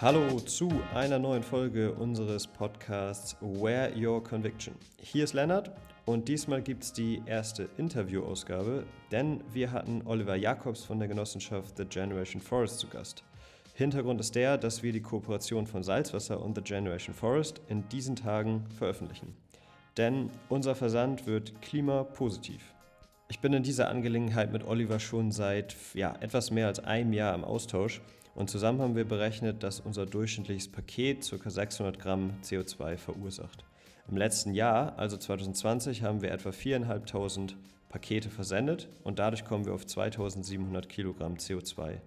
Hallo 0.00 0.38
zu 0.38 0.70
einer 0.94 1.18
neuen 1.18 1.42
Folge 1.42 1.92
unseres 1.92 2.46
Podcasts 2.46 3.36
Where 3.40 3.92
Your 3.96 4.22
Conviction. 4.22 4.76
Hier 5.02 5.24
ist 5.24 5.32
Lennart 5.32 5.72
und 6.04 6.28
diesmal 6.28 6.62
gibt 6.62 6.84
es 6.84 6.92
die 6.92 7.20
erste 7.26 7.68
Interviewausgabe, 7.78 8.84
denn 9.10 9.42
wir 9.52 9.72
hatten 9.72 10.02
Oliver 10.04 10.36
Jacobs 10.36 10.84
von 10.84 11.00
der 11.00 11.08
Genossenschaft 11.08 11.76
The 11.76 11.84
Generation 11.84 12.40
Forest 12.40 12.78
zu 12.78 12.86
Gast. 12.86 13.24
Hintergrund 13.74 14.20
ist 14.20 14.36
der, 14.36 14.56
dass 14.56 14.84
wir 14.84 14.92
die 14.92 15.02
Kooperation 15.02 15.66
von 15.66 15.82
Salzwasser 15.82 16.40
und 16.40 16.54
The 16.54 16.62
Generation 16.62 17.12
Forest 17.12 17.60
in 17.66 17.88
diesen 17.88 18.14
Tagen 18.14 18.66
veröffentlichen. 18.78 19.34
Denn 19.96 20.30
unser 20.48 20.76
Versand 20.76 21.26
wird 21.26 21.60
klimapositiv. 21.60 22.72
Ich 23.26 23.40
bin 23.40 23.52
in 23.52 23.64
dieser 23.64 23.88
Angelegenheit 23.88 24.52
mit 24.52 24.64
Oliver 24.64 25.00
schon 25.00 25.32
seit 25.32 25.74
ja, 25.94 26.14
etwas 26.20 26.52
mehr 26.52 26.68
als 26.68 26.78
einem 26.78 27.12
Jahr 27.12 27.34
im 27.34 27.42
Austausch 27.42 28.00
und 28.38 28.48
zusammen 28.48 28.80
haben 28.80 28.94
wir 28.94 29.04
berechnet, 29.04 29.64
dass 29.64 29.80
unser 29.80 30.06
durchschnittliches 30.06 30.68
Paket 30.68 31.28
ca. 31.28 31.50
600 31.50 31.98
Gramm 31.98 32.34
CO2 32.44 32.96
verursacht. 32.96 33.64
Im 34.08 34.16
letzten 34.16 34.54
Jahr, 34.54 34.96
also 34.96 35.16
2020, 35.16 36.04
haben 36.04 36.22
wir 36.22 36.30
etwa 36.30 36.50
4.500 36.50 37.54
Pakete 37.88 38.30
versendet 38.30 38.86
und 39.02 39.18
dadurch 39.18 39.44
kommen 39.44 39.64
wir 39.64 39.74
auf 39.74 39.84
2700 39.84 40.88
Kilogramm 40.88 41.34
CO2. 41.34 41.98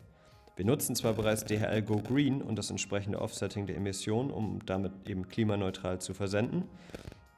Wir 0.56 0.66
nutzen 0.66 0.96
zwar 0.96 1.16
bereits 1.16 1.44
DHL 1.44 1.82
Go 1.82 1.98
Green 1.98 2.42
und 2.42 2.56
das 2.56 2.70
entsprechende 2.70 3.20
Offsetting 3.20 3.68
der 3.68 3.76
Emissionen, 3.76 4.32
um 4.32 4.66
damit 4.66 4.94
eben 5.10 5.28
klimaneutral 5.28 6.00
zu 6.00 6.14
versenden. 6.14 6.64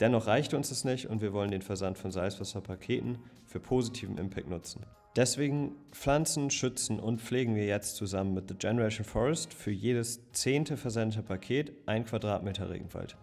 Dennoch 0.01 0.27
reicht 0.27 0.53
uns 0.53 0.69
es 0.69 0.83
nicht 0.83 1.07
und 1.07 1.19
wir 1.23 1.33
wollen 1.33 1.49
den 1.49 1.63
Versand 1.63 1.97
von 1.97 2.11
Salzwasserpaketen 2.11 3.17
für 3.47 3.59
positiven 3.59 4.19
Impact 4.19 4.49
nutzen. 4.49 4.85
Deswegen 5.15 5.75
pflanzen, 5.91 6.49
schützen 6.49 6.99
und 6.99 7.21
pflegen 7.21 7.55
wir 7.55 7.67
jetzt 7.67 7.97
zusammen 7.97 8.33
mit 8.33 8.49
The 8.49 8.55
Generation 8.55 9.05
Forest 9.05 9.53
für 9.53 9.69
jedes 9.69 10.31
zehnte 10.31 10.75
versendete 10.75 11.21
Paket 11.21 11.71
ein 11.85 12.05
Quadratmeter 12.05 12.71
Regenwald. 12.71 13.15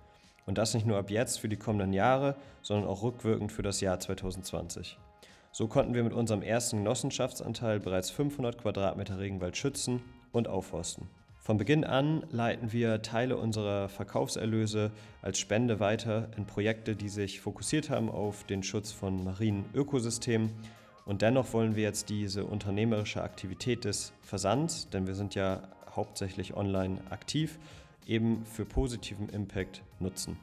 Und 0.46 0.56
das 0.56 0.72
nicht 0.72 0.86
nur 0.86 0.98
ab 0.98 1.10
jetzt 1.10 1.40
für 1.40 1.48
die 1.48 1.56
kommenden 1.56 1.92
Jahre, 1.92 2.36
sondern 2.62 2.88
auch 2.88 3.02
rückwirkend 3.02 3.50
für 3.50 3.62
das 3.62 3.80
Jahr 3.80 3.98
2020. 3.98 4.98
So 5.50 5.66
konnten 5.66 5.94
wir 5.94 6.04
mit 6.04 6.12
unserem 6.12 6.42
ersten 6.42 6.76
Genossenschaftsanteil 6.78 7.80
bereits 7.80 8.10
500 8.10 8.58
Quadratmeter 8.58 9.18
Regenwald 9.18 9.56
schützen 9.56 10.00
und 10.30 10.46
aufforsten. 10.46 11.08
Von 11.38 11.56
Beginn 11.56 11.82
an 11.84 12.22
leiten 12.30 12.72
wir 12.72 13.02
Teile 13.02 13.36
unserer 13.36 13.88
Verkaufserlöse 13.88 14.92
als 15.22 15.40
Spende 15.40 15.80
weiter 15.80 16.28
in 16.36 16.46
Projekte, 16.46 16.94
die 16.94 17.08
sich 17.08 17.40
fokussiert 17.40 17.90
haben 17.90 18.10
auf 18.10 18.44
den 18.44 18.62
Schutz 18.62 18.92
von 18.92 19.24
marinen 19.24 19.64
Ökosystemen 19.74 20.52
und 21.04 21.22
dennoch 21.22 21.52
wollen 21.52 21.76
wir 21.76 21.82
jetzt 21.82 22.08
diese 22.08 22.44
unternehmerische 22.44 23.22
Aktivität 23.22 23.84
des 23.84 24.12
Versands, 24.22 24.88
denn 24.90 25.06
wir 25.06 25.14
sind 25.14 25.34
ja 25.34 25.62
hauptsächlich 25.94 26.56
online 26.56 27.00
aktiv, 27.10 27.58
eben 28.06 28.44
für 28.44 28.64
positiven 28.64 29.28
Impact 29.28 29.82
nutzen. 29.98 30.36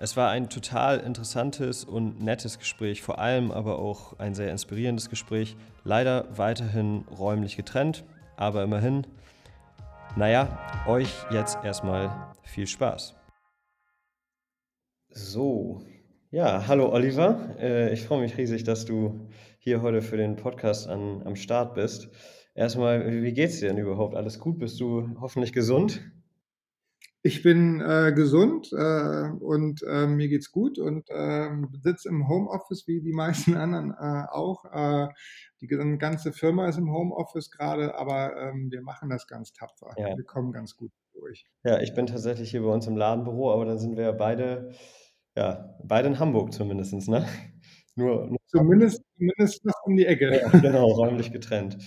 Es 0.00 0.16
war 0.16 0.30
ein 0.30 0.48
total 0.48 0.98
interessantes 1.00 1.84
und 1.84 2.22
nettes 2.22 2.60
Gespräch, 2.60 3.02
vor 3.02 3.18
allem 3.18 3.50
aber 3.50 3.80
auch 3.80 4.16
ein 4.20 4.34
sehr 4.34 4.52
inspirierendes 4.52 5.10
Gespräch. 5.10 5.56
Leider 5.82 6.26
weiterhin 6.36 7.04
räumlich 7.18 7.56
getrennt, 7.56 8.04
aber 8.36 8.62
immerhin. 8.62 9.06
Naja, 10.14 10.58
euch 10.86 11.12
jetzt 11.32 11.58
erstmal 11.64 12.32
viel 12.42 12.68
Spaß. 12.68 13.14
So, 15.10 15.82
ja, 16.30 16.68
hallo 16.68 16.92
Oliver. 16.92 17.56
Äh, 17.58 17.92
ich 17.92 18.04
freue 18.04 18.20
mich 18.20 18.36
riesig, 18.36 18.62
dass 18.62 18.84
du 18.84 19.28
hier 19.58 19.82
heute 19.82 20.02
für 20.02 20.16
den 20.16 20.36
Podcast 20.36 20.88
an, 20.88 21.22
am 21.24 21.36
Start 21.36 21.74
bist. 21.74 22.08
Erstmal, 22.54 23.22
wie 23.22 23.32
geht's 23.32 23.60
dir 23.60 23.68
denn 23.68 23.78
überhaupt? 23.78 24.14
Alles 24.14 24.38
gut? 24.38 24.58
Bist 24.58 24.80
du 24.80 25.16
hoffentlich 25.20 25.52
gesund? 25.52 26.00
Ich 27.22 27.42
bin 27.42 27.80
äh, 27.80 28.12
gesund 28.14 28.72
äh, 28.72 29.30
und 29.40 29.82
äh, 29.82 30.06
mir 30.06 30.28
geht's 30.28 30.52
gut 30.52 30.78
und 30.78 31.10
äh, 31.10 31.50
sitze 31.82 32.08
im 32.08 32.28
Homeoffice 32.28 32.86
wie 32.86 33.00
die 33.00 33.12
meisten 33.12 33.54
anderen 33.56 33.90
äh, 33.90 34.28
auch. 34.30 34.64
Äh, 34.72 35.08
die 35.60 35.66
ganze 35.66 36.32
Firma 36.32 36.68
ist 36.68 36.78
im 36.78 36.92
Homeoffice 36.92 37.50
gerade, 37.50 37.96
aber 37.96 38.36
ähm, 38.36 38.70
wir 38.70 38.82
machen 38.82 39.10
das 39.10 39.26
ganz 39.26 39.52
tapfer. 39.52 39.90
Ja. 39.96 40.16
Wir 40.16 40.24
kommen 40.24 40.52
ganz 40.52 40.76
gut 40.76 40.92
durch. 41.12 41.44
Ja, 41.64 41.80
ich 41.80 41.94
bin 41.94 42.06
tatsächlich 42.06 42.52
hier 42.52 42.62
bei 42.62 42.72
uns 42.72 42.86
im 42.86 42.96
Ladenbüro, 42.96 43.52
aber 43.52 43.64
dann 43.64 43.78
sind 43.78 43.96
wir 43.96 44.04
ja 44.04 44.12
beide, 44.12 44.72
ja, 45.36 45.74
beide 45.82 46.08
in 46.08 46.20
Hamburg 46.20 46.52
zumindest, 46.52 47.08
ne? 47.08 47.26
Nur, 47.98 48.28
nur 48.28 48.38
zumindest, 48.46 49.02
zumindest 49.16 49.64
noch 49.64 49.74
um 49.84 49.96
die 49.96 50.06
Ecke. 50.06 50.30
Ja, 50.30 50.48
genau, 50.60 50.86
räumlich 50.86 51.32
getrennt. 51.32 51.78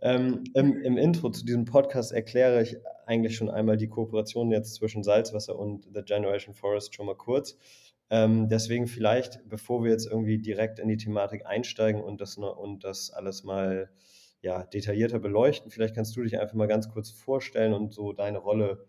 Ähm, 0.00 0.42
im, 0.54 0.82
Im 0.82 0.98
Intro 0.98 1.30
zu 1.30 1.44
diesem 1.44 1.64
Podcast 1.64 2.10
erkläre 2.10 2.60
ich 2.62 2.76
eigentlich 3.06 3.36
schon 3.36 3.48
einmal 3.48 3.76
die 3.76 3.86
Kooperation 3.86 4.50
jetzt 4.50 4.74
zwischen 4.74 5.04
Salzwasser 5.04 5.56
und 5.56 5.86
The 5.94 6.02
Generation 6.02 6.56
Forest 6.56 6.96
schon 6.96 7.06
mal 7.06 7.14
kurz. 7.14 7.56
Ähm, 8.10 8.48
deswegen 8.48 8.88
vielleicht, 8.88 9.48
bevor 9.48 9.84
wir 9.84 9.92
jetzt 9.92 10.06
irgendwie 10.10 10.38
direkt 10.38 10.80
in 10.80 10.88
die 10.88 10.96
Thematik 10.96 11.46
einsteigen 11.46 12.02
und 12.02 12.20
das, 12.20 12.36
und 12.36 12.82
das 12.82 13.12
alles 13.12 13.44
mal 13.44 13.88
ja, 14.40 14.64
detaillierter 14.64 15.20
beleuchten, 15.20 15.70
vielleicht 15.70 15.94
kannst 15.94 16.16
du 16.16 16.24
dich 16.24 16.40
einfach 16.40 16.56
mal 16.56 16.66
ganz 16.66 16.88
kurz 16.88 17.10
vorstellen 17.10 17.72
und 17.72 17.94
so 17.94 18.12
deine 18.12 18.38
Rolle 18.38 18.84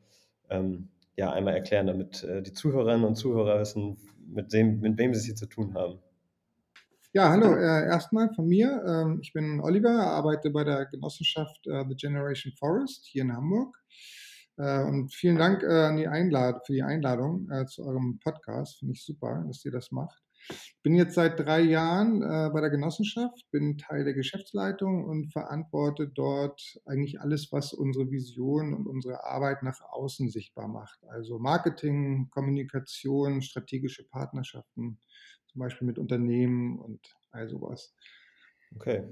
ähm, 0.50 0.90
ja, 1.16 1.32
einmal 1.32 1.54
erklären, 1.54 1.86
damit 1.86 2.24
äh, 2.24 2.42
die 2.42 2.54
Zuhörerinnen 2.54 3.06
und 3.06 3.14
Zuhörer 3.14 3.60
wissen, 3.60 3.98
mit, 4.28 4.52
dem, 4.52 4.80
mit 4.80 4.98
wem 4.98 5.14
sie 5.14 5.20
es 5.20 5.26
hier 5.26 5.36
zu 5.36 5.46
tun 5.46 5.76
haben. 5.76 6.00
Ja, 7.16 7.30
hallo, 7.30 7.54
äh, 7.54 7.86
erstmal 7.86 8.34
von 8.34 8.48
mir. 8.48 8.84
Ähm, 8.88 9.20
ich 9.22 9.34
bin 9.34 9.62
Oliver, 9.62 10.08
arbeite 10.08 10.50
bei 10.50 10.64
der 10.64 10.88
Genossenschaft 10.88 11.68
äh, 11.68 11.86
The 11.88 11.96
Generation 11.96 12.52
Forest 12.58 13.06
hier 13.06 13.22
in 13.22 13.32
Hamburg. 13.32 13.78
Äh, 14.58 14.84
und 14.84 15.14
vielen 15.14 15.38
Dank 15.38 15.62
äh, 15.62 15.68
an 15.68 15.98
die 15.98 16.08
Einlad 16.08 16.66
für 16.66 16.74
die 16.74 16.82
Einladung 16.82 17.48
äh, 17.52 17.68
zu 17.68 17.86
eurem 17.86 18.18
Podcast. 18.18 18.80
Finde 18.80 18.94
ich 18.94 19.06
super, 19.06 19.44
dass 19.46 19.64
ihr 19.64 19.72
das 19.72 19.92
macht. 19.92 20.24
Bin 20.82 20.96
jetzt 20.96 21.14
seit 21.14 21.40
drei 21.40 21.62
Jahren 21.62 22.24
äh, 22.24 22.50
bei 22.52 22.62
der 22.62 22.72
Genossenschaft, 22.72 23.46
bin 23.52 23.78
Teil 23.78 24.06
der 24.06 24.16
Geschäftsleitung 24.16 25.06
und 25.06 25.32
verantworte 25.32 26.08
dort 26.08 26.80
eigentlich 26.88 27.22
alles, 27.22 27.52
was 27.52 27.74
unsere 27.74 28.10
Vision 28.10 28.74
und 28.74 28.88
unsere 28.88 29.24
Arbeit 29.24 29.62
nach 29.62 29.80
außen 29.82 30.30
sichtbar 30.30 30.68
macht. 30.68 31.00
Also 31.10 31.38
Marketing, 31.38 32.30
Kommunikation, 32.32 33.44
strategische 33.44 34.04
Partnerschaften, 34.10 34.98
zum 35.54 35.60
Beispiel 35.60 35.88
mit 35.88 36.00
Unternehmen 36.00 36.80
und 36.80 37.16
all 37.32 37.48
sowas. 37.48 37.96
Okay. 38.76 39.04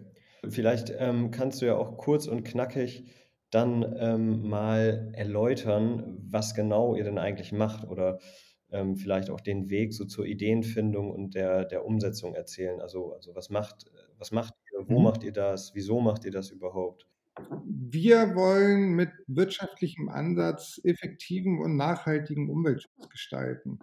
Vielleicht 0.49 0.91
ähm, 0.97 1.29
kannst 1.29 1.61
du 1.61 1.67
ja 1.67 1.75
auch 1.75 1.97
kurz 1.97 2.27
und 2.27 2.43
knackig 2.43 3.05
dann 3.51 3.95
ähm, 3.99 4.49
mal 4.49 5.11
erläutern, 5.13 6.17
was 6.29 6.55
genau 6.55 6.95
ihr 6.95 7.03
denn 7.03 7.19
eigentlich 7.19 7.51
macht 7.51 7.87
oder 7.87 8.19
ähm, 8.71 8.95
vielleicht 8.95 9.29
auch 9.29 9.41
den 9.41 9.69
Weg 9.69 9.93
so 9.93 10.05
zur 10.05 10.25
Ideenfindung 10.25 11.11
und 11.11 11.35
der, 11.35 11.65
der 11.65 11.85
Umsetzung 11.85 12.33
erzählen. 12.33 12.81
Also, 12.81 13.13
also 13.13 13.35
was 13.35 13.49
macht, 13.49 13.85
was 14.17 14.31
macht 14.31 14.53
ihr, 14.71 14.87
wo 14.87 14.97
mhm. 14.97 15.03
macht 15.03 15.23
ihr 15.23 15.33
das, 15.33 15.75
wieso 15.75 15.99
macht 15.99 16.25
ihr 16.25 16.31
das 16.31 16.49
überhaupt? 16.49 17.07
Wir 17.65 18.35
wollen 18.35 18.91
mit 18.93 19.11
wirtschaftlichem 19.27 20.09
Ansatz 20.09 20.81
effektiven 20.83 21.61
und 21.61 21.77
nachhaltigen 21.77 22.49
Umweltschutz 22.49 23.09
gestalten. 23.09 23.79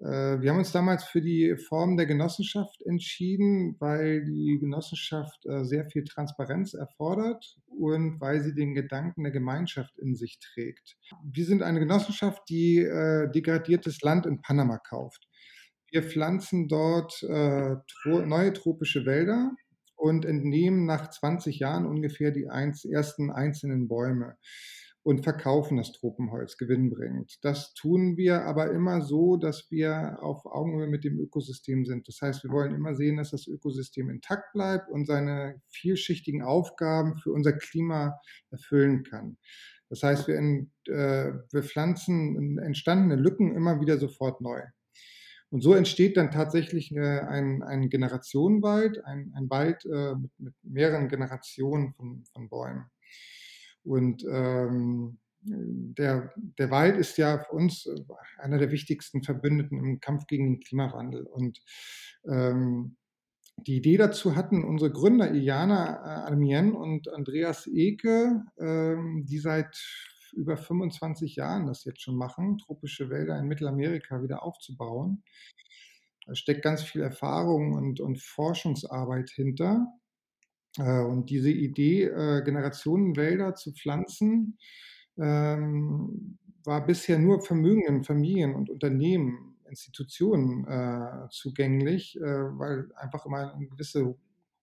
Äh, 0.00 0.40
wir 0.40 0.50
haben 0.50 0.58
uns 0.58 0.72
damals 0.72 1.04
für 1.04 1.20
die 1.20 1.56
Form 1.56 1.96
der 1.96 2.06
Genossenschaft 2.06 2.82
entschieden, 2.82 3.76
weil 3.78 4.24
die 4.24 4.58
Genossenschaft 4.60 5.46
äh, 5.46 5.64
sehr 5.64 5.86
viel 5.86 6.04
Transparenz 6.04 6.74
erfordert 6.74 7.56
und 7.66 8.20
weil 8.20 8.42
sie 8.42 8.54
den 8.54 8.74
Gedanken 8.74 9.22
der 9.22 9.32
Gemeinschaft 9.32 9.98
in 9.98 10.14
sich 10.16 10.38
trägt. 10.40 10.96
Wir 11.24 11.46
sind 11.46 11.62
eine 11.62 11.80
Genossenschaft, 11.80 12.42
die 12.48 12.78
äh, 12.78 13.30
degradiertes 13.30 14.00
Land 14.02 14.26
in 14.26 14.40
Panama 14.42 14.78
kauft. 14.78 15.28
Wir 15.90 16.02
pflanzen 16.02 16.66
dort 16.66 17.22
neue 17.22 18.52
tropische 18.52 19.06
Wälder 19.06 19.52
und 19.94 20.24
entnehmen 20.24 20.86
nach 20.86 21.08
20 21.08 21.60
Jahren 21.60 21.86
ungefähr 21.86 22.32
die 22.32 22.46
ersten 22.46 23.30
einzelnen 23.30 23.86
Bäume 23.86 24.36
und 25.04 25.22
verkaufen 25.22 25.76
das 25.76 25.92
Tropenholz 25.92 26.56
gewinnbringend. 26.56 27.38
Das 27.42 27.74
tun 27.74 28.16
wir 28.16 28.42
aber 28.46 28.72
immer 28.72 29.02
so, 29.02 29.36
dass 29.36 29.70
wir 29.70 30.16
auf 30.22 30.46
Augenhöhe 30.46 30.86
mit 30.86 31.04
dem 31.04 31.20
Ökosystem 31.20 31.84
sind. 31.84 32.08
Das 32.08 32.22
heißt, 32.22 32.42
wir 32.42 32.50
wollen 32.50 32.74
immer 32.74 32.94
sehen, 32.94 33.18
dass 33.18 33.30
das 33.30 33.46
Ökosystem 33.46 34.08
intakt 34.08 34.54
bleibt 34.54 34.88
und 34.90 35.06
seine 35.06 35.60
vielschichtigen 35.68 36.42
Aufgaben 36.42 37.18
für 37.18 37.32
unser 37.32 37.52
Klima 37.52 38.18
erfüllen 38.50 39.04
kann. 39.04 39.36
Das 39.90 40.02
heißt, 40.02 40.26
wir, 40.26 40.36
in, 40.36 40.72
äh, 40.86 41.32
wir 41.52 41.62
pflanzen 41.62 42.58
entstandene 42.58 43.16
Lücken 43.16 43.54
immer 43.54 43.82
wieder 43.82 43.98
sofort 43.98 44.40
neu. 44.40 44.62
Und 45.50 45.60
so 45.60 45.74
entsteht 45.74 46.16
dann 46.16 46.30
tatsächlich 46.30 46.92
äh, 46.96 47.20
ein, 47.20 47.62
ein 47.62 47.90
Generationenwald, 47.90 49.04
ein, 49.04 49.32
ein 49.36 49.50
Wald 49.50 49.84
äh, 49.84 50.14
mit, 50.14 50.32
mit 50.38 50.54
mehreren 50.62 51.08
Generationen 51.08 51.92
von, 51.92 52.24
von 52.32 52.48
Bäumen. 52.48 52.86
Und 53.84 54.24
ähm, 54.24 55.18
der, 55.46 56.32
der 56.36 56.70
Wald 56.70 56.96
ist 56.96 57.18
ja 57.18 57.38
für 57.38 57.52
uns 57.52 57.86
äh, 57.86 57.94
einer 58.38 58.58
der 58.58 58.70
wichtigsten 58.70 59.22
Verbündeten 59.22 59.78
im 59.78 60.00
Kampf 60.00 60.26
gegen 60.26 60.44
den 60.44 60.60
Klimawandel. 60.60 61.26
Und 61.26 61.60
ähm, 62.26 62.96
die 63.58 63.76
Idee 63.76 63.96
dazu 63.96 64.34
hatten 64.34 64.64
unsere 64.64 64.90
Gründer 64.90 65.30
Iliana 65.30 65.96
äh, 65.96 66.30
Almien 66.30 66.74
und 66.74 67.08
Andreas 67.08 67.66
Eke, 67.66 68.42
ähm, 68.58 69.24
die 69.26 69.38
seit 69.38 69.78
über 70.34 70.56
25 70.56 71.36
Jahren 71.36 71.66
das 71.66 71.84
jetzt 71.84 72.02
schon 72.02 72.16
machen, 72.16 72.58
tropische 72.58 73.08
Wälder 73.10 73.38
in 73.38 73.46
Mittelamerika 73.46 74.22
wieder 74.22 74.42
aufzubauen. 74.42 75.22
Da 76.26 76.34
steckt 76.34 76.62
ganz 76.62 76.82
viel 76.82 77.02
Erfahrung 77.02 77.74
und, 77.74 78.00
und 78.00 78.20
Forschungsarbeit 78.20 79.30
hinter. 79.30 79.86
Äh, 80.78 81.00
und 81.00 81.30
diese 81.30 81.50
Idee, 81.50 82.04
äh, 82.04 82.42
Generationenwälder 82.42 83.54
zu 83.54 83.72
pflanzen, 83.72 84.58
ähm, 85.18 86.38
war 86.64 86.84
bisher 86.86 87.18
nur 87.18 87.42
vermögenden 87.42 88.04
Familien 88.04 88.54
und 88.54 88.70
Unternehmen, 88.70 89.56
Institutionen 89.68 90.66
äh, 90.66 91.28
zugänglich, 91.30 92.16
weil 92.20 92.90
einfach 92.96 93.26
immer 93.26 93.54
eine 93.54 93.66
gewisse 93.66 94.14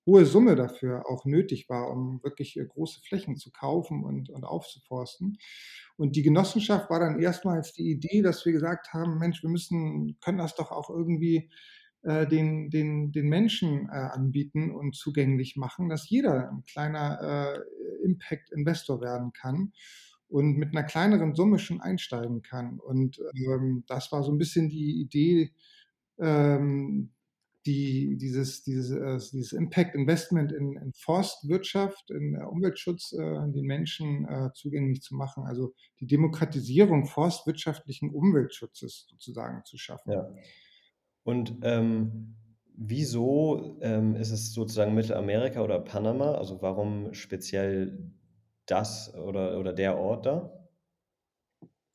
hohe 0.07 0.25
Summe 0.25 0.55
dafür 0.55 1.07
auch 1.07 1.25
nötig 1.25 1.69
war, 1.69 1.91
um 1.91 2.23
wirklich 2.23 2.59
große 2.69 3.01
Flächen 3.01 3.35
zu 3.35 3.51
kaufen 3.51 4.03
und, 4.03 4.29
und 4.29 4.43
aufzuforsten. 4.43 5.37
Und 5.97 6.15
die 6.15 6.23
Genossenschaft 6.23 6.89
war 6.89 6.99
dann 6.99 7.19
erstmals 7.19 7.73
die 7.73 7.91
Idee, 7.91 8.21
dass 8.21 8.45
wir 8.45 8.53
gesagt 8.53 8.93
haben, 8.93 9.19
Mensch, 9.19 9.43
wir 9.43 9.49
müssen, 9.49 10.17
können 10.21 10.39
das 10.39 10.55
doch 10.55 10.71
auch 10.71 10.89
irgendwie 10.89 11.51
den, 12.03 12.69
den, 12.71 13.11
den 13.11 13.29
Menschen 13.29 13.87
äh, 13.89 13.91
anbieten 13.91 14.71
und 14.71 14.95
zugänglich 14.95 15.55
machen, 15.55 15.87
dass 15.87 16.09
jeder 16.09 16.49
ein 16.49 16.63
kleiner 16.63 17.19
äh, 17.21 18.03
Impact-Investor 18.03 19.01
werden 19.01 19.33
kann 19.33 19.71
und 20.27 20.57
mit 20.57 20.69
einer 20.69 20.83
kleineren 20.83 21.35
Summe 21.35 21.59
schon 21.59 21.81
einsteigen 21.81 22.41
kann. 22.41 22.79
Und 22.79 23.19
ähm, 23.35 23.83
das 23.87 24.11
war 24.11 24.23
so 24.23 24.31
ein 24.31 24.37
bisschen 24.37 24.69
die 24.69 25.01
Idee, 25.01 25.51
ähm, 26.19 27.11
die, 27.65 28.17
dieses, 28.17 28.63
dieses, 28.63 28.91
äh, 28.91 29.31
dieses 29.31 29.53
Impact 29.53 29.93
Investment 29.93 30.51
in, 30.51 30.77
in 30.77 30.93
Forstwirtschaft, 30.93 32.09
in 32.09 32.35
äh, 32.35 32.43
Umweltschutz, 32.43 33.13
äh, 33.13 33.51
den 33.51 33.65
Menschen 33.65 34.25
äh, 34.27 34.49
zugänglich 34.53 35.01
zu 35.01 35.15
machen, 35.15 35.43
also 35.45 35.73
die 35.99 36.07
Demokratisierung 36.07 37.05
forstwirtschaftlichen 37.05 38.09
Umweltschutzes 38.09 39.07
sozusagen 39.09 39.63
zu 39.65 39.77
schaffen. 39.77 40.11
Ja. 40.11 40.27
Und 41.23 41.59
ähm, 41.63 42.35
wieso 42.75 43.77
ähm, 43.81 44.15
ist 44.15 44.31
es 44.31 44.53
sozusagen 44.53 44.95
Mittelamerika 44.95 45.61
oder 45.61 45.79
Panama? 45.79 46.33
Also 46.33 46.61
warum 46.61 47.13
speziell 47.13 48.11
das 48.65 49.13
oder, 49.15 49.59
oder 49.59 49.73
der 49.73 49.97
Ort 49.97 50.25
da? 50.25 50.51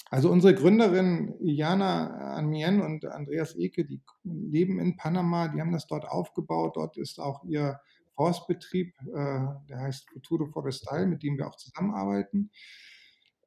Also 0.08 0.30
unsere 0.30 0.54
Gründerin 0.54 1.34
Jana 1.40 2.34
Anmien 2.36 2.80
und 2.80 3.04
Andreas 3.06 3.56
Eke, 3.56 3.84
die 3.84 4.00
leben 4.22 4.78
in 4.78 4.96
Panama, 4.96 5.48
die 5.48 5.60
haben 5.60 5.72
das 5.72 5.88
dort 5.88 6.06
aufgebaut. 6.06 6.76
Dort 6.76 6.96
ist 6.96 7.18
auch 7.18 7.42
ihr 7.44 7.80
Forstbetrieb, 8.14 8.94
äh, 9.08 9.46
der 9.68 9.80
heißt 9.80 10.08
Futuro 10.10 10.46
Forestal, 10.46 11.06
mit 11.06 11.22
dem 11.22 11.36
wir 11.36 11.48
auch 11.48 11.56
zusammenarbeiten. 11.56 12.50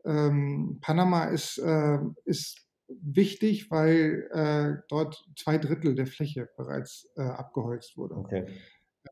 Ähm, 0.05 0.79
Panama 0.81 1.25
ist, 1.25 1.57
äh, 1.59 1.99
ist 2.25 2.69
wichtig, 3.01 3.69
weil 3.71 4.27
äh, 4.31 4.81
dort 4.89 5.25
zwei 5.38 5.57
Drittel 5.57 5.95
der 5.95 6.07
Fläche 6.07 6.50
bereits 6.57 7.12
äh, 7.15 7.21
abgeholzt 7.21 7.97
wurde. 7.97 8.15
Okay. 8.15 8.45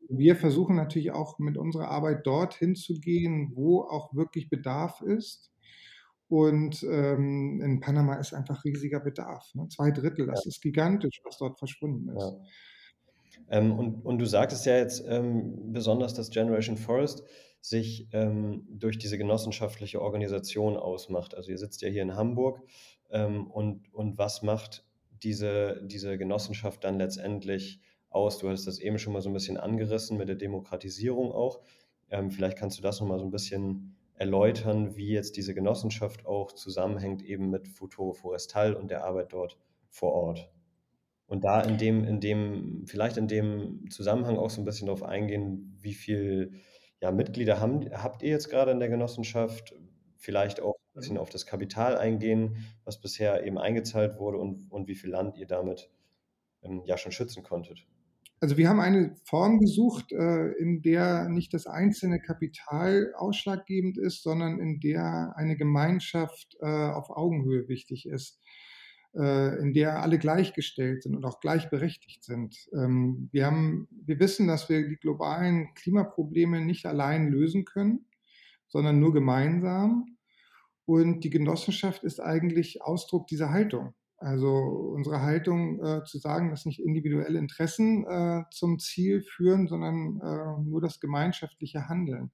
Wir 0.08 0.36
versuchen 0.36 0.76
natürlich 0.76 1.12
auch 1.12 1.38
mit 1.38 1.56
unserer 1.56 1.88
Arbeit 1.88 2.26
dorthin 2.26 2.74
zu 2.74 2.94
gehen, 3.00 3.52
wo 3.54 3.82
auch 3.82 4.14
wirklich 4.14 4.48
Bedarf 4.48 5.00
ist. 5.00 5.50
Und 6.28 6.82
ähm, 6.82 7.62
in 7.62 7.80
Panama 7.80 8.16
ist 8.16 8.34
einfach 8.34 8.62
riesiger 8.64 9.00
Bedarf. 9.00 9.50
Ne? 9.54 9.66
Zwei 9.68 9.90
Drittel, 9.90 10.26
das 10.26 10.44
ja. 10.44 10.50
ist 10.50 10.60
gigantisch, 10.60 11.22
was 11.24 11.38
dort 11.38 11.58
verschwunden 11.58 12.10
ist. 12.10 12.22
Ja. 12.22 12.40
Ähm, 13.50 13.78
und, 13.78 14.04
und 14.04 14.18
du 14.18 14.26
sagtest 14.26 14.66
ja 14.66 14.76
jetzt 14.76 15.02
ähm, 15.08 15.72
besonders, 15.72 16.12
dass 16.12 16.30
Generation 16.30 16.76
Forest 16.76 17.24
sich 17.60 18.08
ähm, 18.12 18.66
durch 18.70 18.98
diese 18.98 19.18
genossenschaftliche 19.18 20.00
Organisation 20.00 20.76
ausmacht. 20.76 21.34
Also 21.34 21.50
ihr 21.50 21.58
sitzt 21.58 21.82
ja 21.82 21.88
hier 21.88 22.02
in 22.02 22.14
Hamburg 22.14 22.62
ähm, 23.10 23.46
und, 23.50 23.92
und 23.92 24.18
was 24.18 24.42
macht 24.42 24.84
diese, 25.22 25.80
diese 25.84 26.16
Genossenschaft 26.18 26.84
dann 26.84 26.98
letztendlich 26.98 27.80
aus? 28.10 28.38
Du 28.38 28.48
hattest 28.48 28.66
das 28.66 28.78
eben 28.78 28.98
schon 28.98 29.12
mal 29.12 29.22
so 29.22 29.28
ein 29.28 29.34
bisschen 29.34 29.56
angerissen 29.56 30.16
mit 30.16 30.28
der 30.28 30.36
Demokratisierung 30.36 31.32
auch. 31.32 31.60
Ähm, 32.10 32.30
vielleicht 32.30 32.56
kannst 32.56 32.78
du 32.78 32.82
das 32.82 33.00
nochmal 33.00 33.18
so 33.18 33.24
ein 33.24 33.30
bisschen 33.30 33.96
erläutern, 34.14 34.96
wie 34.96 35.08
jetzt 35.08 35.36
diese 35.36 35.54
Genossenschaft 35.54 36.26
auch 36.26 36.52
zusammenhängt 36.52 37.22
eben 37.22 37.50
mit 37.50 37.68
Futuro 37.68 38.12
Forestal 38.12 38.74
und 38.74 38.90
der 38.90 39.04
Arbeit 39.04 39.32
dort 39.32 39.58
vor 39.88 40.12
Ort. 40.12 40.50
Und 41.26 41.44
da 41.44 41.60
in 41.60 41.76
dem, 41.76 42.04
in 42.04 42.20
dem, 42.20 42.84
vielleicht 42.86 43.16
in 43.16 43.28
dem 43.28 43.90
Zusammenhang 43.90 44.38
auch 44.38 44.50
so 44.50 44.62
ein 44.62 44.64
bisschen 44.64 44.86
darauf 44.86 45.02
eingehen, 45.02 45.76
wie 45.80 45.92
viel 45.92 46.52
ja, 47.00 47.12
Mitglieder 47.12 47.60
haben, 47.60 47.90
habt 47.92 48.22
ihr 48.22 48.30
jetzt 48.30 48.50
gerade 48.50 48.70
in 48.72 48.80
der 48.80 48.88
Genossenschaft? 48.88 49.74
Vielleicht 50.16 50.60
auch 50.60 50.74
ein 50.74 51.00
bisschen 51.00 51.18
auf 51.18 51.30
das 51.30 51.46
Kapital 51.46 51.96
eingehen, 51.96 52.56
was 52.84 53.00
bisher 53.00 53.44
eben 53.44 53.58
eingezahlt 53.58 54.18
wurde 54.18 54.38
und, 54.38 54.70
und 54.70 54.88
wie 54.88 54.96
viel 54.96 55.10
Land 55.10 55.38
ihr 55.38 55.46
damit 55.46 55.90
ähm, 56.62 56.82
ja 56.86 56.98
schon 56.98 57.12
schützen 57.12 57.44
konntet. 57.44 57.86
Also 58.40 58.56
wir 58.56 58.68
haben 58.68 58.80
eine 58.80 59.16
Form 59.24 59.58
gesucht, 59.58 60.12
äh, 60.12 60.52
in 60.58 60.80
der 60.82 61.28
nicht 61.28 61.52
das 61.54 61.66
einzelne 61.66 62.20
Kapital 62.20 63.12
ausschlaggebend 63.16 63.98
ist, 63.98 64.22
sondern 64.22 64.60
in 64.60 64.78
der 64.78 65.32
eine 65.36 65.56
Gemeinschaft 65.56 66.56
äh, 66.60 66.66
auf 66.66 67.10
Augenhöhe 67.10 67.66
wichtig 67.68 68.06
ist, 68.06 68.40
in 69.14 69.72
der 69.72 70.02
alle 70.02 70.18
gleichgestellt 70.18 71.02
sind 71.02 71.16
und 71.16 71.24
auch 71.24 71.40
gleichberechtigt 71.40 72.22
sind. 72.22 72.68
Ähm, 72.74 73.28
wir, 73.32 73.46
haben, 73.46 73.88
wir 73.90 74.20
wissen, 74.20 74.46
dass 74.46 74.68
wir 74.68 74.86
die 74.86 74.96
globalen 74.96 75.72
Klimaprobleme 75.74 76.60
nicht 76.60 76.86
allein 76.86 77.28
lösen 77.28 77.64
können, 77.64 78.06
sondern 78.68 79.00
nur 79.00 79.12
gemeinsam. 79.12 80.18
Und 80.84 81.24
die 81.24 81.30
Genossenschaft 81.30 82.04
ist 82.04 82.20
eigentlich 82.20 82.82
Ausdruck 82.82 83.26
dieser 83.26 83.50
Haltung. 83.50 83.94
Also 84.18 84.48
unsere 84.48 85.22
Haltung 85.22 85.84
äh, 85.84 86.02
zu 86.04 86.18
sagen, 86.18 86.50
dass 86.50 86.66
nicht 86.66 86.80
individuelle 86.80 87.38
Interessen 87.38 88.04
äh, 88.04 88.42
zum 88.50 88.78
Ziel 88.80 89.22
führen, 89.22 89.68
sondern 89.68 90.20
äh, 90.20 90.62
nur 90.68 90.80
das 90.80 90.98
gemeinschaftliche 90.98 91.88
Handeln. 91.88 92.32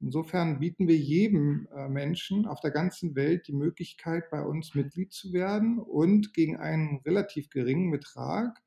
Insofern 0.00 0.60
bieten 0.60 0.88
wir 0.88 0.96
jedem 0.96 1.68
äh, 1.76 1.88
Menschen 1.88 2.46
auf 2.46 2.60
der 2.60 2.70
ganzen 2.70 3.14
Welt 3.16 3.46
die 3.48 3.52
Möglichkeit, 3.52 4.30
bei 4.30 4.42
uns 4.42 4.74
Mitglied 4.74 5.12
zu 5.12 5.32
werden 5.34 5.78
und 5.78 6.32
gegen 6.32 6.56
einen 6.56 7.00
relativ 7.04 7.50
geringen 7.50 7.90
Betrag 7.90 8.62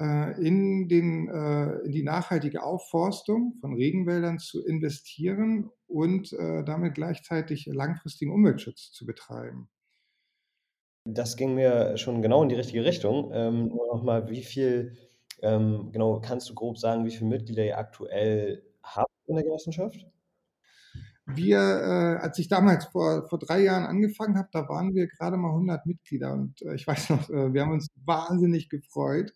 äh, 0.00 0.44
in, 0.44 0.88
den, 0.88 1.28
äh, 1.28 1.78
in 1.84 1.92
die 1.92 2.02
nachhaltige 2.02 2.64
Aufforstung 2.64 3.54
von 3.60 3.74
Regenwäldern 3.74 4.40
zu 4.40 4.64
investieren 4.64 5.70
und 5.86 6.32
damit 6.32 6.96
gleichzeitig 6.96 7.64
langfristigen 7.64 8.30
Umweltschutz 8.30 8.92
zu 8.92 9.06
betreiben. 9.06 9.70
Das 11.06 11.38
ging 11.38 11.54
mir 11.54 11.96
schon 11.96 12.20
genau 12.20 12.42
in 12.42 12.50
die 12.50 12.56
richtige 12.56 12.84
Richtung. 12.84 13.30
Ähm, 13.32 13.68
nur 13.68 13.86
nochmal, 13.86 14.28
wie 14.28 14.42
viel, 14.42 14.98
ähm, 15.40 15.88
genau, 15.92 16.20
kannst 16.20 16.50
du 16.50 16.54
grob 16.54 16.76
sagen, 16.76 17.06
wie 17.06 17.10
viele 17.10 17.30
Mitglieder 17.30 17.64
ihr 17.64 17.78
aktuell 17.78 18.62
habt 18.82 19.10
in 19.26 19.36
der 19.36 19.44
Genossenschaft? 19.44 20.06
Wir, 21.34 21.58
äh, 21.58 22.22
als 22.22 22.38
ich 22.38 22.48
damals 22.48 22.86
vor, 22.86 23.28
vor 23.28 23.38
drei 23.38 23.62
Jahren 23.62 23.84
angefangen 23.84 24.38
habe, 24.38 24.48
da 24.50 24.68
waren 24.68 24.94
wir 24.94 25.06
gerade 25.08 25.36
mal 25.36 25.50
100 25.50 25.84
Mitglieder 25.84 26.32
und 26.32 26.62
äh, 26.62 26.74
ich 26.74 26.86
weiß 26.86 27.10
noch, 27.10 27.28
äh, 27.28 27.52
wir 27.52 27.62
haben 27.62 27.72
uns 27.72 27.88
wahnsinnig 28.04 28.70
gefreut 28.70 29.32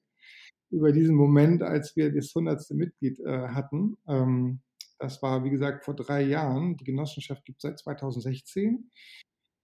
über 0.71 0.93
diesen 0.93 1.15
Moment, 1.15 1.63
als 1.63 1.95
wir 1.95 2.13
das 2.13 2.35
100. 2.35 2.71
Mitglied 2.71 3.21
äh, 3.21 3.49
hatten. 3.49 3.99
Ähm, 4.09 4.61
das 4.99 5.21
war, 5.23 5.45
wie 5.45 5.51
gesagt, 5.51 5.85
vor 5.85 5.95
drei 5.95 6.23
Jahren. 6.23 6.77
Die 6.77 6.85
Genossenschaft 6.85 7.45
gibt 7.45 7.59
es 7.59 7.63
seit 7.63 7.79
2016. 7.79 8.91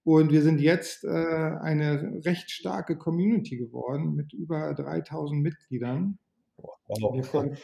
Und 0.03 0.31
wir 0.31 0.41
sind 0.41 0.61
jetzt 0.61 1.03
äh, 1.03 1.07
eine 1.07 2.21
recht 2.25 2.51
starke 2.51 2.97
Community 2.97 3.57
geworden 3.57 4.15
mit 4.15 4.33
über 4.33 4.73
3000 4.73 5.41
Mitgliedern. 5.41 6.19
Wir 6.87 7.23
konnten 7.23 7.57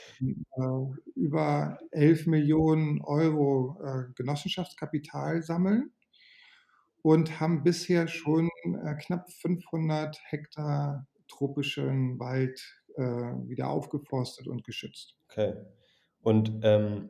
äh, 0.58 1.20
über 1.20 1.78
11 1.92 2.28
Millionen 2.28 3.02
Euro 3.02 3.78
äh, 3.84 4.14
Genossenschaftskapital 4.16 5.42
sammeln 5.42 5.92
und 7.02 7.40
haben 7.40 7.64
bisher 7.64 8.08
schon 8.08 8.50
äh, 8.64 8.96
knapp 8.96 9.32
500 9.32 10.20
Hektar 10.26 11.08
tropischen 11.28 12.20
Wald 12.20 12.62
äh, 12.96 13.02
wieder 13.02 13.70
aufgeforstet 13.70 14.48
und 14.48 14.64
geschützt. 14.64 15.16
Okay. 15.30 15.56
Und 16.22 16.60
ähm, 16.64 17.10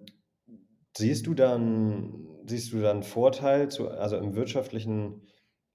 Siehst 0.97 1.27
du 1.27 1.33
dann, 1.33 2.25
siehst 2.45 2.71
du 2.71 2.79
dann 2.79 3.03
Vorteil, 3.03 3.69
zu, 3.69 3.89
also 3.89 4.15
im 4.15 4.33
wirtschaftlichen 4.33 5.27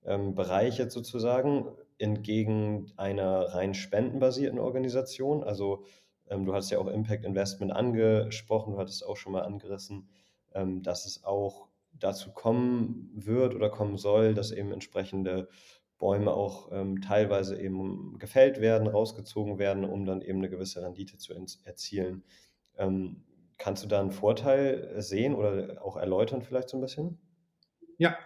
ähm, 0.02 0.35
Bereich 0.35 0.79
jetzt 0.79 0.95
sozusagen, 0.95 1.67
entgegen 1.99 2.90
einer 2.97 3.55
rein 3.55 3.75
spendenbasierten 3.75 4.59
Organisation? 4.59 5.45
Also 5.45 5.85
ähm, 6.31 6.47
du 6.47 6.55
hast 6.55 6.71
ja 6.71 6.79
auch 6.79 6.87
Impact 6.87 7.25
Investment 7.25 7.73
angesprochen, 7.73 8.73
du 8.73 8.79
hattest 8.79 9.05
auch 9.05 9.17
schon 9.17 9.33
mal 9.33 9.43
angerissen, 9.43 10.09
ähm, 10.55 10.83
dass 10.83 11.07
es 11.07 11.25
auch 11.25 11.69
dazu 11.93 12.33
kommen 12.33 13.11
wird 13.15 13.55
oder 13.55 13.69
kommen 13.69 13.99
soll, 13.99 14.35
dass 14.35 14.53
eben 14.53 14.73
entsprechende 14.73 15.49
Bäume 15.99 16.33
auch 16.33 16.71
ähm, 16.73 17.03
teilweise 17.03 17.61
eben 17.61 18.19
gefällt 18.19 18.61
werden, 18.61 18.89
rausgezogen 18.89 19.59
werden, 19.59 19.85
um 19.85 20.07
dann 20.07 20.23
eben 20.23 20.39
eine 20.39 20.49
gewisse 20.49 20.83
Rendite 20.83 21.19
zu 21.19 21.35
erzielen. 21.65 22.25
Ähm, 22.79 23.25
Kannst 23.61 23.85
du 23.85 23.89
da 23.89 24.01
einen 24.01 24.11
Vorteil 24.11 24.95
sehen 25.03 25.35
oder 25.35 25.85
auch 25.85 25.99
erläutern 25.99 26.41
vielleicht 26.41 26.71
so 26.71 26.79
ein 26.79 26.81
bisschen? 26.81 27.19
Ja, 27.99 28.17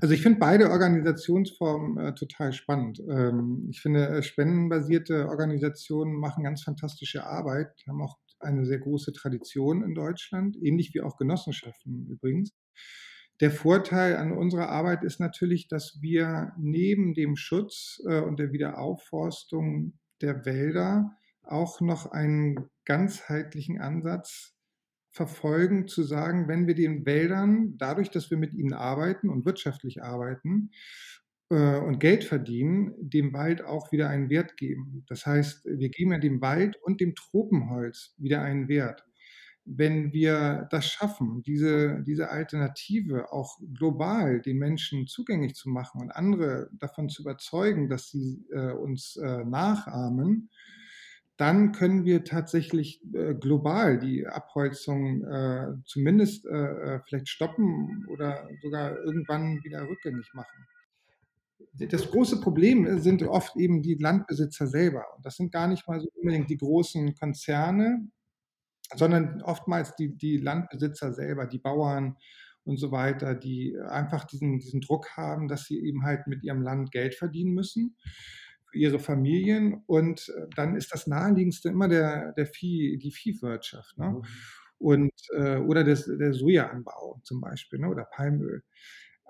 Also 0.00 0.14
ich 0.14 0.22
finde 0.22 0.38
beide 0.38 0.70
Organisationsformen 0.70 1.98
äh, 1.98 2.14
total 2.14 2.52
spannend. 2.52 3.00
Ähm, 3.10 3.66
ich 3.68 3.80
finde, 3.80 4.08
äh, 4.08 4.22
spendenbasierte 4.22 5.28
Organisationen 5.28 6.14
machen 6.14 6.44
ganz 6.44 6.62
fantastische 6.62 7.26
Arbeit, 7.26 7.72
haben 7.88 8.02
auch 8.02 8.16
eine 8.38 8.64
sehr 8.64 8.78
große 8.78 9.12
Tradition 9.12 9.82
in 9.82 9.94
Deutschland, 9.94 10.56
ähnlich 10.62 10.94
wie 10.94 11.00
auch 11.00 11.16
Genossenschaften 11.16 12.06
übrigens. 12.06 12.52
Der 13.40 13.50
Vorteil 13.50 14.16
an 14.16 14.32
unserer 14.32 14.68
Arbeit 14.68 15.02
ist 15.02 15.18
natürlich, 15.18 15.66
dass 15.66 15.98
wir 16.00 16.52
neben 16.58 17.14
dem 17.14 17.34
Schutz 17.34 18.00
äh, 18.08 18.20
und 18.20 18.38
der 18.38 18.52
Wiederaufforstung 18.52 19.98
der 20.20 20.44
Wälder 20.44 21.10
auch 21.42 21.80
noch 21.80 22.06
einen 22.06 22.68
ganzheitlichen 22.84 23.80
Ansatz 23.80 24.57
verfolgen, 25.10 25.88
zu 25.88 26.02
sagen, 26.02 26.48
wenn 26.48 26.66
wir 26.66 26.74
den 26.74 27.06
Wäldern, 27.06 27.76
dadurch, 27.78 28.10
dass 28.10 28.30
wir 28.30 28.38
mit 28.38 28.54
ihnen 28.54 28.72
arbeiten 28.72 29.28
und 29.28 29.44
wirtschaftlich 29.44 30.02
arbeiten 30.02 30.70
äh, 31.50 31.78
und 31.78 31.98
Geld 31.98 32.24
verdienen, 32.24 32.94
dem 32.98 33.32
Wald 33.32 33.64
auch 33.64 33.92
wieder 33.92 34.08
einen 34.08 34.30
Wert 34.30 34.56
geben. 34.56 35.04
Das 35.08 35.26
heißt, 35.26 35.64
wir 35.64 35.88
geben 35.88 36.12
ja 36.12 36.18
dem 36.18 36.40
Wald 36.40 36.76
und 36.82 37.00
dem 37.00 37.14
Tropenholz 37.14 38.14
wieder 38.18 38.42
einen 38.42 38.68
Wert. 38.68 39.04
Wenn 39.64 40.12
wir 40.14 40.66
das 40.70 40.86
schaffen, 40.86 41.42
diese, 41.42 42.02
diese 42.06 42.30
Alternative 42.30 43.32
auch 43.32 43.58
global 43.74 44.40
den 44.40 44.58
Menschen 44.58 45.06
zugänglich 45.06 45.54
zu 45.54 45.68
machen 45.68 46.00
und 46.00 46.10
andere 46.10 46.70
davon 46.72 47.10
zu 47.10 47.22
überzeugen, 47.22 47.88
dass 47.90 48.08
sie 48.08 48.46
äh, 48.50 48.72
uns 48.72 49.16
äh, 49.16 49.44
nachahmen, 49.44 50.48
dann 51.38 51.70
können 51.70 52.04
wir 52.04 52.24
tatsächlich 52.24 53.00
äh, 53.14 53.32
global 53.32 54.00
die 54.00 54.26
Abholzung 54.26 55.24
äh, 55.24 55.68
zumindest 55.86 56.44
äh, 56.46 56.50
äh, 56.50 57.00
vielleicht 57.06 57.28
stoppen 57.28 58.04
oder 58.08 58.48
sogar 58.60 58.98
irgendwann 58.98 59.62
wieder 59.62 59.88
rückgängig 59.88 60.28
machen. 60.34 60.66
Das 61.74 62.10
große 62.10 62.40
Problem 62.40 62.98
sind 62.98 63.22
oft 63.22 63.56
eben 63.56 63.82
die 63.82 63.94
Landbesitzer 63.94 64.66
selber. 64.66 65.04
Und 65.16 65.24
das 65.24 65.36
sind 65.36 65.52
gar 65.52 65.68
nicht 65.68 65.86
mal 65.86 66.00
so 66.00 66.08
unbedingt 66.16 66.50
die 66.50 66.56
großen 66.56 67.14
Konzerne, 67.14 68.08
sondern 68.96 69.40
oftmals 69.42 69.94
die, 69.94 70.16
die 70.16 70.38
Landbesitzer 70.38 71.12
selber, 71.12 71.46
die 71.46 71.58
Bauern 71.58 72.16
und 72.64 72.78
so 72.78 72.90
weiter, 72.90 73.36
die 73.36 73.78
einfach 73.88 74.24
diesen, 74.24 74.58
diesen 74.58 74.80
Druck 74.80 75.16
haben, 75.16 75.46
dass 75.46 75.66
sie 75.66 75.78
eben 75.78 76.02
halt 76.02 76.26
mit 76.26 76.42
ihrem 76.42 76.62
Land 76.62 76.90
Geld 76.90 77.14
verdienen 77.14 77.54
müssen 77.54 77.96
für 78.70 78.78
ihre 78.78 78.98
Familien. 78.98 79.82
Und 79.86 80.28
äh, 80.28 80.46
dann 80.54 80.76
ist 80.76 80.92
das 80.92 81.06
naheliegendste 81.06 81.68
immer 81.68 81.88
der, 81.88 82.32
der 82.32 82.46
Vieh, 82.46 82.98
die 82.98 83.12
Viehwirtschaft. 83.12 83.98
Ne? 83.98 84.10
Mhm. 84.10 84.22
Und, 84.78 85.12
äh, 85.34 85.56
oder 85.56 85.84
das, 85.84 86.06
der 86.06 86.32
Sojaanbau 86.32 87.20
zum 87.24 87.40
Beispiel 87.40 87.80
ne? 87.80 87.88
oder 87.88 88.04
Palmöl. 88.04 88.62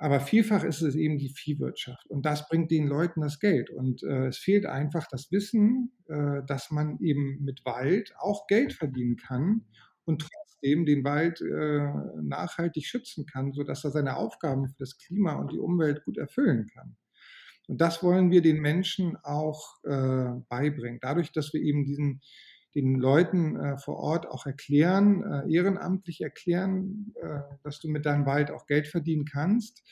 Aber 0.01 0.21
vielfach 0.21 0.63
ist 0.63 0.81
es 0.81 0.95
eben 0.95 1.19
die 1.19 1.31
Viehwirtschaft. 1.31 2.07
Und 2.09 2.25
das 2.25 2.49
bringt 2.49 2.71
den 2.71 2.87
Leuten 2.87 3.21
das 3.21 3.41
Geld. 3.41 3.69
Und 3.69 4.05
äh, 4.05 4.29
es 4.29 4.39
fehlt 4.39 4.65
einfach 4.65 5.09
das 5.11 5.33
Wissen, 5.33 5.93
äh, 6.07 6.43
dass 6.47 6.71
man 6.71 6.99
eben 7.01 7.43
mit 7.43 7.65
Wald 7.65 8.15
auch 8.19 8.47
Geld 8.47 8.73
verdienen 8.73 9.17
kann 9.17 9.63
und 10.05 10.23
trotzdem 10.23 10.87
den 10.87 11.03
Wald 11.03 11.41
äh, 11.41 12.23
nachhaltig 12.23 12.87
schützen 12.87 13.27
kann, 13.27 13.53
sodass 13.53 13.83
er 13.85 13.91
seine 13.91 14.17
Aufgaben 14.17 14.69
für 14.69 14.79
das 14.79 14.99
Klima 14.99 15.35
und 15.35 15.51
die 15.51 15.59
Umwelt 15.59 16.05
gut 16.05 16.17
erfüllen 16.17 16.69
kann. 16.73 16.97
Und 17.69 17.83
das 17.83 18.03
wollen 18.03 18.31
wir 18.31 18.41
den 18.41 18.61
Menschen 18.61 19.17
auch 19.23 19.77
äh, 19.85 20.41
beibringen. 20.49 20.99
Dadurch, 21.01 21.33
dass 21.33 21.53
wir 21.53 21.61
eben 21.61 21.85
diesen, 21.85 22.23
den 22.75 22.95
Leuten 22.95 23.57
äh, 23.57 23.79
vor 23.79 23.99
Ort 23.99 24.27
auch 24.27 24.47
erklären, 24.47 25.23
äh, 25.23 25.53
ehrenamtlich 25.53 26.23
erklären, 26.23 27.13
äh, 27.21 27.41
dass 27.63 27.79
du 27.79 27.89
mit 27.89 28.07
deinem 28.07 28.25
Wald 28.25 28.51
auch 28.51 28.67
Geld 28.67 28.89
verdienen 28.89 29.27
kannst, 29.27 29.85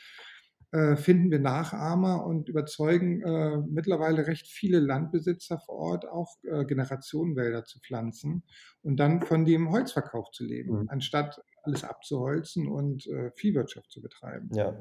äh, 0.72 0.96
finden 0.96 1.30
wir 1.30 1.38
Nachahmer 1.38 2.24
und 2.24 2.48
überzeugen 2.48 3.22
äh, 3.22 3.58
mittlerweile 3.68 4.26
recht 4.26 4.46
viele 4.46 4.80
Landbesitzer 4.80 5.58
vor 5.58 5.76
Ort 5.76 6.08
auch 6.08 6.34
Generationenwälder 6.42 7.64
zu 7.64 7.78
pflanzen 7.80 8.42
und 8.82 8.96
dann 8.96 9.20
von 9.20 9.44
dem 9.44 9.70
Holzverkauf 9.70 10.30
zu 10.30 10.44
leben, 10.44 10.80
mhm. 10.80 10.88
anstatt 10.88 11.42
alles 11.62 11.84
abzuholzen 11.84 12.68
und 12.68 13.08
Viehwirtschaft 13.34 13.90
zu 13.90 14.00
betreiben. 14.00 14.48
Ja, 14.54 14.76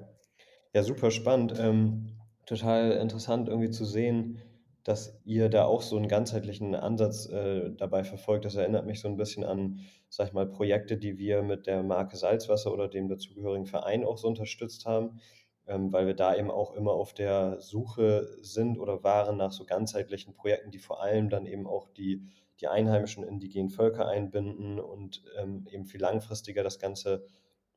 ja 0.74 0.84
super 0.84 1.12
spannend. 1.12 1.56
Ähm 1.58 2.20
total 2.46 2.92
interessant 2.92 3.48
irgendwie 3.50 3.72
zu 3.72 3.86
sehen, 3.86 4.42
dass 4.86 5.20
ihr 5.26 5.50
da 5.50 5.66
auch 5.66 5.82
so 5.82 5.98
einen 5.98 6.08
ganzheitlichen 6.08 6.76
Ansatz 6.76 7.28
äh, 7.28 7.72
dabei 7.76 8.04
verfolgt. 8.04 8.46
Das 8.46 8.56
erinnert 8.56 8.86
mich 8.86 9.00
so 9.00 9.08
ein 9.08 9.18
bisschen 9.18 9.44
an, 9.44 9.80
sag 10.10 10.28
ich 10.28 10.34
mal, 10.34 10.46
Projekte, 10.46 10.98
die 10.98 11.18
wir 11.18 11.42
mit 11.42 11.66
der 11.66 11.82
Marke 11.82 12.18
Salzwasser 12.18 12.72
oder 12.72 12.88
dem 12.88 13.10
dazugehörigen 13.10 13.66
Verein 13.66 14.06
auch 14.06 14.20
so 14.20 14.28
unterstützt 14.28 14.86
haben, 14.86 15.20
ähm, 15.66 15.92
weil 15.92 16.06
wir 16.06 16.14
da 16.14 16.36
eben 16.36 16.52
auch 16.52 16.76
immer 16.76 16.92
auf 16.92 17.16
der 17.16 17.60
Suche 17.62 18.38
sind 18.42 18.78
oder 18.78 19.04
waren 19.04 19.38
nach 19.38 19.52
so 19.52 19.66
ganzheitlichen 19.66 20.36
Projekten, 20.36 20.70
die 20.70 20.80
vor 20.80 21.02
allem 21.02 21.30
dann 21.30 21.48
eben 21.48 21.66
auch 21.66 21.90
die, 21.90 22.22
die 22.62 22.68
einheimischen 22.68 23.24
indigenen 23.24 23.72
Völker 23.72 24.08
einbinden 24.08 24.80
und 24.80 25.24
ähm, 25.40 25.66
eben 25.72 25.86
viel 25.86 26.02
langfristiger 26.02 26.62
das 26.62 26.78
Ganze 26.78 27.26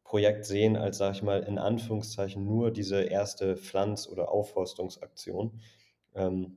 Projekt 0.09 0.47
sehen 0.47 0.79
als, 0.79 0.97
sage 0.97 1.17
ich 1.17 1.23
mal, 1.23 1.43
in 1.43 1.59
Anführungszeichen 1.59 2.43
nur 2.43 2.71
diese 2.71 3.03
erste 3.03 3.59
Pflanz- 3.59 4.09
oder 4.09 4.33
Aufforstungsaktion. 4.33 5.61
Ähm, 6.15 6.57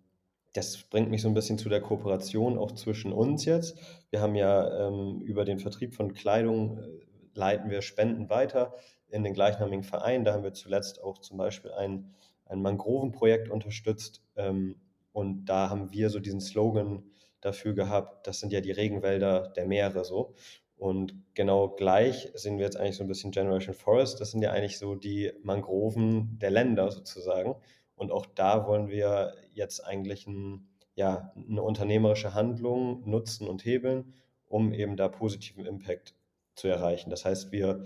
das 0.53 0.84
bringt 0.84 1.10
mich 1.10 1.22
so 1.22 1.27
ein 1.27 1.34
bisschen 1.34 1.58
zu 1.58 1.67
der 1.67 1.81
Kooperation 1.81 2.58
auch 2.58 2.72
zwischen 2.72 3.12
uns 3.12 3.43
jetzt. 3.43 3.77
Wir 4.10 4.22
haben 4.22 4.36
ja 4.36 4.88
ähm, 4.88 5.20
über 5.20 5.43
den 5.43 5.60
Vertrieb 5.60 5.93
von 5.93 6.13
Kleidung 6.13 6.77
äh, 6.77 6.84
leiten 7.34 7.70
wir 7.70 7.81
Spenden 7.81 8.29
weiter 8.29 8.74
in 9.10 9.25
den 9.25 9.34
gleichnamigen 9.34 9.84
Verein. 9.84 10.24
Da 10.24 10.31
haben 10.31 10.43
wir 10.43 10.53
zuletzt 10.53 11.03
auch 11.03 11.17
zum 11.17 11.38
Beispiel 11.38 11.72
ein, 11.72 12.13
ein 12.46 12.62
Mangrovenprojekt 12.62 13.50
unterstützt. 13.50 14.24
Ähm, 14.38 14.77
und 15.12 15.43
da 15.43 15.70
haben 15.70 15.91
wir 15.91 16.10
so 16.10 16.20
diesen 16.20 16.39
Slogan 16.39 17.03
dafür 17.41 17.74
gehabt, 17.74 18.27
das 18.27 18.39
sind 18.39 18.53
ja 18.53 18.62
die 18.62 18.72
Regenwälder 18.72 19.50
der 19.50 19.65
Meere 19.65 20.05
so. 20.05 20.36
Und 20.81 21.13
genau 21.35 21.69
gleich 21.69 22.31
sehen 22.33 22.57
wir 22.57 22.65
jetzt 22.65 22.75
eigentlich 22.75 22.95
so 22.95 23.03
ein 23.03 23.07
bisschen 23.07 23.29
Generation 23.29 23.75
Forest. 23.75 24.19
Das 24.19 24.31
sind 24.31 24.41
ja 24.41 24.50
eigentlich 24.50 24.79
so 24.79 24.95
die 24.95 25.31
Mangroven 25.43 26.39
der 26.39 26.50
Länder 26.50 26.89
sozusagen. 26.89 27.53
Und 27.93 28.11
auch 28.11 28.25
da 28.25 28.65
wollen 28.65 28.88
wir 28.88 29.35
jetzt 29.53 29.81
eigentlich 29.81 30.25
ein, 30.25 30.67
ja, 30.95 31.33
eine 31.35 31.61
unternehmerische 31.61 32.33
Handlung 32.33 33.07
nutzen 33.07 33.47
und 33.47 33.63
hebeln, 33.63 34.15
um 34.47 34.73
eben 34.73 34.97
da 34.97 35.07
positiven 35.07 35.67
Impact 35.67 36.15
zu 36.55 36.67
erreichen. 36.67 37.11
Das 37.11 37.25
heißt, 37.25 37.51
wir 37.51 37.85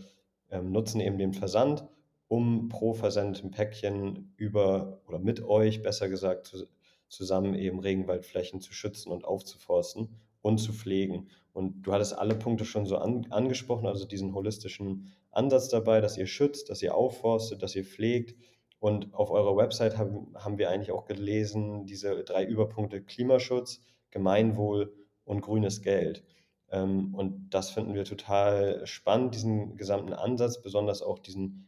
ähm, 0.50 0.72
nutzen 0.72 1.02
eben 1.02 1.18
den 1.18 1.34
Versand, 1.34 1.86
um 2.30 2.70
pro 2.70 2.94
versendeten 2.94 3.52
Päckchen 3.52 4.34
über 4.38 5.02
oder 5.06 5.20
mit 5.20 5.44
euch, 5.44 5.82
besser 5.82 6.08
gesagt, 6.08 6.46
zu, 6.46 6.66
zusammen 7.10 7.56
eben 7.56 7.80
Regenwaldflächen 7.80 8.62
zu 8.62 8.72
schützen 8.72 9.12
und 9.12 9.26
aufzuforsten 9.26 10.18
und 10.46 10.60
zu 10.60 10.74
pflegen. 10.74 11.28
Und 11.54 11.82
du 11.82 11.92
hattest 11.92 12.16
alle 12.16 12.36
Punkte 12.36 12.66
schon 12.66 12.86
so 12.86 12.98
an, 12.98 13.26
angesprochen, 13.32 13.88
also 13.88 14.06
diesen 14.06 14.36
holistischen 14.36 15.12
Ansatz 15.32 15.70
dabei, 15.70 16.02
dass 16.02 16.18
ihr 16.18 16.28
schützt, 16.28 16.70
dass 16.70 16.84
ihr 16.84 16.94
aufforstet, 16.94 17.64
dass 17.64 17.76
ihr 17.76 17.84
pflegt. 17.84 18.36
Und 18.78 19.16
auf 19.16 19.32
eurer 19.32 19.58
Website 19.58 19.98
haben, 19.98 20.28
haben 20.36 20.60
wir 20.60 20.70
eigentlich 20.70 20.92
auch 20.92 21.06
gelesen, 21.06 21.88
diese 21.88 22.24
drei 22.24 22.46
Überpunkte 22.46 23.02
Klimaschutz, 23.02 23.82
Gemeinwohl 24.12 24.94
und 25.24 25.42
grünes 25.42 25.82
Geld. 25.82 26.24
Ähm, 26.70 27.16
und 27.16 27.50
das 27.50 27.72
finden 27.72 27.96
wir 27.96 28.06
total 28.06 28.86
spannend, 28.86 29.34
diesen 29.34 29.78
gesamten 29.78 30.14
Ansatz, 30.14 30.62
besonders 30.62 31.02
auch 31.02 31.18
diesen, 31.18 31.68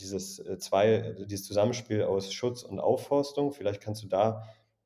dieses, 0.00 0.40
äh, 0.40 0.58
zwei, 0.58 1.14
dieses 1.28 1.46
Zusammenspiel 1.46 2.02
aus 2.02 2.32
Schutz 2.32 2.64
und 2.64 2.80
Aufforstung. 2.80 3.52
Vielleicht 3.52 3.80
kannst 3.80 4.02
du 4.02 4.08
da 4.08 4.42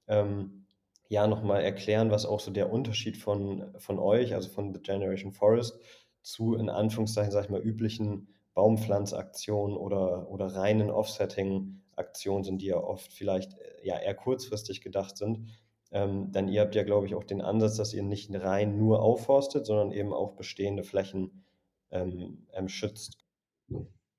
ähm, 0.09 0.67
ja 1.11 1.27
nochmal 1.27 1.63
erklären, 1.63 2.11
was 2.11 2.25
auch 2.25 2.41
so 2.41 2.53
der 2.53 2.73
Unterschied 2.73 3.17
von, 3.17 3.75
von 3.79 3.99
euch, 3.99 4.33
also 4.33 4.49
von 4.49 4.73
The 4.73 4.81
Generation 4.81 5.33
Forest, 5.33 5.79
zu 6.23 6.55
in 6.55 6.71
Anführungszeichen, 6.71 7.33
sag 7.33 7.45
ich 7.45 7.51
mal, 7.51 7.61
üblichen 7.61 8.29
Baumpflanzaktionen 8.55 9.77
oder, 9.77 10.31
oder 10.31 10.47
reinen 10.55 10.89
Offsetting-Aktionen 10.91 12.45
sind, 12.45 12.63
die 12.63 12.67
ja 12.67 12.77
oft 12.77 13.13
vielleicht 13.13 13.55
äh, 13.55 13.87
ja 13.87 13.99
eher 13.99 14.15
kurzfristig 14.15 14.83
gedacht 14.83 15.17
sind. 15.17 15.49
Ähm, 15.91 16.31
denn 16.31 16.47
ihr 16.47 16.61
habt 16.61 16.77
ja, 16.77 16.85
glaube 16.85 17.07
ich, 17.07 17.17
auch 17.17 17.25
den 17.25 17.41
Ansatz, 17.41 17.77
dass 17.77 17.93
ihr 17.93 18.05
nicht 18.05 18.31
rein 18.33 18.79
nur 18.79 19.03
aufforstet, 19.03 19.67
sondern 19.67 19.91
eben 19.91 20.13
auch 20.13 20.37
bestehende 20.37 20.85
Flächen 20.85 21.45
ähm, 21.91 22.47
ähm, 22.53 22.69
schützt. 22.69 23.19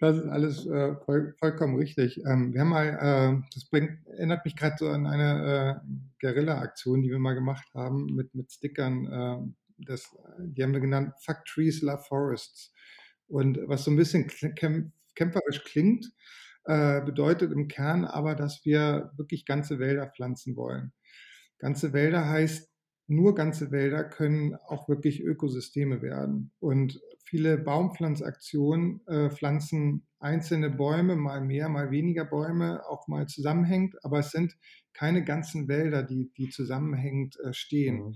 Das 0.02 0.18
ist 0.18 0.28
alles 0.28 0.66
äh, 0.66 0.96
voll, 1.06 1.36
vollkommen 1.38 1.76
richtig. 1.76 2.18
Ähm, 2.26 2.56
wir 2.56 2.62
haben 2.62 2.70
mal, 2.70 2.88
äh, 2.88 3.48
das 3.54 3.66
bringt, 3.66 4.04
erinnert 4.08 4.44
mich 4.46 4.56
gerade 4.56 4.76
so 4.80 4.90
an 4.90 5.06
eine 5.06 5.80
äh, 5.86 5.88
Guerilla-Aktion, 6.20 7.04
die 7.04 7.12
wir 7.12 7.20
mal 7.20 7.36
gemacht 7.36 7.68
haben 7.76 8.08
mit, 8.08 8.34
mit 8.34 8.52
Stickern. 8.52 9.08
Ähm, 9.14 9.56
das, 9.78 10.18
die 10.40 10.64
haben 10.64 10.74
wir 10.74 10.80
genannt 10.80 11.14
Fuck 11.20 11.46
Trees, 11.46 11.84
Love 11.84 12.02
Forests. 12.02 12.74
Und 13.28 13.60
was 13.68 13.84
so 13.84 13.92
ein 13.92 13.96
bisschen 13.96 14.26
kämpferisch 15.14 15.64
klingt, 15.66 16.12
äh, 16.64 17.02
bedeutet 17.02 17.52
im 17.52 17.68
Kern 17.68 18.04
aber, 18.04 18.34
dass 18.34 18.66
wir 18.66 19.12
wirklich 19.18 19.46
ganze 19.46 19.78
Wälder 19.78 20.08
pflanzen 20.08 20.56
wollen. 20.56 20.94
Ganze 21.60 21.94
Wälder 21.94 22.28
heißt 22.28 22.71
nur 23.12 23.36
ganze 23.36 23.72
Wälder 23.72 24.04
können 24.06 24.56
auch 24.68 24.88
wirklich 24.88 25.22
Ökosysteme 25.22 26.02
werden. 26.02 26.52
Und 26.60 27.02
viele 27.26 27.58
Baumpflanzaktionen 27.58 29.06
äh, 29.08 29.30
pflanzen 29.30 30.08
einzelne 30.20 30.70
Bäume, 30.70 31.16
mal 31.16 31.42
mehr, 31.42 31.68
mal 31.68 31.92
weniger 31.92 32.26
Bäume, 32.26 32.82
auch 32.88 33.08
mal 33.08 33.28
zusammenhängend, 33.28 34.04
aber 34.06 34.20
es 34.20 34.32
sind 34.32 34.56
keine 34.94 35.24
ganzen 35.24 35.68
Wälder, 35.68 36.04
die, 36.04 36.32
die 36.38 36.50
zusammenhängend 36.50 37.38
äh, 37.40 37.54
stehen. 37.54 37.98
Mhm. 37.98 38.16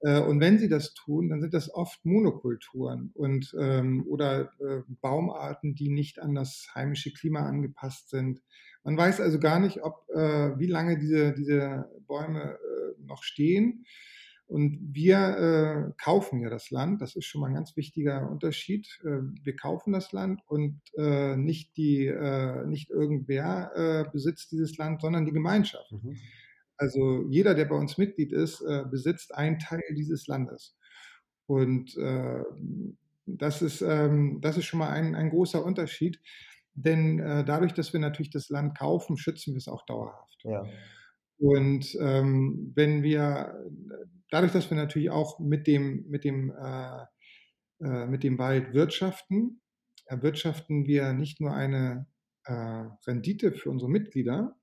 Äh, 0.00 0.20
und 0.20 0.40
wenn 0.40 0.58
sie 0.58 0.68
das 0.68 0.94
tun, 0.94 1.30
dann 1.30 1.40
sind 1.40 1.54
das 1.54 1.72
oft 1.72 2.04
Monokulturen 2.04 3.10
und, 3.14 3.54
ähm, 3.58 4.04
oder 4.06 4.52
äh, 4.60 4.82
Baumarten, 5.00 5.74
die 5.74 5.88
nicht 5.88 6.18
an 6.18 6.34
das 6.34 6.68
heimische 6.74 7.12
Klima 7.12 7.40
angepasst 7.46 8.10
sind. 8.10 8.42
Man 8.84 8.96
weiß 8.96 9.20
also 9.20 9.38
gar 9.38 9.58
nicht, 9.58 9.82
ob, 9.82 10.06
äh, 10.14 10.58
wie 10.58 10.66
lange 10.66 10.98
diese, 10.98 11.32
diese 11.32 11.90
Bäume 12.06 12.58
äh, 12.58 13.04
noch 13.04 13.22
stehen. 13.22 13.84
Und 14.48 14.78
wir 14.94 15.18
äh, 15.18 16.02
kaufen 16.02 16.40
ja 16.40 16.48
das 16.48 16.70
Land, 16.70 17.02
das 17.02 17.16
ist 17.16 17.26
schon 17.26 17.42
mal 17.42 17.48
ein 17.48 17.54
ganz 17.54 17.76
wichtiger 17.76 18.30
Unterschied. 18.30 18.88
Äh, 19.04 19.20
wir 19.42 19.54
kaufen 19.54 19.92
das 19.92 20.10
Land 20.12 20.40
und 20.46 20.80
äh, 20.96 21.36
nicht, 21.36 21.76
die, 21.76 22.06
äh, 22.06 22.64
nicht 22.66 22.88
irgendwer 22.88 23.70
äh, 23.74 24.10
besitzt 24.10 24.50
dieses 24.50 24.78
Land, 24.78 25.02
sondern 25.02 25.26
die 25.26 25.32
Gemeinschaft. 25.32 25.92
Mhm. 25.92 26.16
Also 26.78 27.26
jeder, 27.28 27.54
der 27.54 27.66
bei 27.66 27.76
uns 27.76 27.98
Mitglied 27.98 28.32
ist, 28.32 28.62
äh, 28.62 28.84
besitzt 28.90 29.34
einen 29.34 29.58
Teil 29.58 29.84
dieses 29.94 30.26
Landes. 30.26 30.76
Und 31.46 31.96
das, 33.24 33.62
ist, 33.62 33.80
ähm, 33.80 34.38
das 34.42 34.58
ist 34.58 34.66
schon 34.66 34.80
mal 34.80 34.90
ein, 34.90 35.14
ein 35.14 35.30
großer 35.30 35.64
Unterschied, 35.64 36.20
denn 36.74 37.16
dadurch, 37.16 37.72
dass 37.72 37.94
wir 37.94 38.00
natürlich 38.00 38.30
das 38.30 38.50
Land 38.50 38.78
kaufen, 38.78 39.16
schützen 39.16 39.54
wir 39.54 39.58
es 39.58 39.66
auch 39.66 39.86
dauerhaft. 39.86 40.44
Ja. 40.44 40.66
Und 41.38 41.96
ähm, 42.00 42.72
wenn 42.74 43.02
wir 43.02 43.54
dadurch, 44.30 44.52
dass 44.52 44.70
wir 44.70 44.76
natürlich 44.76 45.10
auch 45.10 45.38
mit 45.38 45.66
dem, 45.66 46.04
mit 46.08 46.24
dem, 46.24 46.50
äh, 46.50 47.04
äh, 47.80 48.06
mit 48.06 48.24
dem 48.24 48.38
Wald 48.38 48.74
wirtschaften, 48.74 49.60
erwirtschaften 50.06 50.86
wir 50.86 51.12
nicht 51.12 51.40
nur 51.40 51.54
eine 51.54 52.06
äh, 52.44 52.52
Rendite 53.06 53.52
für 53.52 53.70
unsere 53.70 53.90
Mitglieder, 53.90 54.56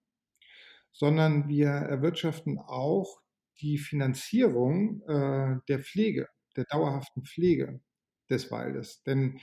sondern 0.92 1.48
wir 1.48 1.70
erwirtschaften 1.70 2.58
auch 2.60 3.22
die 3.62 3.78
Finanzierung 3.78 5.02
äh, 5.08 5.58
der 5.68 5.80
Pflege, 5.80 6.28
der 6.56 6.66
dauerhaften 6.66 7.24
Pflege 7.24 7.82
des 8.30 8.52
Waldes. 8.52 9.04
Denn 9.04 9.40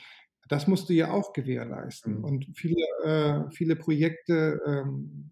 das 0.48 0.66
musst 0.66 0.88
du 0.88 0.92
ja 0.92 1.10
auch 1.10 1.32
gewährleisten. 1.32 2.18
Mhm. 2.18 2.24
Und 2.24 2.46
viele, 2.54 2.84
äh, 3.04 3.50
viele 3.54 3.76
Projekte 3.76 4.60
ähm, 4.66 5.30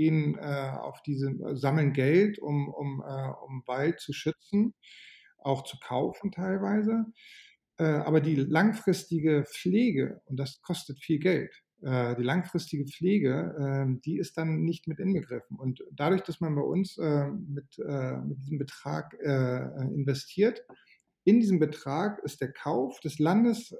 gehen 0.00 0.38
äh, 0.38 0.70
auf 0.80 1.02
diese, 1.02 1.28
äh, 1.28 1.56
sammeln 1.56 1.92
Geld, 1.92 2.38
um, 2.38 2.68
um, 2.70 3.02
äh, 3.06 3.32
um 3.46 3.62
Wald 3.66 4.00
zu 4.00 4.14
schützen, 4.14 4.72
auch 5.38 5.64
zu 5.64 5.76
kaufen 5.78 6.32
teilweise. 6.32 7.04
Äh, 7.78 7.84
aber 7.84 8.22
die 8.22 8.36
langfristige 8.36 9.44
Pflege, 9.44 10.22
und 10.24 10.38
das 10.38 10.62
kostet 10.62 10.98
viel 11.00 11.18
Geld, 11.18 11.52
äh, 11.82 12.16
die 12.16 12.22
langfristige 12.22 12.86
Pflege, 12.86 13.54
ähm, 13.60 14.00
die 14.02 14.16
ist 14.16 14.38
dann 14.38 14.62
nicht 14.62 14.88
mit 14.88 15.00
inbegriffen. 15.00 15.58
Und 15.58 15.84
dadurch, 15.92 16.22
dass 16.22 16.40
man 16.40 16.54
bei 16.54 16.62
uns 16.62 16.96
äh, 16.96 17.26
mit, 17.28 17.76
mit 18.24 18.38
diesem 18.38 18.58
Betrag 18.58 19.14
investiert, 19.94 20.64
in 21.24 21.40
diesem 21.40 21.58
Betrag 21.58 22.18
ist 22.24 22.40
der 22.40 22.52
Kauf 22.52 22.98
des 23.00 23.18
Landes 23.18 23.72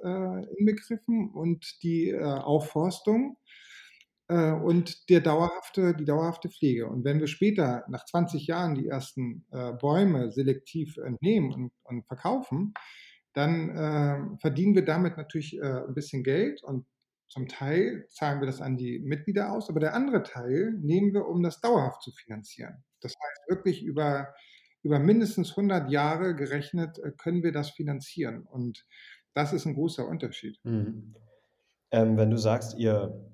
inbegriffen 0.57 1.31
und 1.31 1.81
die 1.81 2.15
Aufforstung 2.15 3.37
äh, 4.31 4.51
und 4.53 5.09
der 5.09 5.19
dauerhafte, 5.19 5.93
die 5.93 6.05
dauerhafte 6.05 6.49
Pflege. 6.49 6.87
Und 6.87 7.03
wenn 7.03 7.19
wir 7.19 7.27
später 7.27 7.83
nach 7.89 8.05
20 8.05 8.47
Jahren 8.47 8.75
die 8.75 8.87
ersten 8.87 9.45
äh, 9.51 9.73
Bäume 9.73 10.31
selektiv 10.31 10.97
entnehmen 10.97 11.51
und, 11.51 11.71
und 11.83 12.07
verkaufen, 12.07 12.73
dann 13.33 13.69
äh, 13.69 14.37
verdienen 14.39 14.73
wir 14.73 14.85
damit 14.85 15.17
natürlich 15.17 15.57
äh, 15.57 15.85
ein 15.85 15.93
bisschen 15.93 16.23
Geld 16.23 16.63
und 16.63 16.85
zum 17.27 17.47
Teil 17.47 18.05
zahlen 18.09 18.41
wir 18.41 18.45
das 18.45 18.61
an 18.61 18.77
die 18.77 18.99
Mitglieder 18.99 19.51
aus, 19.51 19.69
aber 19.69 19.79
der 19.79 19.93
andere 19.93 20.23
Teil 20.23 20.73
nehmen 20.81 21.13
wir, 21.13 21.27
um 21.27 21.43
das 21.43 21.61
dauerhaft 21.61 22.01
zu 22.01 22.11
finanzieren. 22.11 22.83
Das 23.01 23.11
heißt, 23.11 23.49
wirklich 23.49 23.83
über, 23.83 24.33
über 24.81 24.99
mindestens 24.99 25.51
100 25.51 25.89
Jahre 25.91 26.35
gerechnet 26.35 26.99
äh, 26.99 27.11
können 27.11 27.43
wir 27.43 27.51
das 27.51 27.71
finanzieren. 27.71 28.43
Und 28.43 28.85
das 29.33 29.51
ist 29.51 29.65
ein 29.65 29.73
großer 29.73 30.07
Unterschied. 30.07 30.57
Mhm. 30.63 31.15
Ähm, 31.91 32.17
wenn 32.17 32.29
du 32.29 32.37
sagst, 32.37 32.77
ihr 32.77 33.30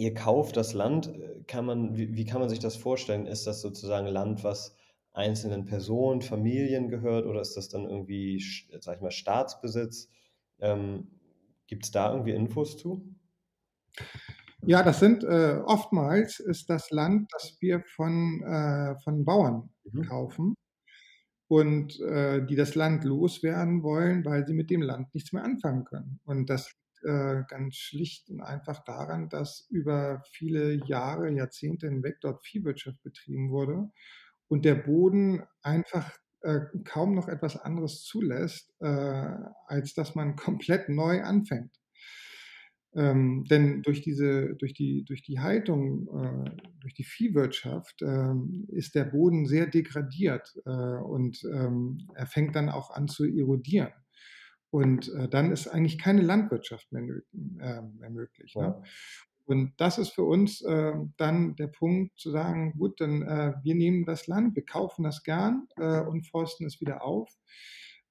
ihr 0.00 0.14
kauft 0.14 0.56
das 0.56 0.72
Land, 0.72 1.08
äh, 1.08 1.42
kann 1.46 1.66
man, 1.66 1.96
wie, 1.96 2.16
wie 2.16 2.24
kann 2.24 2.40
man 2.40 2.48
sich 2.48 2.58
das 2.58 2.76
vorstellen? 2.76 3.26
Ist 3.26 3.46
das 3.46 3.60
sozusagen 3.60 4.06
Land, 4.06 4.42
was 4.42 4.74
einzelnen 5.12 5.64
Personen, 5.64 6.22
Familien 6.22 6.88
gehört 6.88 7.26
oder 7.26 7.40
ist 7.40 7.56
das 7.56 7.68
dann 7.68 7.84
irgendwie, 7.84 8.42
sag 8.80 8.96
ich 8.96 9.02
mal, 9.02 9.10
Staatsbesitz? 9.10 10.08
Ähm, 10.60 11.08
Gibt 11.66 11.84
es 11.84 11.90
da 11.90 12.12
irgendwie 12.12 12.32
Infos 12.32 12.76
zu? 12.78 13.14
Ja, 14.62 14.82
das 14.82 15.00
sind 15.00 15.24
äh, 15.24 15.60
oftmals 15.64 16.38
ist 16.40 16.68
das 16.68 16.90
Land, 16.90 17.30
das 17.32 17.56
wir 17.60 17.82
von, 17.96 18.42
äh, 18.42 18.96
von 19.02 19.24
Bauern 19.24 19.70
mhm. 19.84 20.02
kaufen 20.02 20.54
und 21.48 21.98
äh, 22.00 22.44
die 22.44 22.56
das 22.56 22.74
Land 22.74 23.04
loswerden 23.04 23.82
wollen, 23.82 24.24
weil 24.24 24.46
sie 24.46 24.54
mit 24.54 24.70
dem 24.70 24.82
Land 24.82 25.14
nichts 25.14 25.32
mehr 25.32 25.44
anfangen 25.44 25.84
können. 25.84 26.20
Und 26.24 26.50
das 26.50 26.79
äh, 27.04 27.42
ganz 27.48 27.76
schlicht 27.76 28.30
und 28.30 28.40
einfach 28.40 28.84
daran, 28.84 29.28
dass 29.28 29.66
über 29.70 30.22
viele 30.32 30.74
Jahre, 30.86 31.30
Jahrzehnte 31.30 31.88
hinweg 31.88 32.18
dort 32.20 32.44
Viehwirtschaft 32.44 33.02
betrieben 33.02 33.50
wurde 33.50 33.90
und 34.48 34.64
der 34.64 34.74
Boden 34.74 35.42
einfach 35.62 36.10
äh, 36.42 36.60
kaum 36.84 37.14
noch 37.14 37.28
etwas 37.28 37.56
anderes 37.56 38.02
zulässt, 38.02 38.74
äh, 38.80 39.36
als 39.66 39.94
dass 39.94 40.14
man 40.14 40.36
komplett 40.36 40.88
neu 40.88 41.22
anfängt. 41.22 41.80
Ähm, 42.92 43.44
denn 43.48 43.82
durch 43.82 44.02
diese, 44.02 44.56
durch 44.56 44.74
die, 44.74 45.04
durch 45.04 45.22
die 45.22 45.38
Haltung, 45.38 46.08
äh, 46.08 46.50
durch 46.80 46.92
die 46.94 47.04
Viehwirtschaft 47.04 48.02
äh, 48.02 48.34
ist 48.68 48.96
der 48.96 49.04
Boden 49.04 49.46
sehr 49.46 49.66
degradiert 49.66 50.52
äh, 50.66 50.70
und 50.70 51.40
ähm, 51.44 51.98
er 52.14 52.26
fängt 52.26 52.56
dann 52.56 52.68
auch 52.68 52.90
an 52.90 53.06
zu 53.06 53.24
erodieren. 53.24 53.92
Und 54.70 55.12
äh, 55.14 55.28
dann 55.28 55.50
ist 55.50 55.66
eigentlich 55.66 55.98
keine 55.98 56.22
Landwirtschaft 56.22 56.90
mehr, 56.92 57.02
äh, 57.02 57.82
mehr 57.82 58.10
möglich. 58.10 58.54
Ne? 58.54 58.62
Ja. 58.62 58.68
Ne? 58.68 58.82
Und 59.46 59.72
das 59.78 59.98
ist 59.98 60.10
für 60.10 60.22
uns 60.22 60.62
äh, 60.62 60.92
dann 61.16 61.56
der 61.56 61.66
Punkt 61.66 62.16
zu 62.16 62.30
sagen, 62.30 62.74
gut, 62.78 63.00
dann 63.00 63.22
äh, 63.22 63.54
wir 63.64 63.74
nehmen 63.74 64.04
das 64.04 64.28
Land, 64.28 64.54
wir 64.54 64.64
kaufen 64.64 65.02
das 65.02 65.24
gern 65.24 65.66
äh, 65.76 66.02
und 66.02 66.22
forsten 66.28 66.66
es 66.66 66.80
wieder 66.80 67.02
auf. 67.02 67.28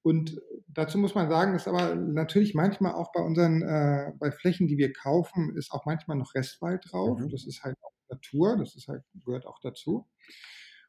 Und 0.02 0.38
dazu 0.68 0.98
muss 0.98 1.14
man 1.14 1.30
sagen, 1.30 1.54
ist 1.54 1.66
aber 1.66 1.94
natürlich 1.94 2.54
manchmal 2.54 2.92
auch 2.92 3.10
bei 3.12 3.22
unseren, 3.22 3.62
äh, 3.62 4.12
bei 4.18 4.30
Flächen, 4.30 4.66
die 4.66 4.76
wir 4.76 4.92
kaufen, 4.92 5.56
ist 5.56 5.72
auch 5.72 5.86
manchmal 5.86 6.18
noch 6.18 6.34
Restwald 6.34 6.84
drauf. 6.90 7.18
Mhm. 7.18 7.30
Das 7.30 7.46
ist 7.46 7.62
halt 7.62 7.76
auch 7.80 7.92
Natur, 8.10 8.58
das 8.58 8.76
ist 8.76 8.88
halt, 8.88 9.02
gehört 9.24 9.46
auch 9.46 9.60
dazu. 9.62 10.06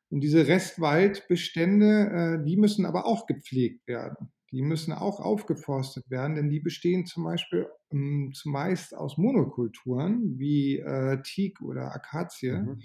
Und 0.10 0.20
diese 0.20 0.48
Restwaldbestände, 0.48 2.44
die 2.46 2.58
müssen 2.58 2.86
aber 2.86 3.06
auch 3.06 3.28
gepflegt 3.28 3.88
werden 3.88 4.34
die 4.52 4.62
müssen 4.62 4.94
auch 4.94 5.20
aufgeforstet 5.20 6.10
werden, 6.10 6.36
denn 6.36 6.50
die 6.50 6.60
bestehen 6.60 7.06
zum 7.06 7.24
Beispiel 7.24 7.68
ähm, 7.92 8.32
zumeist 8.34 8.96
aus 8.96 9.18
Monokulturen 9.18 10.38
wie 10.38 10.80
äh, 10.80 11.22
Teak 11.24 11.62
oder 11.62 11.94
Akazie. 11.94 12.52
Mhm. 12.52 12.82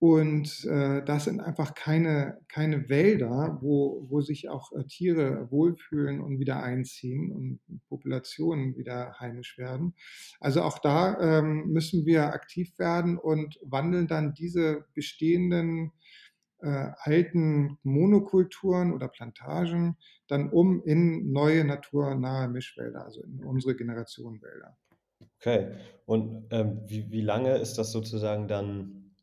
Und 0.00 0.66
äh, 0.66 1.02
das 1.04 1.24
sind 1.24 1.40
einfach 1.40 1.74
keine, 1.74 2.38
keine 2.48 2.90
Wälder, 2.90 3.58
wo, 3.62 4.06
wo 4.10 4.20
sich 4.20 4.50
auch 4.50 4.70
äh, 4.72 4.84
Tiere 4.84 5.50
wohlfühlen 5.50 6.20
und 6.20 6.38
wieder 6.38 6.62
einziehen 6.62 7.32
und 7.32 7.60
Populationen 7.88 8.76
wieder 8.76 9.18
heimisch 9.18 9.56
werden. 9.56 9.94
Also 10.40 10.60
auch 10.60 10.78
da 10.78 11.18
ähm, 11.38 11.68
müssen 11.68 12.04
wir 12.04 12.34
aktiv 12.34 12.78
werden 12.78 13.16
und 13.16 13.58
wandeln 13.62 14.06
dann 14.06 14.34
diese 14.34 14.84
bestehenden 14.92 15.92
äh, 16.60 16.90
alten 16.98 17.78
Monokulturen 17.82 18.92
oder 18.92 19.08
Plantagen 19.08 19.96
dann 20.28 20.50
um 20.50 20.82
in 20.82 21.32
neue 21.32 21.64
naturnahe 21.64 22.48
Mischwälder, 22.48 23.04
also 23.04 23.22
in 23.22 23.44
unsere 23.44 23.76
Generation 23.76 24.40
Wälder. 24.40 24.76
Okay, 25.38 25.72
und 26.06 26.46
ähm, 26.50 26.80
wie, 26.86 27.10
wie 27.10 27.20
lange 27.20 27.56
ist 27.56 27.76
das 27.76 27.92
sozusagen 27.92 28.48
dann, 28.48 29.14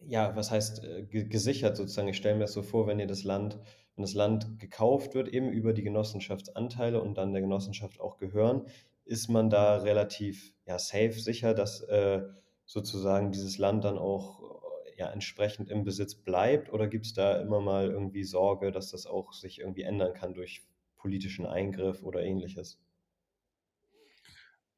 ja, 0.00 0.36
was 0.36 0.50
heißt 0.50 0.84
äh, 0.84 1.04
gesichert 1.04 1.76
sozusagen? 1.76 2.08
Ich 2.08 2.16
stelle 2.16 2.34
mir 2.34 2.42
das 2.42 2.52
so 2.52 2.62
vor, 2.62 2.86
wenn 2.86 2.98
ihr 2.98 3.06
das 3.06 3.24
Land, 3.24 3.58
wenn 3.94 4.02
das 4.02 4.14
Land 4.14 4.58
gekauft 4.58 5.14
wird, 5.14 5.28
eben 5.28 5.50
über 5.50 5.72
die 5.72 5.82
Genossenschaftsanteile 5.82 7.00
und 7.00 7.16
dann 7.16 7.32
der 7.32 7.42
Genossenschaft 7.42 8.00
auch 8.00 8.18
gehören, 8.18 8.66
ist 9.04 9.28
man 9.28 9.50
da 9.50 9.78
relativ 9.78 10.52
ja, 10.66 10.78
safe 10.78 11.12
sicher, 11.12 11.54
dass 11.54 11.80
äh, 11.82 12.22
sozusagen 12.66 13.32
dieses 13.32 13.58
Land 13.58 13.84
dann 13.84 13.96
auch 13.96 14.55
ja 14.96 15.10
entsprechend 15.10 15.70
im 15.70 15.84
Besitz 15.84 16.14
bleibt 16.14 16.72
oder 16.72 16.88
gibt 16.88 17.06
es 17.06 17.14
da 17.14 17.40
immer 17.40 17.60
mal 17.60 17.90
irgendwie 17.90 18.24
Sorge, 18.24 18.72
dass 18.72 18.90
das 18.90 19.06
auch 19.06 19.32
sich 19.32 19.60
irgendwie 19.60 19.82
ändern 19.82 20.14
kann 20.14 20.34
durch 20.34 20.66
politischen 20.96 21.46
Eingriff 21.46 22.02
oder 22.02 22.22
ähnliches? 22.22 22.80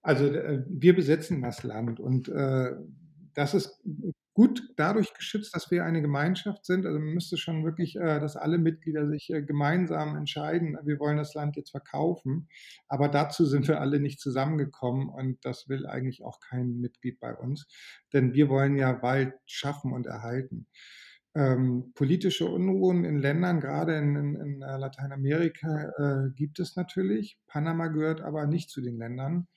Also 0.03 0.27
äh, 0.27 0.65
wir 0.69 0.95
besitzen 0.95 1.43
das 1.43 1.63
Land 1.63 2.01
und 2.01 2.29
äh, 2.29 2.73
das 3.35 3.55
ist 3.55 3.81
gut 4.39 4.63
dadurch 4.77 5.15
geschützt, 5.15 5.53
dass 5.57 5.73
wir 5.73 5.85
eine 5.85 6.01
Gemeinschaft 6.01 6.65
sind. 6.65 6.87
Also 6.87 7.01
man 7.01 7.13
müsste 7.13 7.37
schon 7.37 7.65
wirklich, 7.65 7.97
äh, 7.97 8.21
dass 8.21 8.37
alle 8.37 8.59
Mitglieder 8.59 9.09
sich 9.09 9.31
äh, 9.31 9.43
gemeinsam 9.43 10.15
entscheiden, 10.15 10.79
wir 10.85 11.01
wollen 11.01 11.17
das 11.17 11.35
Land 11.35 11.57
jetzt 11.57 11.73
verkaufen. 11.73 12.49
Aber 12.87 13.09
dazu 13.09 13.45
sind 13.47 13.67
wir 13.67 13.81
alle 13.81 13.99
nicht 13.99 14.21
zusammengekommen 14.21 15.09
und 15.09 15.45
das 15.45 15.69
will 15.69 15.89
eigentlich 15.89 16.23
auch 16.23 16.39
kein 16.39 16.79
Mitglied 16.79 17.19
bei 17.19 17.35
uns, 17.35 17.67
denn 18.13 18.33
wir 18.33 18.49
wollen 18.49 18.77
ja 18.77 19.03
Wald 19.03 19.35
schaffen 19.45 19.93
und 19.93 20.07
erhalten. 20.07 20.69
Ähm, 21.35 21.91
politische 21.97 22.47
Unruhen 22.47 23.05
in 23.05 23.19
Ländern, 23.19 23.59
gerade 23.59 23.99
in, 23.99 24.15
in, 24.15 24.35
in 24.37 24.63
äh, 24.63 24.77
Lateinamerika, 24.77 25.91
äh, 25.99 26.31
gibt 26.37 26.61
es 26.61 26.77
natürlich. 26.77 27.41
Panama 27.49 27.89
gehört 27.89 28.21
aber 28.21 28.47
nicht 28.47 28.71
zu 28.71 28.83
den 28.83 28.99
Ländern. 28.99 29.49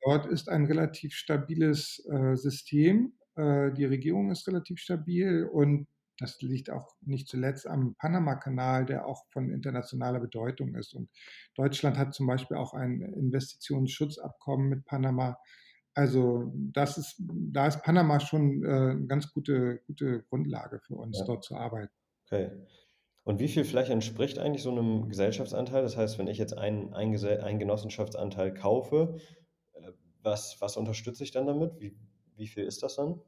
Dort 0.00 0.24
ist 0.24 0.48
ein 0.48 0.64
relativ 0.64 1.12
stabiles 1.12 2.02
äh, 2.10 2.34
System 2.34 3.12
die 3.36 3.84
Regierung 3.84 4.30
ist 4.30 4.48
relativ 4.48 4.78
stabil 4.78 5.44
und 5.44 5.86
das 6.18 6.40
liegt 6.40 6.70
auch 6.70 6.88
nicht 7.02 7.28
zuletzt 7.28 7.66
am 7.66 7.94
Panama-Kanal, 7.96 8.86
der 8.86 9.06
auch 9.06 9.24
von 9.30 9.50
internationaler 9.50 10.20
Bedeutung 10.20 10.74
ist. 10.74 10.94
Und 10.94 11.10
Deutschland 11.54 11.98
hat 11.98 12.14
zum 12.14 12.26
Beispiel 12.26 12.56
auch 12.56 12.72
ein 12.72 13.02
Investitionsschutzabkommen 13.02 14.68
mit 14.68 14.84
Panama. 14.86 15.38
Also 15.94 16.52
das 16.54 16.98
ist, 16.98 17.16
da 17.18 17.66
ist 17.66 17.82
Panama 17.82 18.20
schon 18.20 18.64
äh, 18.64 18.68
eine 18.68 19.06
ganz 19.06 19.32
gute, 19.32 19.80
gute 19.86 20.22
Grundlage 20.24 20.80
für 20.80 20.94
uns, 20.96 21.18
ja. 21.18 21.24
dort 21.24 21.44
zu 21.44 21.56
arbeiten. 21.56 21.92
Okay. 22.26 22.50
Und 23.24 23.40
wie 23.40 23.48
viel 23.48 23.64
Fläche 23.64 23.92
entspricht 23.92 24.38
eigentlich 24.38 24.62
so 24.62 24.70
einem 24.70 25.08
Gesellschaftsanteil? 25.08 25.82
Das 25.82 25.96
heißt, 25.96 26.18
wenn 26.18 26.28
ich 26.28 26.38
jetzt 26.38 26.56
einen, 26.56 26.94
einen, 26.94 27.16
einen 27.24 27.58
Genossenschaftsanteil 27.58 28.54
kaufe, 28.54 29.18
äh, 29.74 29.90
was, 30.22 30.56
was 30.60 30.76
unterstütze 30.76 31.24
ich 31.24 31.32
dann 31.32 31.46
damit? 31.46 31.72
Wie, 31.78 31.96
wie 32.36 32.46
viel 32.46 32.64
ist 32.64 32.82
das 32.82 32.96
dann? 32.96 33.20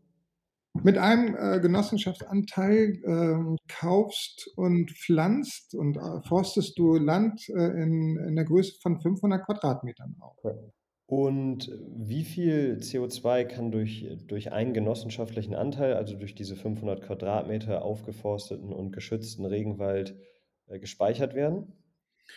Mit 0.83 0.99
einem 0.99 1.35
äh, 1.35 1.61
Genossenschaftsanteil 1.61 3.01
äh, 3.03 3.57
kaufst 3.69 4.49
und 4.57 4.91
pflanzt 4.93 5.75
und 5.75 5.97
äh, 5.97 6.23
forstest 6.29 6.79
du 6.79 6.97
Land 6.97 7.49
äh, 7.49 7.83
in, 7.83 8.17
in, 8.17 8.37
der 8.37 8.45
Größe 8.45 8.79
von 8.81 9.01
500 9.01 9.45
Quadratmetern 9.45 10.17
auf. 10.21 10.37
Und 11.07 11.73
wie 11.97 12.23
viel 12.23 12.79
CO2 12.81 13.45
kann 13.45 13.71
durch, 13.71 14.07
durch 14.27 14.53
einen 14.53 14.75
genossenschaftlichen 14.75 15.55
Anteil, 15.55 15.95
also 15.95 16.17
durch 16.17 16.35
diese 16.35 16.55
500 16.55 17.03
Quadratmeter 17.03 17.83
aufgeforsteten 17.83 18.73
und 18.73 18.93
geschützten 18.93 19.47
Regenwald, 19.47 20.17
äh, 20.67 20.79
gespeichert 20.79 21.35
werden? 21.35 21.73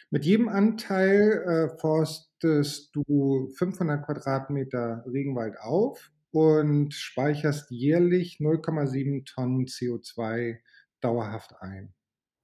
Mit 0.10 0.26
jedem 0.26 0.48
Anteil 0.48 1.44
äh, 1.46 1.80
forstest 1.80 2.96
du 2.96 3.50
500 3.58 4.06
Quadratmeter 4.06 5.04
Regenwald 5.06 5.60
auf 5.60 6.12
und 6.32 6.94
speicherst 6.94 7.72
jährlich 7.72 8.38
0,7 8.40 9.26
Tonnen 9.26 9.66
CO2 9.66 10.58
dauerhaft 11.02 11.54
ein. 11.60 11.94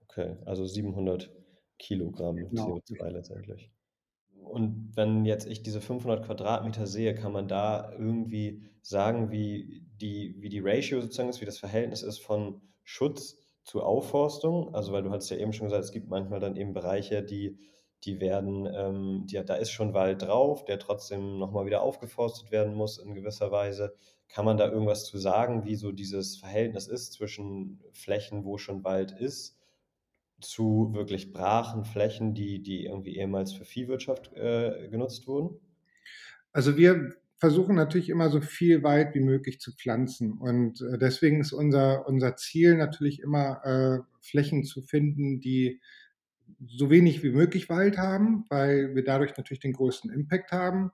Okay, 0.04 0.36
also 0.46 0.66
700 0.66 1.32
Kilogramm 1.80 2.36
genau. 2.36 2.78
CO2 2.78 3.10
letztendlich. 3.10 3.72
Und 4.44 4.96
wenn 4.96 5.26
jetzt 5.26 5.48
ich 5.48 5.62
diese 5.62 5.82
500 5.82 6.26
Quadratmeter 6.26 6.88
sehe, 6.88 7.16
kann 7.16 7.34
man 7.34 7.48
da 7.48 7.92
irgendwie 7.92 8.70
sagen, 8.82 9.32
wie 9.32 9.86
die, 10.02 10.36
wie 10.40 10.50
die 10.50 10.60
Ratio 10.60 11.02
sozusagen 11.02 11.30
ist, 11.30 11.42
wie 11.42 11.46
das 11.46 11.60
Verhältnis 11.60 12.02
ist 12.02 12.20
von 12.20 12.62
Schutz 12.84 13.38
zu 13.64 13.84
Aufforstung? 13.84 14.74
Also, 14.74 14.94
weil 14.94 15.04
du 15.04 15.12
hast 15.12 15.30
ja 15.30 15.38
eben 15.38 15.54
schon 15.54 15.68
gesagt, 15.68 15.84
es 15.84 15.92
gibt 15.92 16.10
manchmal 16.10 16.40
dann 16.40 16.56
eben 16.56 16.74
Bereiche, 16.74 17.24
die 17.24 17.60
die 18.08 18.20
werden, 18.20 18.68
ähm, 18.74 19.26
die, 19.28 19.44
da 19.46 19.56
ist 19.56 19.72
schon 19.72 19.94
Wald 19.94 20.24
drauf, 20.24 20.66
der 20.66 20.80
trotzdem 20.80 21.38
nochmal 21.38 21.66
wieder 21.66 21.82
aufgeforstet 21.82 22.52
werden 22.52 22.74
muss 22.74 22.98
in 22.98 23.14
gewisser 23.14 23.52
Weise. 23.52 23.96
Kann 24.30 24.46
man 24.46 24.58
da 24.58 24.70
irgendwas 24.70 25.06
zu 25.06 25.18
sagen, 25.18 25.66
wie 25.66 25.76
so 25.76 25.92
dieses 25.92 26.38
Verhältnis 26.38 26.88
ist 26.88 27.14
zwischen 27.14 27.80
Flächen, 27.92 28.46
wo 28.46 28.58
schon 28.58 28.84
Wald 28.84 29.12
ist, 29.12 29.60
zu 30.40 30.92
wirklich 30.94 31.34
brachen 31.34 31.84
Flächen, 31.84 32.34
die, 32.34 32.62
die 32.62 32.86
irgendwie 32.86 33.18
ehemals 33.18 33.54
für 33.54 33.66
Viehwirtschaft 33.66 34.34
äh, 34.34 34.88
genutzt 34.90 35.28
wurden? 35.28 35.60
Also 36.54 36.78
wir 36.78 37.14
versuchen 37.38 37.76
natürlich 37.76 38.10
immer 38.10 38.30
so 38.30 38.42
viel 38.42 38.84
Wald 38.84 39.14
wie 39.14 39.20
möglich 39.20 39.60
zu 39.60 39.72
pflanzen. 39.76 40.34
Und 40.34 40.82
äh, 40.82 40.98
deswegen 40.98 41.40
ist 41.40 41.54
unser, 41.54 42.08
unser 42.08 42.36
Ziel 42.36 42.76
natürlich 42.76 43.20
immer, 43.20 43.64
äh, 43.64 44.00
Flächen 44.22 44.64
zu 44.64 44.82
finden, 44.82 45.40
die 45.40 45.80
so 46.66 46.90
wenig 46.90 47.24
wie 47.24 47.32
möglich 47.32 47.70
Wald 47.70 47.98
haben, 47.98 48.46
weil 48.50 48.96
wir 48.96 49.04
dadurch 49.04 49.36
natürlich 49.38 49.60
den 49.60 49.74
größten 49.74 50.12
Impact 50.12 50.52
haben. 50.52 50.92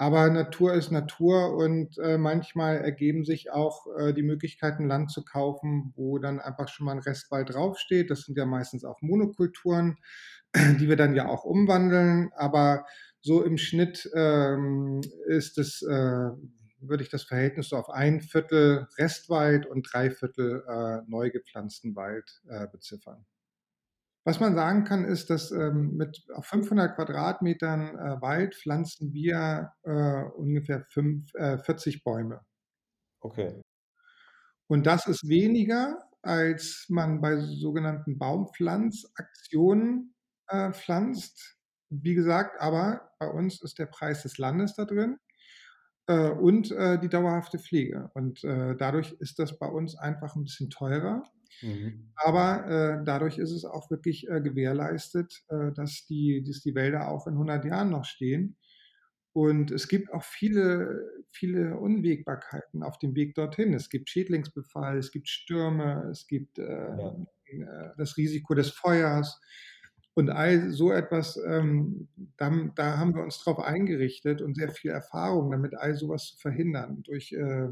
Aber 0.00 0.30
Natur 0.30 0.74
ist 0.74 0.92
Natur 0.92 1.56
und 1.56 1.98
äh, 1.98 2.18
manchmal 2.18 2.76
ergeben 2.76 3.24
sich 3.24 3.50
auch 3.50 3.84
äh, 3.98 4.12
die 4.14 4.22
Möglichkeiten, 4.22 4.86
Land 4.86 5.10
zu 5.10 5.24
kaufen, 5.24 5.92
wo 5.96 6.18
dann 6.18 6.38
einfach 6.38 6.68
schon 6.68 6.86
mal 6.86 6.92
ein 6.92 7.00
Restwald 7.00 7.52
draufsteht. 7.52 8.08
Das 8.08 8.20
sind 8.20 8.38
ja 8.38 8.46
meistens 8.46 8.84
auch 8.84 9.02
Monokulturen, 9.02 9.96
die 10.56 10.88
wir 10.88 10.94
dann 10.94 11.16
ja 11.16 11.26
auch 11.26 11.42
umwandeln. 11.42 12.30
Aber 12.36 12.86
so 13.20 13.42
im 13.42 13.58
Schnitt 13.58 14.08
ähm, 14.14 15.00
ist 15.26 15.58
es, 15.58 15.82
äh, 15.82 16.30
würde 16.80 17.02
ich 17.02 17.10
das 17.10 17.24
Verhältnis 17.24 17.70
so 17.70 17.76
auf 17.76 17.90
ein 17.90 18.20
Viertel 18.20 18.86
Restwald 18.98 19.66
und 19.66 19.82
drei 19.92 20.12
Viertel 20.12 20.62
äh, 20.68 21.10
neu 21.10 21.30
gepflanzten 21.30 21.96
Wald 21.96 22.40
äh, 22.48 22.68
beziffern. 22.68 23.26
Was 24.28 24.40
man 24.40 24.54
sagen 24.54 24.84
kann, 24.84 25.06
ist, 25.06 25.30
dass 25.30 25.50
ähm, 25.52 25.96
mit 25.96 26.22
500 26.38 26.96
Quadratmetern 26.96 27.96
äh, 27.96 28.20
Wald 28.20 28.54
pflanzen 28.54 29.14
wir 29.14 29.72
äh, 29.84 30.22
ungefähr 30.36 30.84
fünf, 30.90 31.32
äh, 31.32 31.56
40 31.56 32.04
Bäume. 32.04 32.42
Okay. 33.20 33.62
Und 34.66 34.84
das 34.84 35.06
ist 35.06 35.26
weniger, 35.26 35.96
als 36.20 36.84
man 36.90 37.22
bei 37.22 37.38
sogenannten 37.38 38.18
Baumpflanzaktionen 38.18 40.14
äh, 40.48 40.72
pflanzt. 40.74 41.56
Wie 41.88 42.12
gesagt, 42.12 42.60
aber 42.60 43.10
bei 43.18 43.28
uns 43.28 43.62
ist 43.62 43.78
der 43.78 43.86
Preis 43.86 44.24
des 44.24 44.36
Landes 44.36 44.74
da 44.74 44.84
drin 44.84 45.16
äh, 46.08 46.30
und 46.30 46.72
äh, 46.72 46.98
die 46.98 47.08
dauerhafte 47.08 47.58
Pflege. 47.58 48.10
Und 48.14 48.42
dadurch 48.42 49.12
ist 49.20 49.38
das 49.38 49.58
bei 49.58 49.66
uns 49.66 49.96
einfach 49.96 50.34
ein 50.34 50.44
bisschen 50.44 50.70
teurer. 50.70 51.22
Mhm. 51.62 52.12
Aber 52.16 52.66
äh, 52.66 53.04
dadurch 53.04 53.38
ist 53.38 53.50
es 53.50 53.64
auch 53.64 53.90
wirklich 53.90 54.28
äh, 54.28 54.40
gewährleistet, 54.40 55.44
äh, 55.48 55.72
dass, 55.72 56.06
die, 56.06 56.42
dass 56.44 56.60
die 56.60 56.74
Wälder 56.74 57.08
auch 57.08 57.26
in 57.26 57.34
100 57.34 57.64
Jahren 57.64 57.90
noch 57.90 58.04
stehen. 58.04 58.56
Und 59.32 59.70
es 59.70 59.88
gibt 59.88 60.12
auch 60.12 60.24
viele, 60.24 61.00
viele 61.30 61.76
Unwägbarkeiten 61.76 62.82
auf 62.82 62.98
dem 62.98 63.14
Weg 63.14 63.34
dorthin. 63.34 63.74
Es 63.74 63.88
gibt 63.88 64.08
Schädlingsbefall, 64.08 64.98
es 64.98 65.12
gibt 65.12 65.28
Stürme, 65.28 66.08
es 66.10 66.26
gibt 66.26 66.58
äh, 66.58 66.64
ja. 66.64 67.16
Äh, 67.46 67.90
das 67.96 68.16
Risiko 68.16 68.54
des 68.54 68.70
Feuers. 68.70 69.40
Und 70.18 70.30
all 70.30 70.72
so 70.72 70.90
etwas, 70.90 71.38
ähm, 71.46 72.08
da, 72.36 72.50
da, 72.74 72.98
haben 72.98 73.14
wir 73.14 73.22
uns 73.22 73.38
darauf 73.38 73.64
eingerichtet 73.64 74.42
und 74.42 74.56
sehr 74.56 74.72
viel 74.72 74.90
Erfahrung 74.90 75.52
damit, 75.52 75.76
all 75.76 75.94
sowas 75.94 76.26
zu 76.26 76.38
verhindern. 76.38 77.04
Durch 77.04 77.30
äh, 77.30 77.68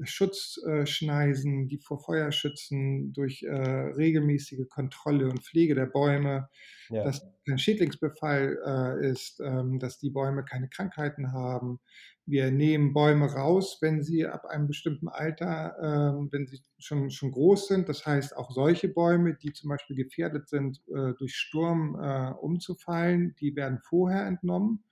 Schutzschneisen, 0.00 1.66
die 1.66 1.78
vor 1.78 1.98
Feuer 1.98 2.30
schützen, 2.30 3.12
durch 3.12 3.42
äh, 3.42 3.52
regelmäßige 3.52 4.68
Kontrolle 4.68 5.28
und 5.28 5.42
Pflege 5.42 5.74
der 5.74 5.86
Bäume, 5.86 6.48
ja. 6.88 7.02
dass 7.02 7.26
kein 7.48 7.58
Schädlingsbefall 7.58 8.60
äh, 8.64 9.10
ist, 9.10 9.40
ähm, 9.40 9.80
dass 9.80 9.98
die 9.98 10.10
Bäume 10.10 10.44
keine 10.44 10.68
Krankheiten 10.68 11.32
haben. 11.32 11.80
Wir 12.24 12.52
nehmen 12.52 12.92
Bäume 12.92 13.32
raus, 13.32 13.78
wenn 13.80 14.02
sie 14.02 14.26
ab 14.26 14.46
einem 14.46 14.68
bestimmten 14.68 15.08
Alter, 15.08 15.76
äh, 15.78 16.32
wenn 16.32 16.46
sie 16.46 16.60
schon, 16.78 17.10
schon 17.10 17.32
groß 17.32 17.66
sind. 17.66 17.88
Das 17.88 18.06
heißt, 18.06 18.36
auch 18.36 18.52
solche 18.52 18.88
Bäume, 18.88 19.34
die 19.34 19.52
zum 19.52 19.70
Beispiel 19.70 19.96
gefährdet 19.96 20.48
sind, 20.48 20.80
äh, 20.88 21.14
durch 21.18 21.34
Sturm 21.34 21.98
äh, 22.00 22.30
umzufallen, 22.30 23.34
die 23.40 23.56
werden 23.56 23.80
vorher 23.82 24.26
entnommen. 24.26 24.84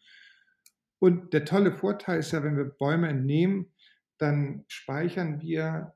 Und 0.98 1.32
der 1.32 1.44
tolle 1.44 1.72
Vorteil 1.72 2.18
ist 2.18 2.32
ja, 2.32 2.42
wenn 2.42 2.56
wir 2.56 2.64
Bäume 2.64 3.08
entnehmen, 3.08 3.72
dann 4.18 4.64
speichern 4.68 5.40
wir 5.40 5.94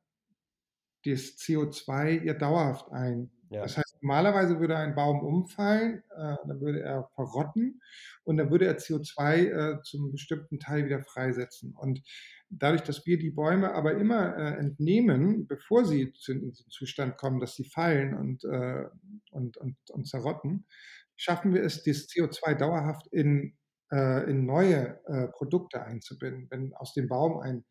das 1.04 1.36
CO2 1.36 2.24
ja 2.24 2.34
dauerhaft 2.34 2.90
ein. 2.92 3.30
Ja. 3.54 3.62
Das 3.62 3.76
heißt, 3.76 4.02
normalerweise 4.02 4.58
würde 4.58 4.76
ein 4.76 4.96
Baum 4.96 5.20
umfallen, 5.20 6.02
äh, 6.10 6.34
dann 6.44 6.60
würde 6.60 6.80
er 6.80 7.08
verrotten 7.14 7.80
und 8.24 8.36
dann 8.36 8.50
würde 8.50 8.66
er 8.66 8.78
CO2 8.78 9.76
äh, 9.76 9.82
zum 9.82 10.10
bestimmten 10.10 10.58
Teil 10.58 10.86
wieder 10.86 11.00
freisetzen. 11.04 11.72
Und 11.76 12.02
dadurch, 12.50 12.82
dass 12.82 13.06
wir 13.06 13.16
die 13.16 13.30
Bäume 13.30 13.72
aber 13.72 13.92
immer 13.94 14.36
äh, 14.36 14.58
entnehmen, 14.58 15.46
bevor 15.46 15.84
sie 15.84 16.12
zu, 16.14 16.32
in 16.32 16.40
den 16.40 16.52
Zustand 16.52 17.16
kommen, 17.16 17.38
dass 17.38 17.54
sie 17.54 17.64
fallen 17.64 18.14
und, 18.14 18.42
äh, 18.42 18.86
und, 19.30 19.56
und, 19.56 19.76
und 19.88 20.08
zerrotten, 20.08 20.66
schaffen 21.14 21.54
wir 21.54 21.62
es, 21.62 21.84
das 21.84 22.08
CO2 22.08 22.56
dauerhaft 22.56 23.06
in, 23.12 23.56
äh, 23.92 24.28
in 24.28 24.46
neue 24.46 24.98
äh, 25.06 25.28
Produkte 25.28 25.80
einzubinden. 25.84 26.48
Wenn 26.50 26.74
aus 26.74 26.92
dem 26.92 27.06
Baum 27.06 27.38
ein 27.38 27.64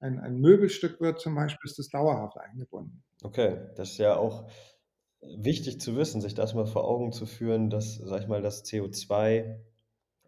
ein, 0.00 0.20
ein 0.20 0.38
Möbelstück 0.38 1.00
wird 1.00 1.20
zum 1.20 1.34
Beispiel, 1.34 1.68
ist 1.68 1.78
das 1.78 1.88
dauerhaft 1.88 2.36
eingebunden. 2.38 3.02
Okay, 3.22 3.66
das 3.76 3.92
ist 3.92 3.98
ja 3.98 4.16
auch 4.16 4.50
wichtig 5.20 5.80
zu 5.80 5.96
wissen, 5.96 6.20
sich 6.20 6.34
das 6.34 6.54
mal 6.54 6.66
vor 6.66 6.84
Augen 6.86 7.12
zu 7.12 7.26
führen, 7.26 7.70
dass, 7.70 7.96
sag 7.96 8.22
ich 8.22 8.28
mal, 8.28 8.42
das 8.42 8.64
CO2 8.64 9.56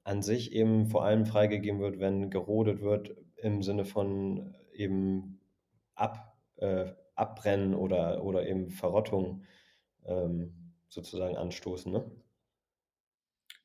an 0.05 0.22
sich 0.22 0.53
eben 0.53 0.87
vor 0.87 1.05
allem 1.05 1.27
freigegeben 1.27 1.81
wird, 1.81 2.01
wenn 2.01 2.31
gerodet 2.31 2.81
wird 2.81 3.14
im 3.37 3.62
Sinne 3.62 3.85
von 3.85 4.55
eben 4.72 5.40
ab, 5.94 6.37
äh, 6.57 6.92
Abbrennen 7.14 7.74
oder, 7.74 8.24
oder 8.24 8.46
eben 8.46 8.70
Verrottung 8.70 9.44
ähm, 10.07 10.72
sozusagen 10.88 11.37
anstoßen. 11.37 11.92
Ne? 11.92 12.11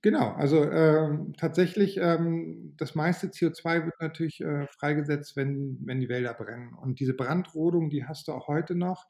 Genau, 0.01 0.33
also 0.33 0.69
ähm, 0.69 1.33
tatsächlich, 1.37 1.97
ähm, 1.97 2.73
das 2.77 2.93
meiste 2.93 3.27
CO2 3.27 3.85
wird 3.85 3.95
natürlich 4.01 4.41
äh, 4.41 4.67
freigesetzt, 4.67 5.37
wenn, 5.37 5.79
wenn 5.85 6.01
die 6.01 6.09
Wälder 6.09 6.33
brennen. 6.33 6.73
Und 6.73 6.99
diese 6.99 7.13
Brandrodung, 7.13 7.89
die 7.89 8.05
hast 8.05 8.27
du 8.27 8.33
auch 8.33 8.49
heute 8.49 8.75
noch. 8.75 9.05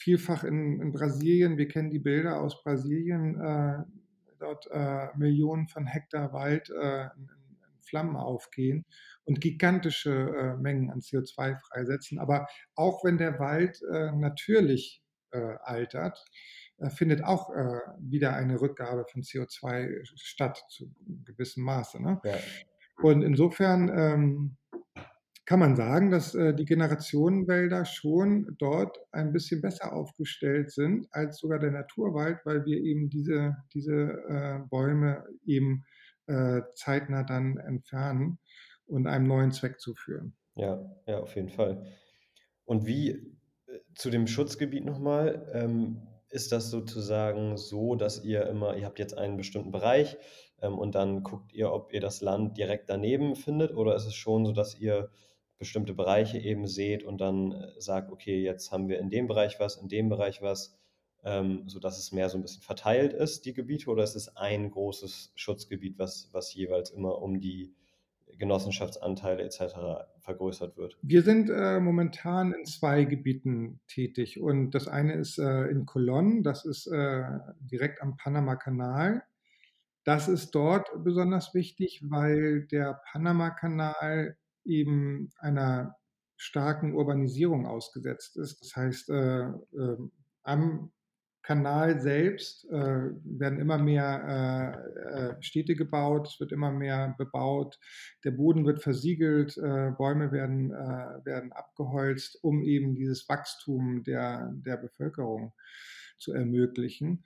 Vielfach 0.00 0.44
in, 0.44 0.80
in 0.80 0.92
Brasilien, 0.92 1.58
wir 1.58 1.68
kennen 1.68 1.90
die 1.90 1.98
Bilder 1.98 2.40
aus 2.40 2.62
Brasilien, 2.62 3.38
äh, 3.38 3.84
dort 4.38 4.66
äh, 4.70 5.08
Millionen 5.18 5.68
von 5.68 5.86
Hektar 5.86 6.32
Wald 6.32 6.70
äh, 6.70 7.02
in, 7.02 7.28
in, 7.28 7.80
Flammen 7.82 8.16
aufgehen 8.16 8.86
und 9.24 9.40
gigantische 9.40 10.10
äh, 10.10 10.56
Mengen 10.56 10.90
an 10.90 11.00
CO2 11.00 11.58
freisetzen. 11.58 12.18
Aber 12.18 12.46
auch 12.76 13.04
wenn 13.04 13.18
der 13.18 13.38
Wald 13.38 13.82
äh, 13.92 14.12
natürlich 14.12 15.02
äh, 15.32 15.56
altert, 15.62 16.24
findet 16.96 17.22
auch 17.22 17.50
wieder 17.98 18.32
eine 18.34 18.58
Rückgabe 18.58 19.04
von 19.04 19.20
CO2 19.20 20.00
statt 20.14 20.64
zu 20.70 20.90
gewissem 21.26 21.62
Maße. 21.62 22.02
Ne? 22.02 22.18
Ja. 22.24 22.38
Und 23.02 23.20
insofern 23.20 23.90
ähm, 23.94 24.56
kann 25.50 25.58
man 25.58 25.74
sagen, 25.74 26.12
dass 26.12 26.36
äh, 26.36 26.54
die 26.54 26.64
Generationenwälder 26.64 27.84
schon 27.84 28.54
dort 28.60 29.00
ein 29.10 29.32
bisschen 29.32 29.60
besser 29.60 29.92
aufgestellt 29.92 30.70
sind 30.70 31.08
als 31.10 31.38
sogar 31.38 31.58
der 31.58 31.72
Naturwald, 31.72 32.38
weil 32.44 32.64
wir 32.66 32.78
eben 32.78 33.10
diese, 33.10 33.56
diese 33.74 34.12
äh, 34.28 34.60
Bäume 34.70 35.24
eben 35.44 35.84
äh, 36.28 36.60
zeitnah 36.76 37.24
dann 37.24 37.56
entfernen 37.56 38.38
und 38.86 39.08
einem 39.08 39.26
neuen 39.26 39.50
Zweck 39.50 39.80
zuführen. 39.80 40.36
Ja, 40.54 40.88
ja, 41.08 41.18
auf 41.18 41.34
jeden 41.34 41.48
Fall. 41.48 41.84
Und 42.64 42.86
wie 42.86 43.10
äh, 43.10 43.80
zu 43.96 44.10
dem 44.10 44.28
Schutzgebiet 44.28 44.84
nochmal, 44.84 45.50
ähm, 45.52 46.06
ist 46.28 46.52
das 46.52 46.70
sozusagen 46.70 47.56
so, 47.56 47.96
dass 47.96 48.22
ihr 48.22 48.46
immer, 48.46 48.76
ihr 48.76 48.86
habt 48.86 49.00
jetzt 49.00 49.18
einen 49.18 49.36
bestimmten 49.36 49.72
Bereich 49.72 50.16
ähm, 50.62 50.78
und 50.78 50.94
dann 50.94 51.24
guckt 51.24 51.52
ihr, 51.52 51.72
ob 51.72 51.92
ihr 51.92 52.00
das 52.00 52.20
Land 52.20 52.56
direkt 52.56 52.88
daneben 52.88 53.34
findet 53.34 53.74
oder 53.74 53.96
ist 53.96 54.06
es 54.06 54.14
schon 54.14 54.46
so, 54.46 54.52
dass 54.52 54.78
ihr 54.78 55.10
bestimmte 55.60 55.94
Bereiche 55.94 56.38
eben 56.38 56.66
seht 56.66 57.04
und 57.04 57.20
dann 57.20 57.52
äh, 57.52 57.80
sagt, 57.80 58.10
okay, 58.10 58.42
jetzt 58.42 58.72
haben 58.72 58.88
wir 58.88 58.98
in 58.98 59.10
dem 59.10 59.28
Bereich 59.28 59.60
was, 59.60 59.76
in 59.76 59.88
dem 59.88 60.08
Bereich 60.08 60.42
was, 60.42 60.76
ähm, 61.22 61.68
sodass 61.68 61.98
es 61.98 62.12
mehr 62.12 62.30
so 62.30 62.38
ein 62.38 62.42
bisschen 62.42 62.62
verteilt 62.62 63.12
ist, 63.12 63.44
die 63.44 63.52
Gebiete, 63.52 63.90
oder 63.90 64.02
ist 64.02 64.16
es 64.16 64.36
ein 64.36 64.70
großes 64.70 65.32
Schutzgebiet, 65.34 65.98
was, 65.98 66.30
was 66.32 66.52
jeweils 66.54 66.90
immer 66.90 67.20
um 67.20 67.40
die 67.40 67.74
Genossenschaftsanteile 68.38 69.42
etc. 69.42 70.06
vergrößert 70.20 70.78
wird? 70.78 70.96
Wir 71.02 71.22
sind 71.22 71.50
äh, 71.50 71.78
momentan 71.78 72.54
in 72.54 72.64
zwei 72.64 73.04
Gebieten 73.04 73.80
tätig 73.86 74.40
und 74.40 74.70
das 74.70 74.88
eine 74.88 75.12
ist 75.12 75.38
äh, 75.38 75.66
in 75.66 75.84
Colón, 75.84 76.42
das 76.42 76.64
ist 76.64 76.86
äh, 76.86 77.22
direkt 77.60 78.00
am 78.00 78.16
Panama-Kanal. 78.16 79.22
Das 80.04 80.26
ist 80.26 80.54
dort 80.54 80.88
besonders 81.04 81.52
wichtig, 81.52 82.00
weil 82.08 82.66
der 82.68 83.02
Panama-Kanal 83.12 84.38
eben 84.70 85.30
einer 85.38 85.96
starken 86.36 86.94
Urbanisierung 86.94 87.66
ausgesetzt 87.66 88.38
ist. 88.38 88.62
Das 88.62 88.76
heißt, 88.76 89.10
äh, 89.10 89.42
äh, 89.42 89.96
am 90.42 90.90
Kanal 91.42 92.00
selbst 92.00 92.64
äh, 92.70 93.10
werden 93.24 93.60
immer 93.60 93.78
mehr 93.78 94.84
äh, 95.08 95.30
äh, 95.30 95.42
Städte 95.42 95.74
gebaut, 95.74 96.28
es 96.28 96.40
wird 96.40 96.52
immer 96.52 96.70
mehr 96.70 97.14
bebaut, 97.18 97.78
der 98.24 98.32
Boden 98.32 98.66
wird 98.66 98.82
versiegelt, 98.82 99.56
äh, 99.56 99.90
Bäume 99.96 100.32
werden, 100.32 100.70
werden 100.70 101.52
abgeholzt, 101.52 102.38
um 102.42 102.62
eben 102.62 102.94
dieses 102.94 103.28
Wachstum 103.28 104.02
der, 104.04 104.52
der 104.54 104.76
Bevölkerung 104.76 105.52
zu 106.18 106.32
ermöglichen. 106.32 107.24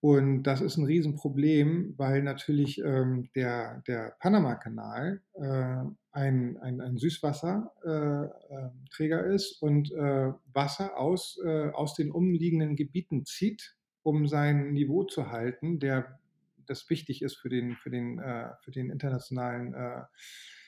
Und 0.00 0.42
das 0.42 0.60
ist 0.60 0.76
ein 0.76 0.84
Riesenproblem, 0.84 1.94
weil 1.96 2.22
natürlich 2.22 2.78
ähm, 2.80 3.30
der, 3.34 3.82
der 3.86 4.14
Panama-Kanal 4.20 5.22
ein, 6.14 6.56
ein, 6.58 6.80
ein 6.80 6.96
Süßwasserträger 6.96 9.26
äh, 9.26 9.34
ist 9.34 9.60
und 9.60 9.90
äh, 9.92 10.32
Wasser 10.52 10.96
aus, 10.96 11.40
äh, 11.44 11.70
aus 11.70 11.94
den 11.94 12.12
umliegenden 12.12 12.76
Gebieten 12.76 13.24
zieht, 13.24 13.74
um 14.02 14.28
sein 14.28 14.72
Niveau 14.72 15.02
zu 15.04 15.32
halten, 15.32 15.80
der 15.80 16.20
das 16.66 16.88
wichtig 16.88 17.22
ist 17.22 17.34
für 17.36 17.48
den, 17.48 17.74
für 17.76 17.90
den, 17.90 18.20
äh, 18.20 18.50
für 18.60 18.70
den 18.70 18.90
internationalen 18.90 19.74
äh, 19.74 20.02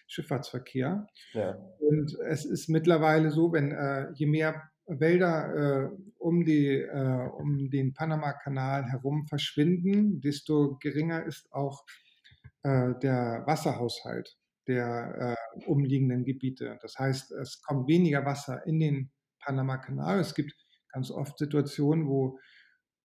Schifffahrtsverkehr. 0.08 1.06
Ja. 1.32 1.56
Und 1.78 2.18
es 2.28 2.44
ist 2.44 2.68
mittlerweile 2.68 3.30
so, 3.30 3.52
wenn 3.52 3.72
je 4.14 4.26
mehr 4.26 4.70
Wälder 4.86 5.54
äh, 5.54 5.88
um, 6.18 6.44
die, 6.44 6.68
äh, 6.68 7.28
um 7.38 7.70
den 7.70 7.92
Panama-Kanal 7.92 8.84
herum 8.84 9.26
verschwinden, 9.26 10.20
desto 10.20 10.76
geringer 10.80 11.24
ist 11.24 11.52
auch 11.52 11.84
äh, 12.62 12.94
der 13.02 13.42
Wasserhaushalt 13.46 14.36
der 14.68 15.36
äh, 15.56 15.64
umliegenden 15.66 16.24
Gebiete. 16.24 16.78
Das 16.82 16.98
heißt, 16.98 17.32
es 17.32 17.62
kommt 17.62 17.88
weniger 17.88 18.24
Wasser 18.24 18.66
in 18.66 18.80
den 18.80 19.10
Panama-Kanal. 19.40 20.20
Es 20.20 20.34
gibt 20.34 20.52
ganz 20.92 21.10
oft 21.10 21.38
Situationen, 21.38 22.08
wo, 22.08 22.38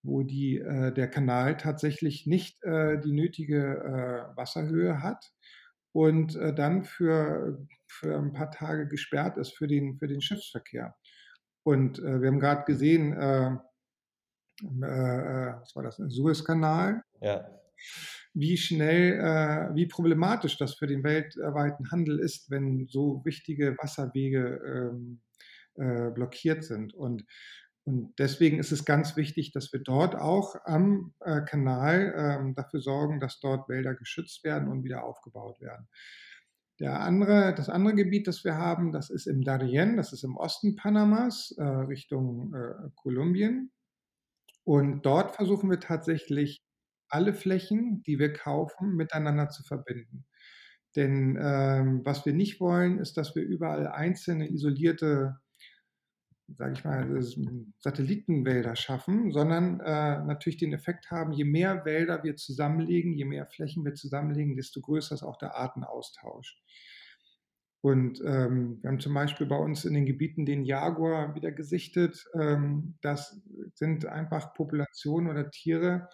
wo 0.04 0.24
die, 0.24 0.58
äh, 0.58 0.92
der 0.92 1.10
Kanal 1.10 1.58
tatsächlich 1.58 2.26
nicht 2.28 2.64
äh, 2.64 3.00
die 3.00 3.14
nötige 3.14 4.32
Wasserhöhe 4.36 5.02
hat 5.02 5.32
und 5.94 6.36
dann 6.36 6.86
für, 6.86 7.68
für 7.88 8.18
ein 8.18 8.32
paar 8.32 8.50
Tage 8.50 8.88
gesperrt 8.88 9.38
ist 9.38 9.58
für 9.58 9.68
den, 9.68 9.98
für 9.98 10.08
den 10.08 10.22
Schiffsverkehr. 10.22 10.96
Und 11.64 12.00
äh, 12.00 12.22
wir 12.22 12.30
haben 12.30 12.40
gerade 12.40 12.64
gesehen, 12.66 13.14
äh, 13.14 13.52
äh, 14.62 15.50
äh, 15.50 15.54
was 15.60 15.76
war 15.76 15.84
das, 15.84 15.98
Suezkanal, 15.98 17.04
ja. 17.20 17.48
Wie 18.34 18.58
schnell, 18.58 19.14
äh, 19.20 19.76
wie 19.76 19.88
problematisch 19.88 20.58
das 20.58 20.76
für 20.76 20.88
den 20.88 21.04
weltweiten 21.04 21.92
Handel 21.92 22.20
ist, 22.20 22.50
wenn 22.50 22.88
so 22.88 23.22
wichtige 23.26 23.76
Wasserwege 23.78 24.62
ähm, 24.66 25.22
äh, 25.76 26.12
blockiert 26.12 26.64
sind. 26.64 26.94
Und, 26.94 27.26
und 27.84 28.14
deswegen 28.20 28.60
ist 28.60 28.72
es 28.72 28.86
ganz 28.86 29.18
wichtig, 29.18 29.52
dass 29.52 29.74
wir 29.74 29.82
dort 29.82 30.16
auch 30.16 30.56
am 30.66 31.14
Kanal 31.20 32.14
ähm, 32.16 32.56
dafür 32.56 32.80
sorgen, 32.80 33.20
dass 33.20 33.40
dort 33.40 33.68
Wälder 33.70 33.96
geschützt 33.96 34.44
werden 34.44 34.70
und 34.70 34.84
wieder 34.84 35.04
aufgebaut 35.04 35.60
werden. 35.60 35.88
Der 36.82 37.00
andere, 37.00 37.54
das 37.54 37.70
andere 37.70 37.94
Gebiet, 37.94 38.26
das 38.26 38.44
wir 38.44 38.58
haben, 38.58 38.92
das 38.92 39.12
ist 39.12 39.28
im 39.28 39.44
Darien, 39.44 39.98
das 39.98 40.14
ist 40.14 40.24
im 40.24 40.36
Osten 40.36 40.76
Panamas, 40.76 41.54
äh, 41.60 41.64
Richtung 41.64 42.56
äh, 42.56 42.90
Kolumbien. 42.96 43.72
Und 44.64 45.04
dort 45.06 45.36
versuchen 45.36 45.70
wir 45.70 45.80
tatsächlich 45.80 46.64
alle 47.12 47.34
Flächen, 47.34 48.04
die 48.04 48.20
wir 48.20 48.34
kaufen, 48.34 48.96
miteinander 48.96 49.50
zu 49.50 49.64
verbinden. 49.64 50.26
Denn 50.96 51.38
ähm, 51.42 52.02
was 52.04 52.26
wir 52.26 52.34
nicht 52.34 52.60
wollen, 52.60 53.00
ist, 53.00 53.16
dass 53.18 53.36
wir 53.36 53.44
überall 53.44 53.88
einzelne 53.88 54.50
isolierte 54.52 55.38
sage 56.58 56.74
ich 56.74 56.84
mal, 56.84 57.22
Satellitenwälder 57.80 58.76
schaffen, 58.76 59.32
sondern 59.32 59.80
äh, 59.80 60.24
natürlich 60.24 60.58
den 60.58 60.74
Effekt 60.74 61.12
haben, 61.12 61.32
je 61.32 61.46
mehr 61.46 61.86
Wälder 61.86 62.24
wir 62.24 62.36
zusammenlegen, 62.36 63.14
je 63.14 63.26
mehr 63.26 63.46
Flächen 63.48 63.86
wir 63.86 63.94
zusammenlegen, 63.94 64.56
desto 64.56 64.82
größer 64.82 65.16
ist 65.16 65.24
auch 65.24 65.38
der 65.38 65.56
Artenaustausch. 65.56 66.62
Und 67.84 68.22
ähm, 68.24 68.78
wir 68.82 68.90
haben 68.90 69.00
zum 69.00 69.14
Beispiel 69.14 69.48
bei 69.48 69.58
uns 69.58 69.86
in 69.86 69.96
den 69.96 70.06
Gebieten 70.06 70.46
den 70.46 70.66
Jaguar 70.66 71.34
wieder 71.34 71.52
gesichtet. 71.52 72.24
Ähm, 72.40 72.96
das 73.02 73.42
sind 73.74 74.06
einfach 74.06 74.54
Populationen 74.54 75.32
oder 75.32 75.50
Tiere, 75.50 76.08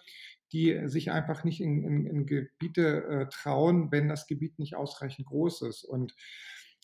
die 0.52 0.88
sich 0.88 1.10
einfach 1.10 1.44
nicht 1.44 1.60
in, 1.60 1.84
in, 1.84 2.06
in 2.06 2.26
Gebiete 2.26 3.04
äh, 3.04 3.28
trauen, 3.28 3.92
wenn 3.92 4.08
das 4.08 4.26
Gebiet 4.26 4.58
nicht 4.58 4.76
ausreichend 4.76 5.26
groß 5.26 5.62
ist. 5.62 5.84
Und 5.84 6.14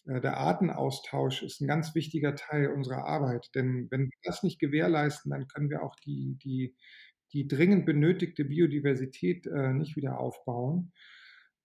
äh, 0.07 0.21
der 0.21 0.37
Artenaustausch 0.37 1.43
ist 1.43 1.61
ein 1.61 1.69
ganz 1.69 1.95
wichtiger 1.95 2.35
Teil 2.35 2.69
unserer 2.69 3.07
Arbeit. 3.07 3.51
Denn 3.55 3.89
wenn 3.91 4.07
wir 4.07 4.19
das 4.23 4.43
nicht 4.43 4.59
gewährleisten, 4.59 5.31
dann 5.31 5.49
können 5.49 5.71
wir 5.71 5.83
auch 5.83 5.97
die, 5.97 6.37
die, 6.43 6.75
die 7.33 7.49
dringend 7.49 7.87
benötigte 7.87 8.45
Biodiversität 8.45 9.47
äh, 9.47 9.73
nicht 9.73 9.97
wieder 9.97 10.19
aufbauen. 10.19 10.93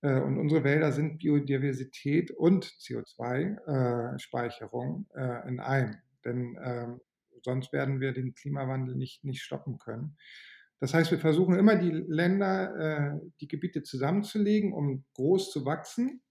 Äh, 0.02 0.22
und 0.22 0.38
unsere 0.38 0.64
Wälder 0.64 0.92
sind 0.92 1.20
Biodiversität 1.20 2.32
und 2.32 2.66
CO2-Speicherung 2.66 5.08
äh, 5.16 5.48
in 5.48 5.60
einem. 5.60 5.96
Denn 6.26 6.58
ähm, 6.62 7.00
sonst 7.44 7.72
werden 7.74 8.00
wir 8.00 8.14
den 8.14 8.34
Klimawandel 8.34 8.96
nicht, 8.96 9.24
nicht 9.24 9.42
stoppen 9.42 9.78
können. 9.78 10.18
Das 10.80 10.94
heißt, 10.94 11.12
wir 11.12 11.20
versuchen 11.20 11.56
immer 11.56 11.76
die 11.76 11.92
Länder, 11.92 13.20
die 13.42 13.48
Gebiete 13.50 13.84
zusammenzulegen, 13.84 14.72
um 14.72 15.04
groß 15.14 15.52
zu 15.52 15.66
wachsen 15.66 16.22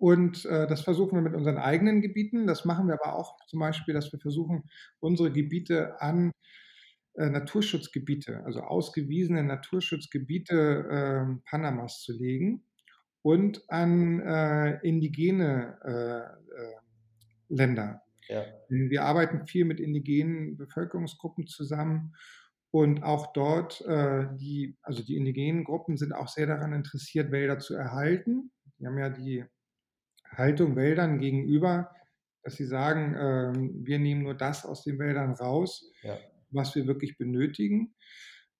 und 0.00 0.46
äh, 0.46 0.66
das 0.66 0.80
versuchen 0.80 1.16
wir 1.16 1.20
mit 1.20 1.34
unseren 1.34 1.58
eigenen 1.58 2.00
Gebieten. 2.00 2.46
Das 2.46 2.64
machen 2.64 2.88
wir 2.88 2.94
aber 2.94 3.16
auch 3.16 3.36
zum 3.46 3.60
Beispiel, 3.60 3.92
dass 3.92 4.10
wir 4.10 4.18
versuchen, 4.18 4.64
unsere 4.98 5.30
Gebiete 5.30 6.00
an 6.00 6.32
äh, 7.16 7.28
Naturschutzgebiete, 7.28 8.42
also 8.46 8.60
ausgewiesene 8.60 9.44
Naturschutzgebiete 9.44 10.56
äh, 10.56 11.40
Panamas 11.44 12.00
zu 12.00 12.14
legen 12.14 12.64
und 13.20 13.62
an 13.68 14.20
äh, 14.20 14.78
indigene 14.82 15.76
äh, 15.84 16.62
äh, 16.62 16.74
Länder. 17.50 18.00
Ja. 18.26 18.44
Wir 18.70 19.02
arbeiten 19.04 19.46
viel 19.46 19.66
mit 19.66 19.80
indigenen 19.80 20.56
Bevölkerungsgruppen 20.56 21.46
zusammen 21.46 22.14
und 22.72 23.02
auch 23.02 23.32
dort, 23.32 23.80
äh, 23.82 24.26
die, 24.36 24.76
also 24.82 25.02
die 25.02 25.16
indigenen 25.16 25.64
Gruppen 25.64 25.96
sind 25.96 26.12
auch 26.12 26.28
sehr 26.28 26.46
daran 26.46 26.72
interessiert, 26.72 27.32
Wälder 27.32 27.58
zu 27.58 27.74
erhalten. 27.74 28.52
Die 28.78 28.86
haben 28.86 28.98
ja 28.98 29.10
die 29.10 29.44
Haltung 30.24 30.76
Wäldern 30.76 31.18
gegenüber, 31.18 31.90
dass 32.42 32.54
sie 32.54 32.66
sagen, 32.66 33.14
äh, 33.14 33.52
wir 33.84 33.98
nehmen 33.98 34.22
nur 34.22 34.34
das 34.34 34.64
aus 34.64 34.84
den 34.84 34.98
Wäldern 34.98 35.32
raus, 35.32 35.90
Ja. 36.02 36.16
was 36.50 36.74
wir 36.74 36.86
wirklich 36.86 37.18
benötigen 37.18 37.94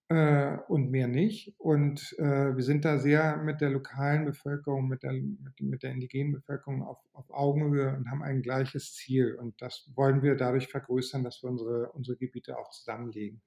äh, 0.09 0.57
und 0.67 0.91
mehr 0.91 1.07
nicht. 1.07 1.55
Und 1.59 2.15
äh, 2.19 2.57
wir 2.57 2.65
sind 2.65 2.85
da 2.85 2.99
sehr 2.99 3.37
mit 3.37 3.61
der 3.61 3.71
lokalen 3.71 4.25
Bevölkerung, 4.25 4.89
mit 4.89 5.05
der, 5.05 5.13
mit, 5.13 5.61
mit 5.61 5.83
der 5.85 5.93
indigenen 5.93 6.33
Bevölkerung 6.33 6.83
auf, 6.83 6.99
auf 7.13 7.31
Augenhöhe 7.31 7.97
und 7.97 8.11
haben 8.11 8.25
ein 8.25 8.43
gleiches 8.43 8.95
Ziel. 8.95 9.37
Und 9.37 9.63
das 9.63 9.89
wollen 9.95 10.21
wir 10.23 10.35
dadurch 10.35 10.67
vergrößern, 10.67 11.23
dass 11.23 11.43
wir 11.45 11.51
unsere, 11.51 11.93
unsere 11.93 12.17
Gebiete 12.17 12.59
auch 12.59 12.71
zusammenlegen. 12.71 13.41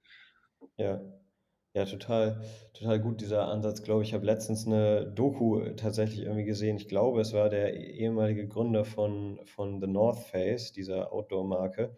Ja. 0.77 1.01
Ja, 1.75 1.85
total, 1.85 2.41
total 2.73 2.99
gut 2.99 3.21
dieser 3.21 3.47
Ansatz, 3.47 3.83
glaube 3.83 4.03
ich. 4.03 4.09
Ich 4.09 4.13
habe 4.15 4.25
letztens 4.25 4.67
eine 4.67 5.05
Doku 5.07 5.61
tatsächlich 5.75 6.21
irgendwie 6.21 6.45
gesehen. 6.45 6.77
Ich 6.77 6.87
glaube, 6.87 7.21
es 7.21 7.33
war 7.33 7.49
der 7.49 7.75
ehemalige 7.75 8.47
Gründer 8.47 8.85
von, 8.85 9.39
von 9.45 9.81
The 9.81 9.87
North 9.87 10.19
Face, 10.19 10.71
dieser 10.73 11.13
Outdoor-Marke, 11.13 11.97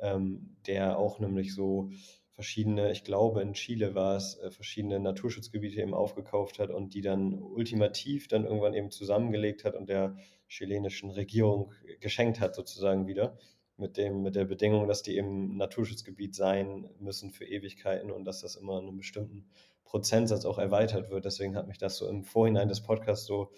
ähm, 0.00 0.56
der 0.66 0.98
auch 0.98 1.20
nämlich 1.20 1.54
so 1.54 1.90
verschiedene, 2.32 2.92
ich 2.92 3.04
glaube 3.04 3.42
in 3.42 3.54
Chile 3.54 3.94
war 3.94 4.16
es, 4.16 4.38
äh, 4.38 4.50
verschiedene 4.50 5.00
Naturschutzgebiete 5.00 5.80
eben 5.82 5.94
aufgekauft 5.94 6.58
hat 6.58 6.70
und 6.70 6.94
die 6.94 7.02
dann 7.02 7.34
ultimativ 7.42 8.28
dann 8.28 8.44
irgendwann 8.44 8.74
eben 8.74 8.90
zusammengelegt 8.90 9.64
hat 9.64 9.76
und 9.76 9.88
der 9.88 10.16
chilenischen 10.48 11.10
Regierung 11.10 11.72
geschenkt 12.00 12.40
hat 12.40 12.54
sozusagen 12.56 13.06
wieder 13.06 13.38
mit 13.76 13.96
dem, 13.96 14.22
mit 14.22 14.36
der 14.36 14.44
Bedingung, 14.44 14.86
dass 14.86 15.02
die 15.02 15.16
eben 15.16 15.56
Naturschutzgebiet 15.56 16.34
sein 16.34 16.88
müssen 16.98 17.30
für 17.30 17.44
Ewigkeiten 17.44 18.10
und 18.10 18.24
dass 18.24 18.40
das 18.40 18.56
immer 18.56 18.78
in 18.78 18.88
einem 18.88 18.96
bestimmten 18.98 19.48
Prozentsatz 19.84 20.44
auch 20.44 20.58
erweitert 20.58 21.10
wird. 21.10 21.24
Deswegen 21.24 21.56
hat 21.56 21.66
mich 21.68 21.78
das 21.78 21.96
so 21.96 22.08
im 22.08 22.24
Vorhinein 22.24 22.68
des 22.68 22.82
Podcasts 22.82 23.26
so, 23.26 23.50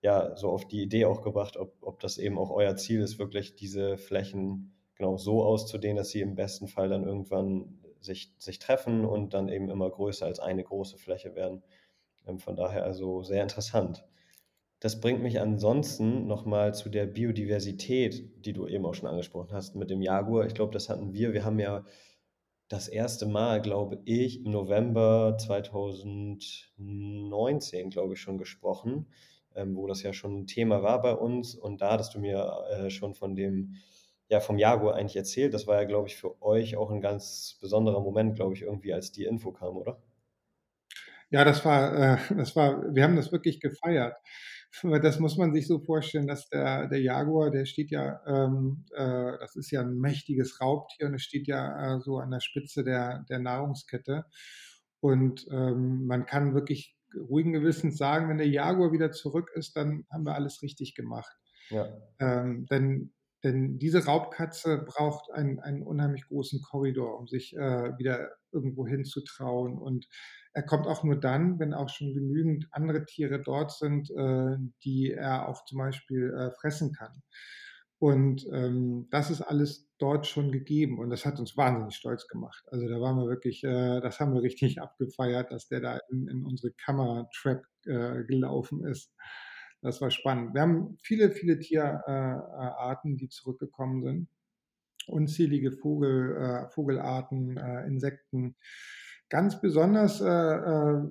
ja, 0.00 0.36
so 0.36 0.50
auf 0.50 0.66
die 0.66 0.82
Idee 0.82 1.04
auch 1.04 1.22
gebracht, 1.22 1.56
ob, 1.56 1.74
ob 1.80 2.00
das 2.00 2.18
eben 2.18 2.38
auch 2.38 2.50
euer 2.50 2.76
Ziel 2.76 3.00
ist, 3.00 3.18
wirklich 3.18 3.56
diese 3.56 3.98
Flächen 3.98 4.74
genau 4.96 5.16
so 5.16 5.44
auszudehnen, 5.44 5.96
dass 5.96 6.10
sie 6.10 6.20
im 6.20 6.34
besten 6.34 6.68
Fall 6.68 6.88
dann 6.88 7.04
irgendwann 7.04 7.80
sich, 8.00 8.34
sich 8.38 8.58
treffen 8.58 9.04
und 9.04 9.34
dann 9.34 9.48
eben 9.48 9.70
immer 9.70 9.90
größer 9.90 10.26
als 10.26 10.40
eine 10.40 10.64
große 10.64 10.98
Fläche 10.98 11.34
werden. 11.34 11.62
Ähm, 12.26 12.38
von 12.38 12.56
daher 12.56 12.84
also 12.84 13.22
sehr 13.22 13.42
interessant. 13.42 14.04
Das 14.82 15.00
bringt 15.00 15.22
mich 15.22 15.40
ansonsten 15.40 16.26
nochmal 16.26 16.74
zu 16.74 16.88
der 16.88 17.06
Biodiversität, 17.06 18.44
die 18.44 18.52
du 18.52 18.66
eben 18.66 18.84
auch 18.84 18.94
schon 18.94 19.08
angesprochen 19.08 19.52
hast 19.52 19.76
mit 19.76 19.90
dem 19.90 20.02
Jaguar. 20.02 20.44
Ich 20.44 20.54
glaube, 20.54 20.72
das 20.72 20.88
hatten 20.88 21.12
wir. 21.12 21.32
Wir 21.32 21.44
haben 21.44 21.60
ja 21.60 21.84
das 22.66 22.88
erste 22.88 23.26
Mal, 23.26 23.62
glaube 23.62 24.00
ich, 24.06 24.44
im 24.44 24.50
November 24.50 25.36
2019, 25.38 27.90
glaube 27.90 28.14
ich, 28.14 28.20
schon 28.20 28.38
gesprochen, 28.38 29.06
ähm, 29.54 29.76
wo 29.76 29.86
das 29.86 30.02
ja 30.02 30.12
schon 30.12 30.40
ein 30.40 30.48
Thema 30.48 30.82
war 30.82 31.00
bei 31.00 31.14
uns. 31.14 31.54
Und 31.54 31.80
da 31.80 31.92
hattest 31.92 32.16
du 32.16 32.18
mir 32.18 32.52
äh, 32.72 32.90
schon 32.90 33.14
von 33.14 33.36
dem, 33.36 33.76
ja, 34.28 34.40
vom 34.40 34.58
Jaguar 34.58 34.96
eigentlich 34.96 35.14
erzählt. 35.14 35.54
Das 35.54 35.68
war 35.68 35.80
ja, 35.80 35.84
glaube 35.84 36.08
ich, 36.08 36.16
für 36.16 36.42
euch 36.42 36.76
auch 36.76 36.90
ein 36.90 37.00
ganz 37.00 37.56
besonderer 37.60 38.00
Moment, 38.00 38.34
glaube 38.34 38.54
ich, 38.54 38.62
irgendwie, 38.62 38.92
als 38.92 39.12
die 39.12 39.26
Info 39.26 39.52
kam, 39.52 39.76
oder? 39.76 40.02
Ja, 41.30 41.44
das 41.44 41.64
war, 41.64 41.94
äh, 41.94 42.18
das 42.36 42.56
war, 42.56 42.92
wir 42.92 43.04
haben 43.04 43.14
das 43.14 43.30
wirklich 43.30 43.60
gefeiert. 43.60 44.16
Das 44.80 45.18
muss 45.20 45.36
man 45.36 45.52
sich 45.52 45.66
so 45.66 45.80
vorstellen, 45.80 46.26
dass 46.26 46.48
der, 46.48 46.88
der 46.88 47.00
Jaguar, 47.00 47.50
der 47.50 47.66
steht 47.66 47.90
ja, 47.90 48.20
ähm, 48.26 48.84
äh, 48.94 49.38
das 49.38 49.54
ist 49.54 49.70
ja 49.70 49.82
ein 49.82 49.98
mächtiges 49.98 50.60
Raubtier 50.60 51.08
und 51.08 51.14
es 51.14 51.22
steht 51.22 51.46
ja 51.46 51.96
äh, 51.96 52.00
so 52.00 52.18
an 52.18 52.30
der 52.30 52.40
Spitze 52.40 52.82
der, 52.82 53.24
der 53.28 53.38
Nahrungskette. 53.38 54.24
Und 55.00 55.46
ähm, 55.50 56.06
man 56.06 56.24
kann 56.24 56.54
wirklich 56.54 56.96
ruhigen 57.14 57.52
Gewissens 57.52 57.98
sagen, 57.98 58.28
wenn 58.28 58.38
der 58.38 58.48
Jaguar 58.48 58.92
wieder 58.92 59.12
zurück 59.12 59.50
ist, 59.54 59.76
dann 59.76 60.06
haben 60.10 60.24
wir 60.24 60.34
alles 60.34 60.62
richtig 60.62 60.94
gemacht. 60.94 61.36
Ja. 61.68 61.88
Ähm, 62.18 62.66
denn, 62.70 63.12
denn 63.44 63.78
diese 63.78 64.04
Raubkatze 64.04 64.84
braucht 64.86 65.30
einen, 65.32 65.58
einen 65.60 65.82
unheimlich 65.82 66.26
großen 66.28 66.62
Korridor, 66.62 67.18
um 67.18 67.26
sich 67.26 67.56
äh, 67.56 67.98
wieder 67.98 68.30
irgendwo 68.52 68.86
hinzutrauen 68.86 69.78
und 69.78 70.06
er 70.54 70.62
kommt 70.62 70.86
auch 70.86 71.02
nur 71.02 71.18
dann, 71.18 71.58
wenn 71.58 71.72
auch 71.72 71.88
schon 71.88 72.12
genügend 72.12 72.68
andere 72.72 73.04
Tiere 73.06 73.40
dort 73.40 73.72
sind, 73.72 74.10
äh, 74.10 74.56
die 74.84 75.12
er 75.12 75.48
auch 75.48 75.64
zum 75.64 75.78
Beispiel 75.78 76.30
äh, 76.30 76.50
fressen 76.50 76.92
kann. 76.92 77.22
Und 77.98 78.46
ähm, 78.52 79.06
das 79.10 79.30
ist 79.30 79.42
alles 79.42 79.88
dort 79.98 80.26
schon 80.26 80.50
gegeben 80.50 80.98
und 80.98 81.10
das 81.10 81.24
hat 81.24 81.38
uns 81.38 81.56
wahnsinnig 81.56 81.94
stolz 81.94 82.26
gemacht. 82.26 82.64
Also 82.66 82.88
da 82.88 83.00
waren 83.00 83.16
wir 83.16 83.28
wirklich, 83.28 83.62
äh, 83.62 84.00
das 84.00 84.18
haben 84.18 84.34
wir 84.34 84.42
richtig 84.42 84.80
abgefeiert, 84.82 85.52
dass 85.52 85.68
der 85.68 85.80
da 85.80 86.00
in, 86.10 86.26
in 86.28 86.44
unsere 86.44 86.72
Kamera-Trap 86.72 87.62
äh, 87.86 88.24
gelaufen 88.24 88.84
ist. 88.84 89.12
Das 89.82 90.00
war 90.00 90.10
spannend. 90.10 90.54
Wir 90.54 90.62
haben 90.62 90.96
viele, 91.02 91.30
viele 91.32 91.58
Tierarten, 91.58 93.16
die 93.16 93.28
zurückgekommen 93.28 94.02
sind. 94.02 94.28
Unzählige 95.08 95.72
Vogel, 95.72 96.36
äh, 96.36 96.68
Vogelarten, 96.70 97.56
äh, 97.56 97.84
Insekten. 97.86 98.54
Ganz 99.28 99.60
besonders 99.60 100.20
äh, 100.20 100.28
äh, 100.28 101.02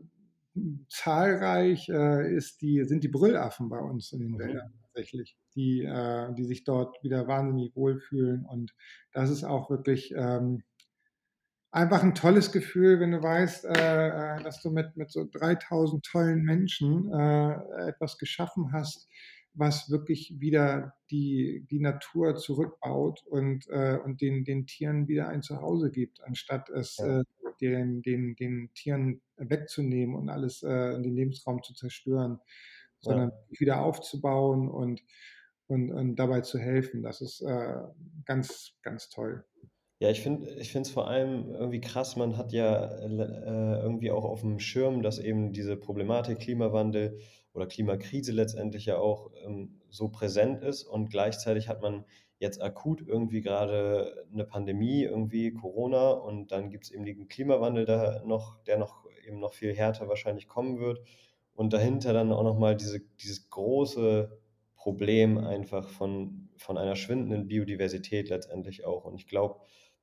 zahlreich 0.88 1.90
äh, 1.90 2.34
ist 2.34 2.62
die, 2.62 2.86
sind 2.86 3.04
die 3.04 3.10
Brüllaffen 3.10 3.68
bei 3.68 3.80
uns 3.80 4.14
in 4.14 4.20
den 4.20 4.32
mhm. 4.32 4.40
Wäldern 4.40 4.74
tatsächlich, 4.94 5.38
die, 5.56 5.84
äh, 5.84 6.34
die 6.34 6.46
sich 6.46 6.64
dort 6.64 7.02
wieder 7.04 7.28
wahnsinnig 7.28 7.76
wohlfühlen. 7.76 8.46
Und 8.46 8.74
das 9.14 9.30
ist 9.30 9.44
auch 9.44 9.70
wirklich 9.70 10.14
ähm, 10.16 10.64
einfach 11.72 12.04
ein 12.04 12.16
tolles 12.16 12.52
Gefühl, 12.52 13.00
wenn 13.00 13.12
du 13.12 13.24
weißt, 13.24 13.66
äh, 13.66 14.08
äh, 14.38 14.44
dass 14.44 14.62
du 14.62 14.72
mit, 14.72 14.96
mit 14.98 15.10
so 15.12 15.28
3000 15.32 16.06
tollen 16.06 16.44
Menschen 16.44 17.12
etwas 17.12 18.18
geschaffen 18.18 18.72
hast, 18.74 19.10
was 19.54 19.90
wirklich 19.90 20.40
wieder 20.40 20.94
die, 21.10 21.66
die 21.70 21.80
Natur 21.80 22.36
zurückbaut 22.36 23.22
und, 23.26 23.68
und 23.68 24.22
den, 24.22 24.46
den 24.46 24.66
Tieren 24.66 25.10
wieder 25.10 25.28
ein 25.28 25.42
Zuhause 25.42 25.92
gibt, 25.92 26.24
anstatt 26.24 26.70
es 26.70 26.98
ja 26.98 27.24
den, 27.62 28.02
den, 28.02 28.36
den 28.36 28.74
Tieren 28.74 29.22
wegzunehmen 29.38 30.16
und 30.16 30.30
alles, 30.30 30.64
äh, 30.64 31.00
den 31.02 31.16
Lebensraum 31.16 31.62
zu 31.64 31.74
zerstören, 31.74 32.40
sondern 33.00 33.30
ja. 33.30 33.60
wieder 33.60 33.82
aufzubauen 33.82 34.70
und, 34.70 35.02
und, 35.68 35.92
und 35.92 36.16
dabei 36.16 36.42
zu 36.42 36.60
helfen. 36.60 37.04
Das 37.04 37.22
ist 37.22 37.42
äh, 37.42 37.78
ganz, 38.26 38.74
ganz 38.82 39.10
toll. 39.10 39.46
Ja, 40.02 40.10
ich 40.10 40.22
finde 40.22 40.50
ich 40.56 40.76
es 40.76 40.90
vor 40.90 41.08
allem 41.08 41.54
irgendwie 41.54 41.80
krass, 41.80 42.16
man 42.16 42.36
hat 42.36 42.54
ja 42.54 42.86
äh, 42.88 43.82
irgendwie 43.84 44.10
auch 44.10 44.26
auf 44.26 44.42
dem 44.42 44.60
Schirm, 44.60 45.04
dass 45.04 45.20
eben 45.20 45.54
diese 45.54 45.78
Problematik 45.78 46.40
Klimawandel 46.40 47.20
oder 47.54 47.68
Klimakrise 47.68 48.32
letztendlich 48.32 48.88
ja 48.88 48.98
auch 48.98 49.30
ähm, 49.46 49.80
so 49.92 50.10
präsent 50.10 50.64
ist 50.64 50.86
und 50.86 51.12
gleichzeitig 51.12 51.68
hat 51.68 51.84
man 51.84 52.04
jetzt 52.40 52.64
akut 52.64 53.04
irgendwie 53.08 53.42
gerade 53.42 54.26
eine 54.34 54.44
Pandemie, 54.44 55.04
irgendwie 55.04 55.54
Corona 55.54 56.10
und 56.14 56.52
dann 56.52 56.72
gibt 56.72 56.86
es 56.86 56.92
eben 56.92 57.06
den 57.06 57.28
Klimawandel 57.28 57.86
da 57.86 58.24
noch, 58.26 58.58
der 58.64 58.80
noch 58.80 59.06
eben 59.28 59.40
noch 59.40 59.54
viel 59.54 59.72
härter 59.76 60.08
wahrscheinlich 60.10 60.48
kommen 60.48 60.80
wird 60.80 61.00
und 61.54 61.74
dahinter 61.74 62.12
dann 62.12 62.32
auch 62.32 62.44
nochmal 62.44 62.76
diese, 62.76 63.02
dieses 63.22 63.52
große 63.52 64.36
Problem 64.74 65.38
einfach 65.38 65.88
von, 65.90 66.50
von 66.58 66.80
einer 66.80 66.96
schwindenden 66.96 67.46
Biodiversität 67.46 68.30
letztendlich 68.30 68.84
auch. 68.84 69.06
Und 69.06 69.14
ich 69.14 69.28
glaube, 69.28 69.60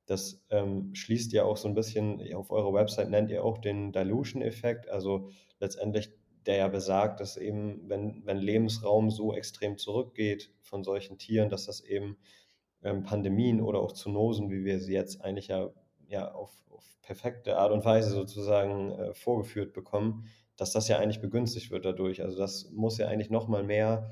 das 0.09 0.43
ähm, 0.51 0.95
schließt 0.95 1.33
ja 1.33 1.45
auch 1.45 1.57
so 1.57 1.69
ein 1.69 1.75
bisschen, 1.75 2.23
auf 2.35 2.51
eurer 2.51 2.73
Website 2.73 3.11
nennt 3.11 3.31
ihr 3.31 3.45
auch 3.45 3.59
den 3.59 3.93
Dilution-Effekt, 3.93 4.89
also 4.89 5.29
letztendlich 5.61 6.11
der 6.47 6.57
ja 6.57 6.69
besagt, 6.69 7.21
dass 7.21 7.37
eben, 7.37 7.89
wenn, 7.91 8.23
wenn 8.25 8.39
Lebensraum 8.39 9.11
so 9.11 9.35
extrem 9.35 9.77
zurückgeht 9.77 10.51
von 10.63 10.83
solchen 10.83 11.19
Tieren, 11.19 11.51
dass 11.51 11.67
das 11.67 11.83
eben 11.83 12.17
ähm, 12.83 13.03
Pandemien 13.03 13.61
oder 13.61 13.81
auch 13.81 13.93
Zoonosen, 13.93 14.51
wie 14.51 14.65
wir 14.65 14.81
sie 14.81 14.95
jetzt 14.95 15.21
eigentlich 15.21 15.49
ja, 15.49 15.69
ja 16.09 16.33
auf, 16.33 16.51
auf 16.71 16.85
perfekte 17.03 17.59
Art 17.59 17.71
und 17.71 17.85
Weise 17.85 18.11
sozusagen 18.11 18.93
äh, 18.93 19.13
vorgeführt 19.13 19.75
bekommen, 19.75 20.27
dass 20.57 20.73
das 20.73 20.89
ja 20.89 20.99
eigentlich 20.99 21.21
begünstigt 21.21 21.71
wird 21.71 21.85
dadurch. 21.85 22.23
Also 22.23 22.39
das 22.39 22.71
muss 22.71 22.97
ja 22.97 23.09
eigentlich 23.09 23.31
nochmal 23.31 23.63
mehr 23.63 24.11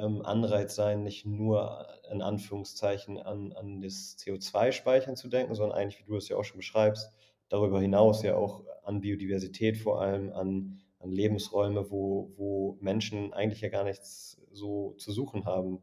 ähm, 0.00 0.22
Anreiz 0.24 0.74
sein, 0.74 1.02
nicht 1.02 1.26
nur 1.26 1.86
in 2.10 2.22
Anführungszeichen 2.22 3.18
an, 3.18 3.52
an 3.52 3.80
das 3.80 4.16
CO2-Speichern 4.18 5.16
zu 5.16 5.28
denken, 5.28 5.54
sondern 5.54 5.78
eigentlich, 5.78 6.00
wie 6.00 6.06
du 6.06 6.16
es 6.16 6.28
ja 6.28 6.36
auch 6.36 6.44
schon 6.44 6.58
beschreibst, 6.58 7.12
darüber 7.48 7.80
hinaus 7.80 8.22
ja 8.22 8.36
auch 8.36 8.64
an 8.82 9.00
Biodiversität 9.00 9.78
vor 9.78 10.00
allem, 10.00 10.32
an 10.32 10.80
an 11.06 11.12
Lebensräume, 11.12 11.90
wo, 11.90 12.32
wo 12.36 12.78
Menschen 12.80 13.32
eigentlich 13.32 13.60
ja 13.60 13.68
gar 13.68 13.84
nichts 13.84 14.40
so 14.52 14.94
zu 14.98 15.12
suchen 15.12 15.44
haben. 15.44 15.78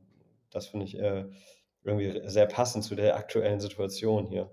Das 0.49 0.67
finde 0.67 0.85
ich 0.85 0.99
äh, 0.99 1.25
irgendwie 1.83 2.21
sehr 2.25 2.45
passend 2.45 2.83
zu 2.83 2.95
der 2.95 3.15
aktuellen 3.15 3.59
Situation 3.59 4.27
hier. 4.27 4.51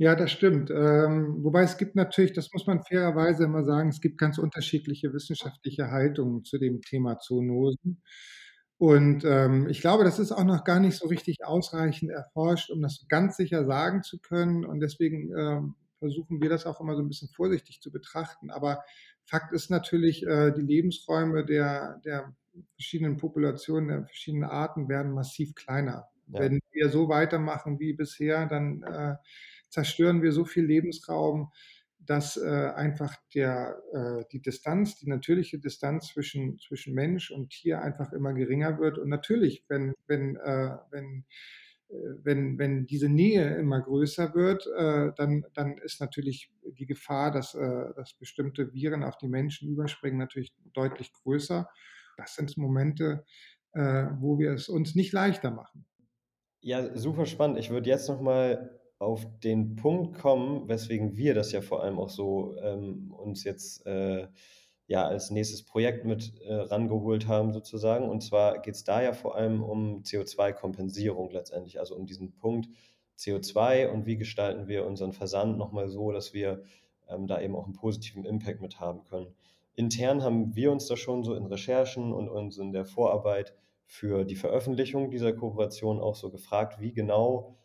Ja, 0.00 0.14
das 0.16 0.30
stimmt. 0.32 0.70
Ähm, 0.70 1.44
wobei 1.44 1.60
es 1.62 1.76
gibt 1.76 1.94
natürlich, 1.94 2.32
das 2.32 2.50
muss 2.54 2.66
man 2.66 2.82
fairerweise 2.82 3.44
immer 3.44 3.64
sagen, 3.64 3.90
es 3.90 4.00
gibt 4.00 4.16
ganz 4.16 4.38
unterschiedliche 4.38 5.12
wissenschaftliche 5.12 5.90
Haltungen 5.90 6.42
zu 6.42 6.56
dem 6.56 6.80
Thema 6.80 7.18
Zoonosen. 7.18 8.02
Und 8.78 9.26
ähm, 9.26 9.68
ich 9.68 9.82
glaube, 9.82 10.04
das 10.04 10.18
ist 10.18 10.32
auch 10.32 10.44
noch 10.44 10.64
gar 10.64 10.80
nicht 10.80 10.96
so 10.96 11.06
richtig 11.06 11.44
ausreichend 11.44 12.10
erforscht, 12.10 12.70
um 12.70 12.80
das 12.80 13.04
ganz 13.10 13.36
sicher 13.36 13.66
sagen 13.66 14.02
zu 14.02 14.18
können. 14.20 14.64
Und 14.64 14.80
deswegen 14.80 15.36
ähm, 15.36 15.74
versuchen 15.98 16.40
wir 16.40 16.48
das 16.48 16.64
auch 16.64 16.80
immer 16.80 16.96
so 16.96 17.02
ein 17.02 17.08
bisschen 17.08 17.28
vorsichtig 17.28 17.82
zu 17.82 17.92
betrachten. 17.92 18.50
Aber 18.50 18.82
Fakt 19.26 19.52
ist 19.52 19.70
natürlich, 19.70 20.26
äh, 20.26 20.50
die 20.52 20.62
Lebensräume 20.62 21.44
der, 21.44 22.00
der 22.06 22.34
verschiedenen 22.74 23.18
Populationen, 23.18 23.88
der 23.90 24.06
verschiedenen 24.06 24.48
Arten 24.48 24.88
werden 24.88 25.12
massiv 25.12 25.54
kleiner. 25.54 26.08
Ja. 26.28 26.40
Wenn 26.40 26.58
wir 26.72 26.88
so 26.88 27.10
weitermachen 27.10 27.78
wie 27.80 27.92
bisher, 27.92 28.46
dann 28.46 28.82
äh, 28.82 29.16
zerstören 29.70 30.22
wir 30.22 30.32
so 30.32 30.44
viel 30.44 30.64
Lebensraum, 30.64 31.50
dass 31.98 32.36
äh, 32.36 32.72
einfach 32.74 33.14
der, 33.34 33.78
äh, 33.92 34.24
die 34.32 34.40
Distanz, 34.40 34.96
die 34.96 35.08
natürliche 35.08 35.58
Distanz 35.58 36.08
zwischen, 36.08 36.58
zwischen 36.58 36.94
Mensch 36.94 37.30
und 37.30 37.50
Tier 37.50 37.82
einfach 37.82 38.12
immer 38.12 38.32
geringer 38.32 38.78
wird. 38.78 38.98
Und 38.98 39.08
natürlich, 39.08 39.64
wenn, 39.68 39.94
wenn, 40.06 40.36
äh, 40.36 40.76
wenn, 40.90 41.24
äh, 41.88 41.94
wenn, 42.22 42.58
wenn 42.58 42.86
diese 42.86 43.08
Nähe 43.08 43.54
immer 43.56 43.80
größer 43.80 44.34
wird, 44.34 44.66
äh, 44.76 45.12
dann, 45.16 45.44
dann 45.54 45.78
ist 45.78 46.00
natürlich 46.00 46.50
die 46.64 46.86
Gefahr, 46.86 47.30
dass, 47.30 47.54
äh, 47.54 47.94
dass 47.94 48.14
bestimmte 48.14 48.72
Viren 48.72 49.04
auf 49.04 49.18
die 49.18 49.28
Menschen 49.28 49.68
überspringen, 49.68 50.18
natürlich 50.18 50.54
deutlich 50.72 51.12
größer. 51.12 51.68
Das 52.16 52.34
sind 52.34 52.56
Momente, 52.58 53.24
wo 53.72 54.38
wir 54.40 54.50
es 54.50 54.68
uns 54.68 54.96
nicht 54.96 55.12
leichter 55.12 55.52
machen. 55.52 55.86
Ja, 56.60 56.94
super 56.98 57.24
spannend. 57.24 57.58
Ich 57.58 57.70
würde 57.70 57.88
jetzt 57.88 58.08
noch 58.08 58.20
mal 58.20 58.79
auf 59.00 59.26
den 59.40 59.76
Punkt 59.76 60.18
kommen, 60.18 60.68
weswegen 60.68 61.16
wir 61.16 61.34
das 61.34 61.52
ja 61.52 61.62
vor 61.62 61.82
allem 61.82 61.98
auch 61.98 62.10
so 62.10 62.54
ähm, 62.62 63.12
uns 63.16 63.44
jetzt 63.44 63.86
äh, 63.86 64.28
ja 64.86 65.06
als 65.06 65.30
nächstes 65.30 65.64
Projekt 65.64 66.04
mit 66.04 66.38
äh, 66.42 66.52
rangeholt 66.52 67.26
haben 67.26 67.52
sozusagen. 67.52 68.10
Und 68.10 68.20
zwar 68.20 68.60
geht 68.60 68.74
es 68.74 68.84
da 68.84 69.02
ja 69.02 69.14
vor 69.14 69.36
allem 69.36 69.62
um 69.62 70.02
CO2-Kompensierung 70.02 71.30
letztendlich, 71.30 71.80
also 71.80 71.96
um 71.96 72.04
diesen 72.04 72.36
Punkt 72.36 72.68
CO2 73.18 73.88
und 73.88 74.04
wie 74.04 74.18
gestalten 74.18 74.68
wir 74.68 74.86
unseren 74.86 75.12
Versand 75.12 75.56
nochmal 75.56 75.88
so, 75.88 76.12
dass 76.12 76.34
wir 76.34 76.62
ähm, 77.08 77.26
da 77.26 77.40
eben 77.40 77.56
auch 77.56 77.64
einen 77.64 77.72
positiven 77.72 78.26
Impact 78.26 78.60
mit 78.60 78.80
haben 78.80 79.04
können. 79.04 79.34
Intern 79.76 80.22
haben 80.22 80.54
wir 80.54 80.70
uns 80.72 80.86
da 80.88 80.96
schon 80.98 81.24
so 81.24 81.34
in 81.34 81.46
Recherchen 81.46 82.12
und 82.12 82.28
uns 82.28 82.58
in 82.58 82.72
der 82.72 82.84
Vorarbeit 82.84 83.54
für 83.86 84.26
die 84.26 84.36
Veröffentlichung 84.36 85.10
dieser 85.10 85.32
Kooperation 85.32 86.00
auch 86.00 86.16
so 86.16 86.30
gefragt, 86.30 86.80
wie 86.80 86.92
genau 86.92 87.56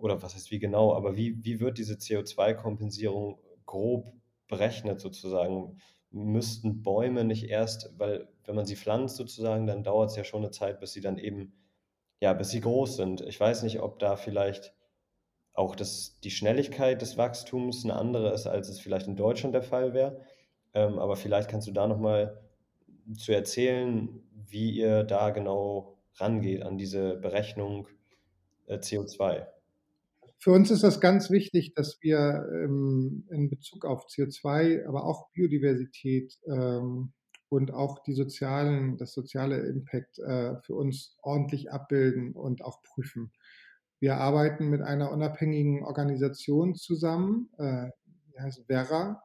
oder 0.00 0.22
was 0.22 0.34
heißt 0.34 0.50
wie 0.50 0.58
genau, 0.58 0.94
aber 0.94 1.16
wie, 1.16 1.44
wie 1.44 1.60
wird 1.60 1.78
diese 1.78 1.94
CO2-Kompensierung 1.94 3.38
grob 3.66 4.12
berechnet 4.48 5.00
sozusagen? 5.00 5.78
Müssten 6.10 6.82
Bäume 6.82 7.24
nicht 7.24 7.48
erst, 7.48 7.92
weil 7.96 8.28
wenn 8.44 8.56
man 8.56 8.66
sie 8.66 8.76
pflanzt 8.76 9.16
sozusagen, 9.16 9.66
dann 9.66 9.84
dauert 9.84 10.10
es 10.10 10.16
ja 10.16 10.24
schon 10.24 10.42
eine 10.42 10.50
Zeit, 10.50 10.80
bis 10.80 10.92
sie 10.92 11.00
dann 11.00 11.18
eben, 11.18 11.52
ja, 12.20 12.32
bis 12.32 12.50
sie 12.50 12.60
groß 12.60 12.96
sind. 12.96 13.20
Ich 13.20 13.38
weiß 13.38 13.62
nicht, 13.62 13.80
ob 13.80 13.98
da 14.00 14.16
vielleicht 14.16 14.74
auch 15.52 15.76
das, 15.76 16.18
die 16.20 16.30
Schnelligkeit 16.30 17.00
des 17.02 17.16
Wachstums 17.16 17.84
eine 17.84 17.94
andere 17.94 18.32
ist, 18.32 18.46
als 18.46 18.68
es 18.68 18.80
vielleicht 18.80 19.06
in 19.06 19.16
Deutschland 19.16 19.54
der 19.54 19.62
Fall 19.62 19.94
wäre. 19.94 20.20
Ähm, 20.74 20.98
aber 20.98 21.16
vielleicht 21.16 21.48
kannst 21.48 21.68
du 21.68 21.72
da 21.72 21.86
nochmal 21.86 22.40
zu 23.16 23.32
erzählen, 23.32 24.22
wie 24.32 24.70
ihr 24.70 25.04
da 25.04 25.30
genau 25.30 25.98
rangeht 26.14 26.62
an 26.62 26.78
diese 26.78 27.16
Berechnung 27.16 27.88
äh, 28.66 28.76
CO2. 28.78 29.46
Für 30.42 30.52
uns 30.52 30.70
ist 30.70 30.82
das 30.82 31.00
ganz 31.00 31.30
wichtig, 31.30 31.74
dass 31.74 31.98
wir 32.00 32.48
ähm, 32.50 33.26
in 33.30 33.50
Bezug 33.50 33.84
auf 33.84 34.06
CO2, 34.06 34.86
aber 34.86 35.04
auch 35.04 35.30
Biodiversität 35.32 36.34
ähm, 36.46 37.12
und 37.50 37.74
auch 37.74 38.02
die 38.04 38.14
sozialen, 38.14 38.96
das 38.96 39.12
soziale 39.12 39.58
Impact 39.58 40.18
äh, 40.18 40.54
für 40.62 40.76
uns 40.76 41.18
ordentlich 41.22 41.70
abbilden 41.70 42.32
und 42.32 42.64
auch 42.64 42.82
prüfen. 42.82 43.32
Wir 44.00 44.16
arbeiten 44.16 44.70
mit 44.70 44.80
einer 44.80 45.12
unabhängigen 45.12 45.84
Organisation 45.84 46.74
zusammen, 46.74 47.50
äh, 47.58 47.90
die 48.32 48.40
heißt 48.40 48.64
Vera, 48.66 49.22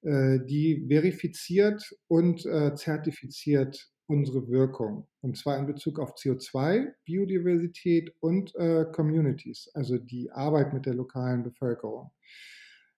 äh, 0.00 0.38
die 0.46 0.86
verifiziert 0.88 1.94
und 2.06 2.46
äh, 2.46 2.74
zertifiziert 2.74 3.90
unsere 4.08 4.48
Wirkung. 4.48 5.06
Und 5.20 5.36
zwar 5.36 5.58
in 5.58 5.66
Bezug 5.66 5.98
auf 6.00 6.14
CO2, 6.16 6.92
Biodiversität 7.04 8.12
und 8.20 8.54
äh, 8.56 8.86
Communities, 8.92 9.70
also 9.74 9.98
die 9.98 10.30
Arbeit 10.32 10.72
mit 10.72 10.86
der 10.86 10.94
lokalen 10.94 11.42
Bevölkerung. 11.42 12.10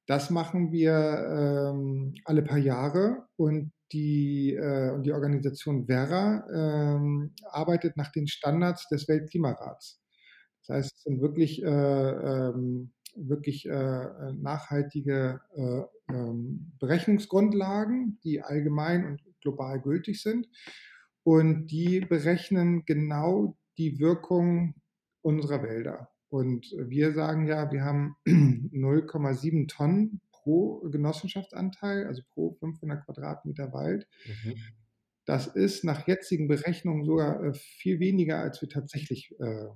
Das 0.07 0.31
machen 0.31 0.73
wir 0.73 0.93
ähm, 0.93 2.15
alle 2.25 2.43
paar 2.43 2.59
Jahre 2.59 3.27
und 3.37 3.73
die, 3.93 4.55
äh, 4.55 4.91
und 4.91 5.03
die 5.03 5.13
Organisation 5.13 5.87
Vera 5.87 6.47
ähm, 6.53 7.33
arbeitet 7.51 7.97
nach 7.97 8.13
den 8.13 8.29
Standards 8.29 8.89
des 8.89 9.09
Weltklimarats. 9.09 10.01
Das 10.67 10.77
heißt, 10.77 10.97
es 10.97 11.03
sind 11.03 11.21
wirklich, 11.21 11.63
äh, 11.63 11.67
ähm, 11.67 12.93
wirklich 13.17 13.67
äh, 13.67 14.33
nachhaltige 14.35 15.41
äh, 15.57 15.83
ähm, 16.13 16.73
Berechnungsgrundlagen, 16.79 18.21
die 18.23 18.43
allgemein 18.43 19.07
und 19.07 19.23
global 19.41 19.81
gültig 19.81 20.23
sind. 20.23 20.47
Und 21.23 21.67
die 21.67 22.01
berechnen 22.01 22.85
genau 22.87 23.57
die 23.79 23.99
Wirkung 23.99 24.75
unserer 25.23 25.63
Wälder. 25.63 26.09
Und 26.29 26.73
wir 26.77 27.13
sagen 27.13 27.47
ja, 27.47 27.71
wir 27.73 27.85
haben 27.85 28.17
0,7 28.27 29.69
Tonnen 29.69 30.21
pro 30.31 30.81
Genossenschaftsanteil, 30.89 32.07
also 32.07 32.23
pro 32.33 32.53
500 32.61 33.05
Quadratmeter 33.05 33.73
Wald. 33.73 34.07
Mhm. 34.27 34.55
Das 35.27 35.47
ist 35.47 35.85
nach 35.85 36.07
jetzigen 36.07 36.49
Berechnungen 36.49 37.05
sogar 37.05 37.45
äh, 37.45 37.55
viel 37.55 38.01
weniger, 38.01 38.39
als 38.39 38.61
wir 38.63 38.69
tatsächlich 38.69 39.35
äh, 39.39 39.67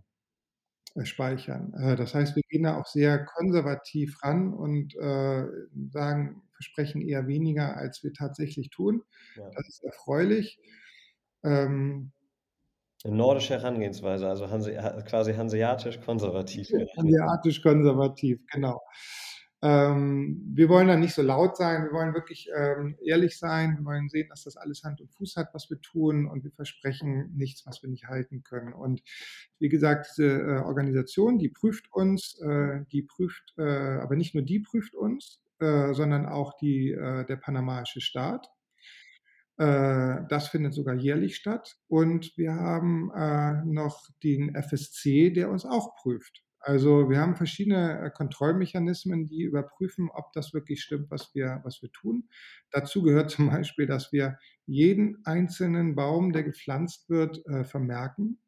äh, 0.96 1.04
speichern. 1.04 1.74
Äh, 1.74 1.96
das 1.96 2.14
heißt, 2.14 2.36
wir 2.36 2.42
gehen 2.48 2.62
da 2.62 2.78
auch 2.78 2.86
sehr 2.86 3.24
konservativ 3.24 4.22
ran 4.22 4.54
und 4.54 4.94
äh, 4.96 5.44
sagen, 5.90 6.42
versprechen 6.52 7.02
eher 7.02 7.26
weniger, 7.26 7.76
als 7.76 8.04
wir 8.04 8.12
tatsächlich 8.12 8.70
tun. 8.70 9.02
Ja. 9.36 9.50
Das 9.50 9.68
ist 9.68 9.84
erfreulich. 9.84 10.58
Ähm, 11.44 12.12
Eine 13.04 13.16
nordische 13.16 13.54
Herangehensweise, 13.54 14.28
also 14.28 14.50
Hanse, 14.50 14.72
quasi 15.06 15.34
hanseatisch 15.34 16.00
konservativ. 16.00 16.68
Hanseatisch 16.96 17.62
konservativ, 17.62 18.40
genau. 18.50 18.80
Ähm, 19.64 20.42
wir 20.52 20.68
wollen 20.68 20.88
da 20.88 20.96
nicht 20.96 21.14
so 21.14 21.22
laut 21.22 21.56
sein, 21.56 21.84
wir 21.84 21.92
wollen 21.92 22.12
wirklich 22.12 22.50
ähm, 22.54 22.98
ehrlich 23.02 23.38
sein, 23.38 23.78
wir 23.78 23.84
wollen 23.86 24.10
sehen, 24.10 24.28
dass 24.28 24.44
das 24.44 24.58
alles 24.58 24.84
Hand 24.84 25.00
und 25.00 25.10
Fuß 25.12 25.36
hat, 25.36 25.54
was 25.54 25.70
wir 25.70 25.80
tun 25.80 26.26
und 26.26 26.44
wir 26.44 26.50
versprechen 26.50 27.32
nichts, 27.34 27.64
was 27.64 27.82
wir 27.82 27.88
nicht 27.88 28.06
halten 28.06 28.42
können. 28.42 28.74
Und 28.74 29.02
wie 29.58 29.70
gesagt, 29.70 30.06
diese 30.10 30.26
äh, 30.26 30.58
Organisation, 30.58 31.38
die 31.38 31.48
prüft 31.48 31.90
uns, 31.92 32.38
äh, 32.42 32.80
die 32.92 33.04
prüft, 33.04 33.54
äh, 33.56 33.62
aber 33.62 34.16
nicht 34.16 34.34
nur 34.34 34.44
die 34.44 34.60
prüft 34.60 34.94
uns, 34.94 35.40
äh, 35.60 35.94
sondern 35.94 36.26
auch 36.26 36.58
die, 36.58 36.90
äh, 36.90 37.24
der 37.24 37.36
panamaische 37.36 38.02
Staat. 38.02 38.50
Äh, 39.56 40.22
das 40.28 40.48
findet 40.48 40.74
sogar 40.74 40.94
jährlich 40.94 41.36
statt. 41.36 41.76
Und 41.88 42.36
wir 42.36 42.54
haben 42.54 43.10
äh, 43.14 43.64
noch 43.64 44.08
den 44.22 44.54
FSC, 44.54 45.30
der 45.30 45.50
uns 45.50 45.64
auch 45.64 45.94
prüft. 45.96 46.42
Also 46.60 47.10
wir 47.10 47.20
haben 47.20 47.36
verschiedene 47.36 48.00
äh, 48.00 48.10
Kontrollmechanismen, 48.10 49.26
die 49.26 49.42
überprüfen, 49.42 50.08
ob 50.12 50.32
das 50.32 50.54
wirklich 50.54 50.82
stimmt, 50.82 51.10
was 51.10 51.34
wir, 51.34 51.60
was 51.62 51.82
wir 51.82 51.90
tun. 51.92 52.28
Dazu 52.70 53.02
gehört 53.02 53.30
zum 53.30 53.48
Beispiel, 53.48 53.86
dass 53.86 54.12
wir 54.12 54.38
jeden 54.66 55.24
einzelnen 55.24 55.94
Baum, 55.94 56.32
der 56.32 56.42
gepflanzt 56.42 57.10
wird, 57.10 57.42
vermerken, 57.64 58.40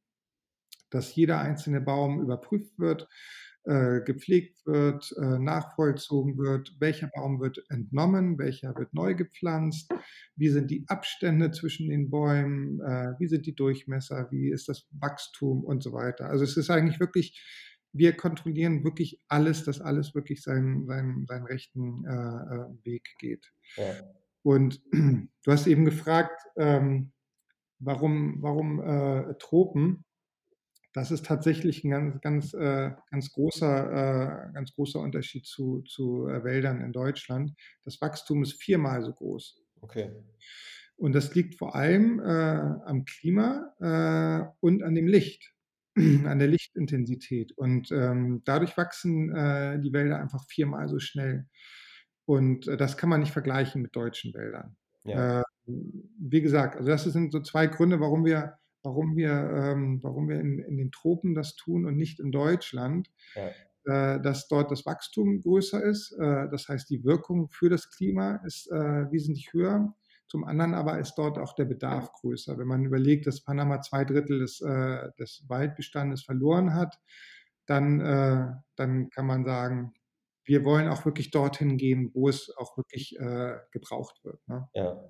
dass 0.89 1.15
jeder 1.15 1.41
einzelne 1.41 1.83
Baum 1.83 2.23
überprüft 2.23 2.79
wird, 2.79 3.07
äh, 3.67 4.01
gepflegt 4.03 4.65
wird, 4.65 5.13
äh, 5.21 5.41
nachvollzogen 5.41 6.39
wird, 6.39 6.77
welcher 6.79 7.11
Baum 7.13 7.41
wird 7.41 7.65
entnommen, 7.69 8.39
welcher 8.39 8.77
wird 8.77 8.95
neu 8.95 9.17
gepflanzt, 9.17 9.93
wie 10.37 10.51
sind 10.51 10.71
die 10.71 10.85
Abstände 10.87 11.51
zwischen 11.51 11.89
den 11.89 12.09
Bäumen, 12.09 12.81
äh, 12.81 13.15
wie 13.19 13.27
sind 13.27 13.45
die 13.45 13.57
Durchmesser, 13.57 14.29
wie 14.31 14.53
ist 14.53 14.69
das 14.69 14.87
Wachstum 14.93 15.65
und 15.65 15.83
so 15.83 15.93
weiter. 15.93 16.29
Also 16.29 16.45
es 16.45 16.57
ist 16.57 16.71
eigentlich 16.71 17.01
wirklich, 17.01 17.43
wir 17.93 18.13
kontrollieren 18.17 18.85
wirklich 18.85 19.21
alles, 19.27 19.65
dass 19.65 19.81
alles 19.81 20.15
wirklich 20.15 20.45
seinen, 20.45 20.87
seinen, 20.87 21.27
seinen 21.27 21.47
rechten 21.47 22.05
Weg 22.85 23.17
geht. 23.19 23.53
Ja. 23.77 23.95
Und 24.45 24.81
du 24.93 25.51
hast 25.51 25.67
eben 25.67 25.85
gefragt, 25.85 26.41
ähm, 26.57 27.11
warum, 27.81 28.41
warum 28.43 29.37
Tropen? 29.41 30.06
Das 30.97 31.11
ist 31.11 31.27
tatsächlich 31.27 31.85
ein 31.85 31.91
ganz, 31.91 32.21
ganz, 32.23 32.55
äh, 32.55 32.91
ganz, 33.11 33.31
großer, 33.31 34.49
äh, 34.49 34.53
ganz 34.55 34.73
großer 34.73 34.99
Unterschied 34.99 35.45
zu, 35.45 35.83
zu 35.83 36.27
äh, 36.27 36.43
Wäldern 36.43 36.81
in 36.81 36.95
Deutschland. 36.95 37.53
Das 37.85 38.01
Wachstum 38.01 38.43
ist 38.43 38.55
viermal 38.63 39.03
so 39.03 39.13
groß. 39.13 39.63
Okay. 39.83 40.11
Und 40.97 41.15
das 41.15 41.35
liegt 41.35 41.57
vor 41.57 41.75
allem 41.75 42.19
äh, 42.21 42.23
am 42.23 43.05
Klima 43.05 43.75
äh, 43.79 44.51
und 44.61 44.83
an 44.83 44.95
dem 44.95 45.07
Licht, 45.07 45.53
an 45.97 46.39
der 46.39 46.49
Lichtintensität. 46.49 47.53
Und 47.53 47.93
ähm, 47.93 48.41
dadurch 48.47 48.75
wachsen 48.79 49.37
äh, 49.37 49.79
die 49.79 49.93
Wälder 49.93 50.19
einfach 50.19 50.47
viermal 50.49 50.89
so 50.89 50.99
schnell. 50.99 51.45
Und 52.25 52.69
das 52.69 52.97
kann 52.97 53.11
man 53.11 53.21
nicht 53.21 53.33
vergleichen 53.35 53.83
mit 53.83 53.95
deutschen 53.95 54.33
Wäldern. 54.33 54.79
Ja. 55.05 55.45
wie 55.67 56.41
gesagt, 56.41 56.75
also 56.75 56.89
das 56.89 57.05
sind 57.05 57.31
so 57.31 57.41
zwei 57.41 57.69
Gründe, 57.69 58.01
warum 58.01 58.25
wir 58.25 58.59
warum 58.87 59.17
wir, 59.17 59.33
ähm, 59.33 59.99
warum 60.03 60.29
wir 60.29 60.39
in, 60.41 60.61
in 60.61 60.77
den 60.77 60.93
Tropen 60.93 61.35
das 61.35 61.57
tun 61.57 61.85
und 61.87 61.97
nicht 61.97 62.21
in 62.21 62.31
Deutschland. 62.31 63.11
Ja 63.35 63.51
äh, 63.87 64.21
dass 64.21 64.49
dort 64.49 64.73
das 64.73 64.85
Wachstum 64.85 65.41
größer 65.41 65.81
ist. 65.81 66.11
Äh, 66.19 66.49
das 66.51 66.69
heißt, 66.69 66.91
die 66.91 67.05
Wirkung 67.05 67.49
für 67.51 67.71
das 67.71 67.89
Klima 67.89 68.41
ist 68.45 68.69
äh, 68.73 69.13
wesentlich 69.13 69.53
höher. 69.53 69.95
Zum 70.27 70.43
anderen 70.43 70.75
aber 70.75 70.99
ist 70.99 71.15
dort 71.15 71.39
auch 71.39 71.55
der 71.55 71.67
Bedarf 71.67 72.11
größer. 72.11 72.59
Wenn 72.59 72.67
man 72.67 72.85
überlegt, 72.85 73.29
dass 73.29 73.45
Panama 73.45 73.81
zwei 73.81 74.05
Drittel 74.05 74.41
des, 74.41 74.59
des 74.59 75.45
Waldbestandes 75.47 76.25
verloren 76.25 76.75
hat, 76.75 76.99
dann, 77.67 78.61
dann 78.75 79.09
kann 79.11 79.25
man 79.25 79.45
sagen, 79.45 79.95
wir 80.45 80.65
wollen 80.65 80.89
auch 80.89 81.05
wirklich 81.05 81.31
dorthin 81.31 81.77
gehen, 81.77 82.11
wo 82.13 82.29
es 82.29 82.53
auch 82.57 82.77
wirklich 82.77 83.17
gebraucht 83.71 84.25
wird. 84.25 84.41
Ne? 84.49 84.69
Ja. 84.75 85.01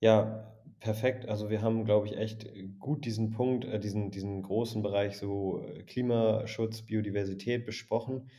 Ja, 0.00 0.52
perfekt. 0.80 1.28
Also 1.28 1.50
wir 1.50 1.62
haben, 1.62 1.84
glaube 1.84 2.06
ich, 2.06 2.16
echt 2.16 2.46
gut 2.78 3.04
diesen 3.04 3.30
Punkt, 3.30 3.64
äh, 3.64 3.80
diesen, 3.80 4.10
diesen 4.10 4.42
großen 4.42 4.82
Bereich 4.82 5.18
so 5.18 5.62
äh, 5.62 5.82
Klimaschutz, 5.82 6.82
Biodiversität 6.82 7.64
besprochen. 7.66 8.30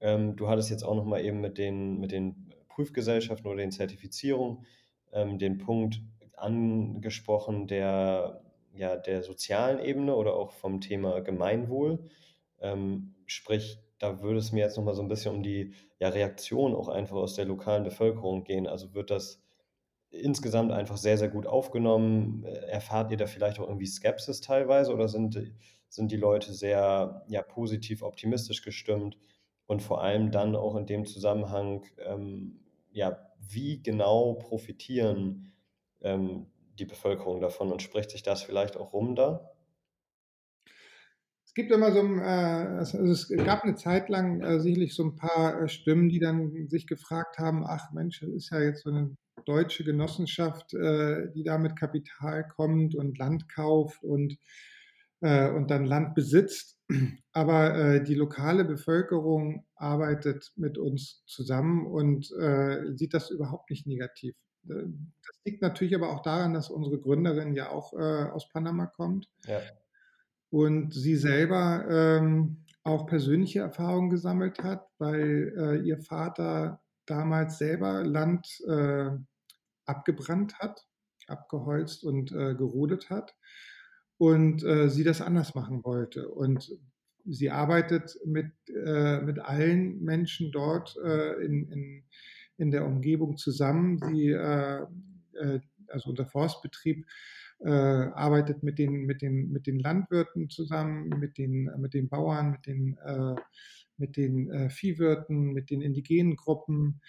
Ähm, 0.00 0.36
du 0.36 0.48
hattest 0.48 0.70
jetzt 0.70 0.84
auch 0.84 0.94
noch 0.94 1.04
mal 1.04 1.24
eben 1.24 1.40
mit 1.40 1.58
den, 1.58 1.98
mit 1.98 2.12
den 2.12 2.52
Prüfgesellschaften 2.68 3.46
oder 3.46 3.58
den 3.58 3.72
Zertifizierungen 3.72 4.64
ähm, 5.12 5.38
den 5.38 5.58
Punkt 5.58 6.00
angesprochen 6.36 7.66
der, 7.66 8.42
ja, 8.74 8.96
der 8.96 9.22
sozialen 9.22 9.80
Ebene 9.80 10.14
oder 10.14 10.34
auch 10.34 10.52
vom 10.52 10.80
Thema 10.80 11.20
Gemeinwohl. 11.20 11.98
Ähm, 12.60 13.14
sprich, 13.26 13.78
da 13.98 14.22
würde 14.22 14.38
es 14.38 14.52
mir 14.52 14.60
jetzt 14.60 14.76
noch 14.76 14.84
mal 14.84 14.94
so 14.94 15.02
ein 15.02 15.08
bisschen 15.08 15.34
um 15.34 15.42
die 15.42 15.74
ja, 15.98 16.08
Reaktion 16.08 16.74
auch 16.74 16.88
einfach 16.88 17.16
aus 17.16 17.34
der 17.34 17.46
lokalen 17.46 17.82
Bevölkerung 17.82 18.44
gehen. 18.44 18.66
Also 18.66 18.94
wird 18.94 19.10
das 19.10 19.42
insgesamt 20.10 20.72
einfach 20.72 20.96
sehr, 20.96 21.18
sehr 21.18 21.28
gut 21.28 21.46
aufgenommen? 21.46 22.44
Erfahrt 22.44 23.10
ihr 23.10 23.16
da 23.16 23.26
vielleicht 23.26 23.58
auch 23.58 23.68
irgendwie 23.68 23.86
Skepsis 23.86 24.40
teilweise 24.40 24.92
oder 24.92 25.08
sind, 25.08 25.40
sind 25.88 26.12
die 26.12 26.16
Leute 26.16 26.52
sehr 26.52 27.24
ja, 27.28 27.42
positiv, 27.42 28.02
optimistisch 28.02 28.62
gestimmt? 28.62 29.18
Und 29.66 29.82
vor 29.82 30.02
allem 30.02 30.30
dann 30.30 30.56
auch 30.56 30.76
in 30.76 30.86
dem 30.86 31.04
Zusammenhang, 31.04 31.84
ähm, 31.98 32.60
ja, 32.90 33.18
wie 33.38 33.82
genau 33.82 34.34
profitieren 34.34 35.52
ähm, 36.00 36.46
die 36.78 36.86
Bevölkerung 36.86 37.40
davon 37.40 37.70
und 37.70 37.82
spricht 37.82 38.10
sich 38.10 38.22
das 38.22 38.42
vielleicht 38.42 38.76
auch 38.76 38.92
rum 38.92 39.14
da? 39.14 39.52
gibt 41.58 41.72
immer 41.72 41.90
so 41.90 41.98
ein, 41.98 42.20
äh, 42.20 42.78
also 42.78 42.98
es 42.98 43.28
gab 43.28 43.64
eine 43.64 43.74
Zeit 43.74 44.08
lang 44.08 44.40
äh, 44.42 44.60
sicherlich 44.60 44.94
so 44.94 45.02
ein 45.02 45.16
paar 45.16 45.60
äh, 45.60 45.68
Stimmen, 45.68 46.08
die 46.08 46.20
dann 46.20 46.68
sich 46.68 46.86
gefragt 46.86 47.38
haben, 47.38 47.64
ach 47.66 47.90
Mensch, 47.90 48.20
das 48.20 48.30
ist 48.30 48.50
ja 48.50 48.60
jetzt 48.60 48.84
so 48.84 48.90
eine 48.90 49.16
deutsche 49.48 49.84
Genossenschaft, 49.84 50.74
äh, 50.74 51.30
die 51.32 51.42
da 51.42 51.58
mit 51.58 51.76
Kapital 51.76 52.46
kommt 52.48 52.94
und 52.94 53.18
Land 53.18 53.48
kauft 53.48 54.02
und, 54.02 54.38
äh, 55.20 55.50
und 55.50 55.70
dann 55.70 55.84
Land 55.84 56.14
besitzt. 56.14 56.78
Aber 57.32 57.74
äh, 57.74 58.04
die 58.04 58.14
lokale 58.14 58.64
Bevölkerung 58.64 59.66
arbeitet 59.76 60.52
mit 60.56 60.78
uns 60.78 61.22
zusammen 61.26 61.86
und 61.86 62.26
sieht 62.96 63.14
das 63.14 63.30
überhaupt 63.30 63.70
nicht 63.70 63.86
negativ. 63.86 64.34
Das 64.64 65.40
liegt 65.44 65.62
natürlich 65.62 65.94
aber 65.94 66.10
auch 66.10 66.22
daran, 66.22 66.52
dass 66.52 66.68
unsere 66.68 66.98
Gründerin 66.98 67.54
ja 67.54 67.70
auch 67.70 67.92
aus 67.92 68.48
Panama 68.48 68.86
kommt. 68.86 69.28
Ja 69.46 69.60
und 70.50 70.94
sie 70.94 71.16
selber 71.16 71.84
ähm, 71.90 72.64
auch 72.84 73.06
persönliche 73.06 73.60
Erfahrungen 73.60 74.10
gesammelt 74.10 74.62
hat, 74.62 74.86
weil 74.98 75.52
äh, 75.56 75.86
ihr 75.86 75.98
Vater 75.98 76.80
damals 77.06 77.58
selber 77.58 78.04
Land 78.04 78.46
äh, 78.66 79.10
abgebrannt 79.88 80.58
hat, 80.58 80.86
abgeholzt 81.26 82.04
und 82.04 82.32
äh, 82.32 82.54
gerodet 82.54 83.10
hat 83.10 83.34
und 84.18 84.64
äh, 84.64 84.88
sie 84.88 85.04
das 85.04 85.20
anders 85.20 85.54
machen 85.54 85.84
wollte. 85.84 86.28
Und 86.28 86.70
sie 87.24 87.50
arbeitet 87.50 88.18
mit, 88.24 88.52
äh, 88.68 89.20
mit 89.20 89.38
allen 89.38 90.02
Menschen 90.02 90.50
dort 90.52 90.96
äh, 91.04 91.34
in, 91.44 91.70
in, 91.70 92.04
in 92.56 92.70
der 92.70 92.84
Umgebung 92.84 93.36
zusammen. 93.36 93.98
Sie, 93.98 94.34
also 94.34 96.10
unser 96.10 96.26
Forstbetrieb 96.26 97.06
äh, 97.60 97.70
arbeitet 97.70 98.62
mit 98.62 98.78
den, 98.78 99.06
mit, 99.06 99.22
den, 99.22 99.50
mit 99.50 99.66
den 99.66 99.78
Landwirten 99.78 100.48
zusammen, 100.48 101.08
mit 101.18 101.38
den, 101.38 101.70
mit 101.78 101.94
den 101.94 102.08
Bauern, 102.08 102.52
mit 102.52 102.66
den, 102.66 102.96
äh, 103.04 103.34
mit 103.96 104.16
den 104.16 104.50
äh, 104.50 104.70
Viehwirten, 104.70 105.52
mit 105.52 105.70
den 105.70 105.80
indigenen 105.80 106.36
Gruppen, 106.36 107.00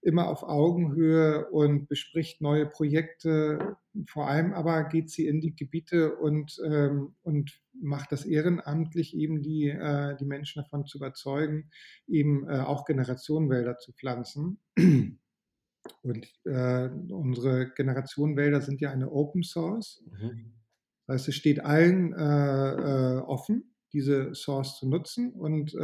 immer 0.00 0.28
auf 0.28 0.42
Augenhöhe 0.42 1.48
und 1.50 1.88
bespricht 1.88 2.40
neue 2.40 2.66
Projekte. 2.66 3.76
Vor 4.06 4.28
allem 4.28 4.52
aber 4.52 4.84
geht 4.84 5.10
sie 5.10 5.26
in 5.26 5.40
die 5.40 5.54
Gebiete 5.54 6.16
und, 6.16 6.58
ähm, 6.64 7.14
und 7.22 7.60
macht 7.80 8.12
das 8.12 8.24
ehrenamtlich, 8.24 9.16
eben 9.16 9.42
die, 9.42 9.68
äh, 9.68 10.16
die 10.16 10.24
Menschen 10.24 10.62
davon 10.62 10.86
zu 10.86 10.98
überzeugen, 10.98 11.70
eben 12.06 12.48
äh, 12.48 12.60
auch 12.60 12.84
Generationenwälder 12.84 13.78
zu 13.78 13.92
pflanzen. 13.92 14.60
Und 16.02 16.26
äh, 16.44 16.88
unsere 17.10 17.70
Generation 17.74 18.36
Wälder 18.36 18.60
sind 18.60 18.80
ja 18.80 18.90
eine 18.90 19.10
Open 19.10 19.42
Source. 19.42 20.02
Mhm. 20.10 20.52
Das 21.06 21.14
heißt, 21.14 21.28
es 21.28 21.34
steht 21.36 21.64
allen 21.64 22.12
äh, 22.12 23.16
äh, 23.16 23.18
offen, 23.20 23.74
diese 23.92 24.34
Source 24.34 24.78
zu 24.78 24.88
nutzen. 24.88 25.32
Und 25.32 25.74
äh, 25.74 25.78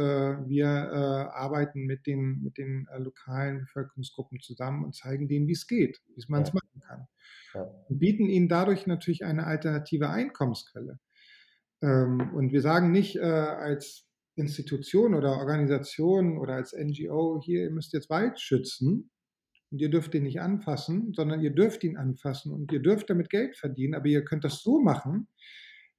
wir 0.47 0.65
äh, 0.65 1.35
arbeiten 1.35 1.85
mit 1.85 2.05
den, 2.05 2.41
mit 2.43 2.57
den 2.57 2.87
äh, 2.91 2.99
lokalen 2.99 3.61
Bevölkerungsgruppen 3.61 4.39
zusammen 4.39 4.83
und 4.83 4.95
zeigen 4.95 5.27
denen, 5.27 5.47
wie 5.47 5.53
es 5.53 5.67
geht, 5.67 6.01
wie 6.15 6.23
man 6.27 6.43
es 6.43 6.49
ja. 6.49 6.55
machen 6.55 6.81
kann. 6.87 7.07
Ja. 7.53 7.61
Und 7.89 7.99
bieten 7.99 8.27
ihnen 8.27 8.47
dadurch 8.47 8.85
natürlich 8.85 9.25
eine 9.25 9.45
alternative 9.45 10.09
Einkommensquelle. 10.09 10.99
Ähm, 11.81 12.33
und 12.33 12.51
wir 12.51 12.61
sagen 12.61 12.91
nicht 12.91 13.19
als 13.19 14.05
Institution 14.35 15.13
oder 15.15 15.37
Organisation 15.37 16.37
oder 16.37 16.55
als 16.55 16.73
NGO, 16.73 17.41
hier, 17.43 17.63
ihr 17.63 17.71
müsst 17.71 17.93
jetzt 17.93 18.09
Wald 18.09 18.39
schützen, 18.39 19.09
und 19.71 19.81
ihr 19.81 19.89
dürft 19.89 20.13
ihn 20.15 20.23
nicht 20.23 20.41
anfassen, 20.41 21.13
sondern 21.13 21.41
ihr 21.41 21.51
dürft 21.51 21.83
ihn 21.83 21.97
anfassen 21.97 22.51
und 22.51 22.71
ihr 22.71 22.81
dürft 22.81 23.09
damit 23.09 23.29
Geld 23.29 23.57
verdienen, 23.57 23.95
aber 23.95 24.07
ihr 24.07 24.23
könnt 24.23 24.43
das 24.43 24.61
so 24.61 24.79
machen, 24.79 25.27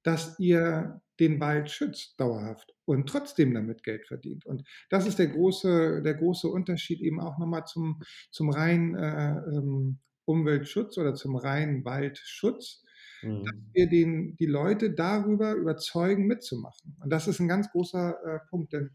dass 0.03 0.39
ihr 0.39 1.01
den 1.19 1.39
Wald 1.39 1.69
schützt 1.69 2.19
dauerhaft 2.19 2.73
und 2.85 3.09
trotzdem 3.09 3.53
damit 3.53 3.83
Geld 3.83 4.07
verdient. 4.07 4.45
Und 4.45 4.63
das 4.89 5.07
ist 5.07 5.19
der 5.19 5.27
große, 5.27 6.01
der 6.01 6.13
große 6.13 6.47
Unterschied 6.47 7.01
eben 7.01 7.19
auch 7.19 7.37
nochmal 7.37 7.65
zum, 7.65 8.01
zum 8.31 8.49
reinen 8.49 8.95
äh, 8.95 9.35
ähm, 9.57 9.99
Umweltschutz 10.25 10.97
oder 10.97 11.15
zum 11.15 11.35
reinen 11.35 11.83
Waldschutz, 11.85 12.83
mhm. 13.21 13.43
dass 13.43 13.55
wir 13.73 13.89
den, 13.89 14.35
die 14.35 14.45
Leute 14.45 14.91
darüber 14.93 15.53
überzeugen, 15.53 16.27
mitzumachen. 16.27 16.97
Und 17.01 17.11
das 17.11 17.27
ist 17.27 17.39
ein 17.39 17.47
ganz 17.47 17.69
großer 17.71 18.15
äh, 18.23 18.39
Punkt, 18.49 18.73
denn, 18.73 18.91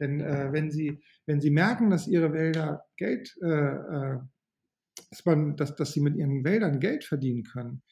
denn 0.00 0.20
äh, 0.20 0.52
wenn, 0.52 0.70
sie, 0.70 1.02
wenn 1.26 1.40
sie 1.40 1.50
merken, 1.50 1.90
dass 1.90 2.06
ihre 2.06 2.32
Wälder 2.32 2.84
Geld, 2.96 3.34
äh, 3.42 3.46
äh, 3.46 4.18
dass, 5.10 5.24
man, 5.24 5.56
dass, 5.56 5.74
dass 5.74 5.92
sie 5.92 6.00
mit 6.00 6.16
ihren 6.16 6.44
Wäldern 6.44 6.80
Geld 6.80 7.04
verdienen 7.04 7.44
können, 7.44 7.82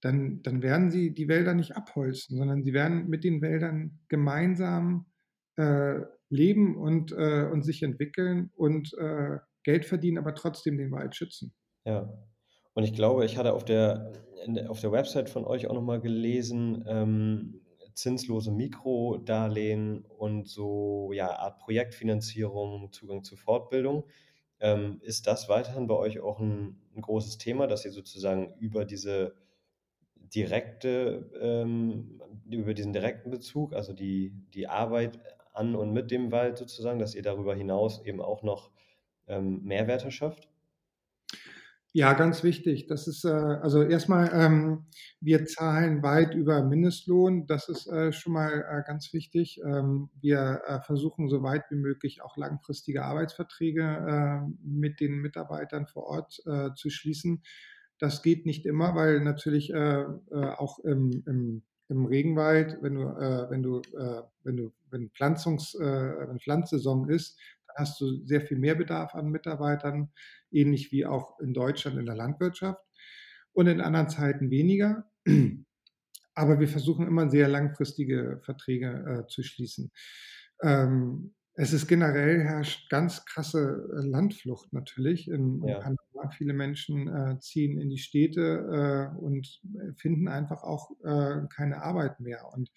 dann, 0.00 0.42
dann 0.42 0.62
werden 0.62 0.90
sie 0.90 1.12
die 1.12 1.28
Wälder 1.28 1.54
nicht 1.54 1.76
abholzen, 1.76 2.36
sondern 2.36 2.62
sie 2.62 2.72
werden 2.72 3.08
mit 3.08 3.24
den 3.24 3.42
Wäldern 3.42 4.00
gemeinsam 4.08 5.06
äh, 5.56 6.00
leben 6.30 6.76
und, 6.76 7.12
äh, 7.12 7.48
und 7.50 7.64
sich 7.64 7.82
entwickeln 7.82 8.50
und 8.54 8.94
äh, 8.98 9.38
Geld 9.64 9.84
verdienen, 9.84 10.18
aber 10.18 10.34
trotzdem 10.34 10.78
den 10.78 10.92
Wald 10.92 11.16
schützen. 11.16 11.52
Ja, 11.84 12.08
und 12.74 12.84
ich 12.84 12.92
glaube, 12.92 13.24
ich 13.24 13.36
hatte 13.36 13.54
auf 13.54 13.64
der, 13.64 14.12
auf 14.68 14.80
der 14.80 14.92
Website 14.92 15.30
von 15.30 15.44
euch 15.44 15.66
auch 15.66 15.74
nochmal 15.74 16.00
gelesen, 16.00 16.84
ähm, 16.86 17.60
zinslose 17.98 18.52
Mikrodarlehen 18.52 20.04
und 20.04 20.48
so 20.48 21.12
ja, 21.12 21.30
Art 21.30 21.58
Projektfinanzierung, 21.58 22.92
Zugang 22.92 23.24
zu 23.24 23.36
Fortbildung. 23.36 24.04
Ähm, 24.60 25.00
ist 25.02 25.26
das 25.26 25.48
weiterhin 25.48 25.86
bei 25.86 25.94
euch 25.94 26.20
auch 26.20 26.40
ein, 26.40 26.80
ein, 26.94 27.02
großes 27.02 27.38
Thema, 27.38 27.66
dass 27.66 27.84
ihr 27.84 27.92
sozusagen 27.92 28.54
über 28.58 28.84
diese 28.84 29.36
direkte, 30.14 31.30
ähm, 31.40 32.20
über 32.50 32.74
diesen 32.74 32.92
direkten 32.92 33.30
Bezug, 33.30 33.72
also 33.72 33.92
die, 33.92 34.32
die 34.54 34.68
Arbeit 34.68 35.20
an 35.52 35.74
und 35.74 35.92
mit 35.92 36.10
dem 36.10 36.32
Wald 36.32 36.58
sozusagen, 36.58 36.98
dass 36.98 37.14
ihr 37.14 37.22
darüber 37.22 37.54
hinaus 37.54 38.04
eben 38.04 38.20
auch 38.20 38.42
noch 38.42 38.70
ähm, 39.26 39.62
Mehrwerte 39.64 40.10
schafft? 40.10 40.47
Ja, 41.98 42.12
ganz 42.12 42.44
wichtig. 42.44 42.86
Das 42.86 43.08
ist 43.08 43.24
äh, 43.24 43.28
also 43.28 43.82
erstmal, 43.82 44.30
ähm, 44.32 44.86
wir 45.20 45.46
zahlen 45.46 46.00
weit 46.04 46.32
über 46.32 46.62
Mindestlohn. 46.62 47.48
Das 47.48 47.68
ist 47.68 47.88
äh, 47.88 48.12
schon 48.12 48.34
mal 48.34 48.64
äh, 48.70 48.86
ganz 48.86 49.12
wichtig. 49.12 49.60
Ähm, 49.66 50.08
wir 50.20 50.62
äh, 50.68 50.80
versuchen 50.82 51.28
so 51.28 51.42
weit 51.42 51.64
wie 51.70 51.74
möglich 51.74 52.22
auch 52.22 52.36
langfristige 52.36 53.04
Arbeitsverträge 53.04 53.82
äh, 53.82 54.48
mit 54.62 55.00
den 55.00 55.16
Mitarbeitern 55.16 55.88
vor 55.88 56.04
Ort 56.04 56.40
äh, 56.46 56.70
zu 56.76 56.88
schließen. 56.88 57.42
Das 57.98 58.22
geht 58.22 58.46
nicht 58.46 58.64
immer, 58.64 58.94
weil 58.94 59.18
natürlich 59.18 59.74
auch 59.74 60.78
im, 60.84 61.24
im, 61.26 61.62
im, 61.88 62.06
Regenwald, 62.06 62.78
wenn 62.80 62.94
du, 62.94 63.00
wenn 63.00 63.60
du, 63.64 63.82
wenn 64.44 64.56
du, 64.56 64.72
wenn 64.92 65.10
Pflanzungs, 65.10 65.74
wenn 65.74 66.38
Pflanzsaison 66.38 67.08
ist, 67.08 67.36
hast 67.76 68.00
du 68.00 68.24
sehr 68.24 68.40
viel 68.40 68.58
mehr 68.58 68.74
Bedarf 68.74 69.14
an 69.14 69.30
Mitarbeitern, 69.30 70.10
ähnlich 70.50 70.92
wie 70.92 71.06
auch 71.06 71.38
in 71.40 71.54
Deutschland 71.54 71.98
in 71.98 72.06
der 72.06 72.16
Landwirtschaft 72.16 72.82
und 73.52 73.66
in 73.66 73.80
anderen 73.80 74.08
Zeiten 74.08 74.50
weniger. 74.50 75.04
aber 76.34 76.60
wir 76.60 76.68
versuchen 76.68 77.06
immer 77.06 77.28
sehr 77.28 77.48
langfristige 77.48 78.40
Verträge 78.44 79.24
äh, 79.24 79.26
zu 79.26 79.42
schließen. 79.42 79.90
Ähm, 80.62 81.34
es 81.60 81.72
ist 81.72 81.88
generell 81.88 82.40
herrscht 82.40 82.88
ganz 82.88 83.24
krasse 83.24 83.88
äh, 83.92 84.06
Landflucht 84.06 84.72
natürlich 84.72 85.26
in, 85.26 85.60
in 85.64 85.74
Panama. 85.80 86.30
Viele 86.36 86.52
Menschen 86.52 87.08
äh, 87.08 87.40
ziehen 87.40 87.80
in 87.80 87.90
die 87.90 87.98
Städte 87.98 89.12
äh, 89.12 89.18
und 89.18 89.60
finden 89.96 90.28
einfach 90.28 90.62
auch 90.62 90.90
äh, 91.02 91.48
keine 91.52 91.82
Arbeit 91.82 92.20
mehr. 92.20 92.46
Und 92.54 92.70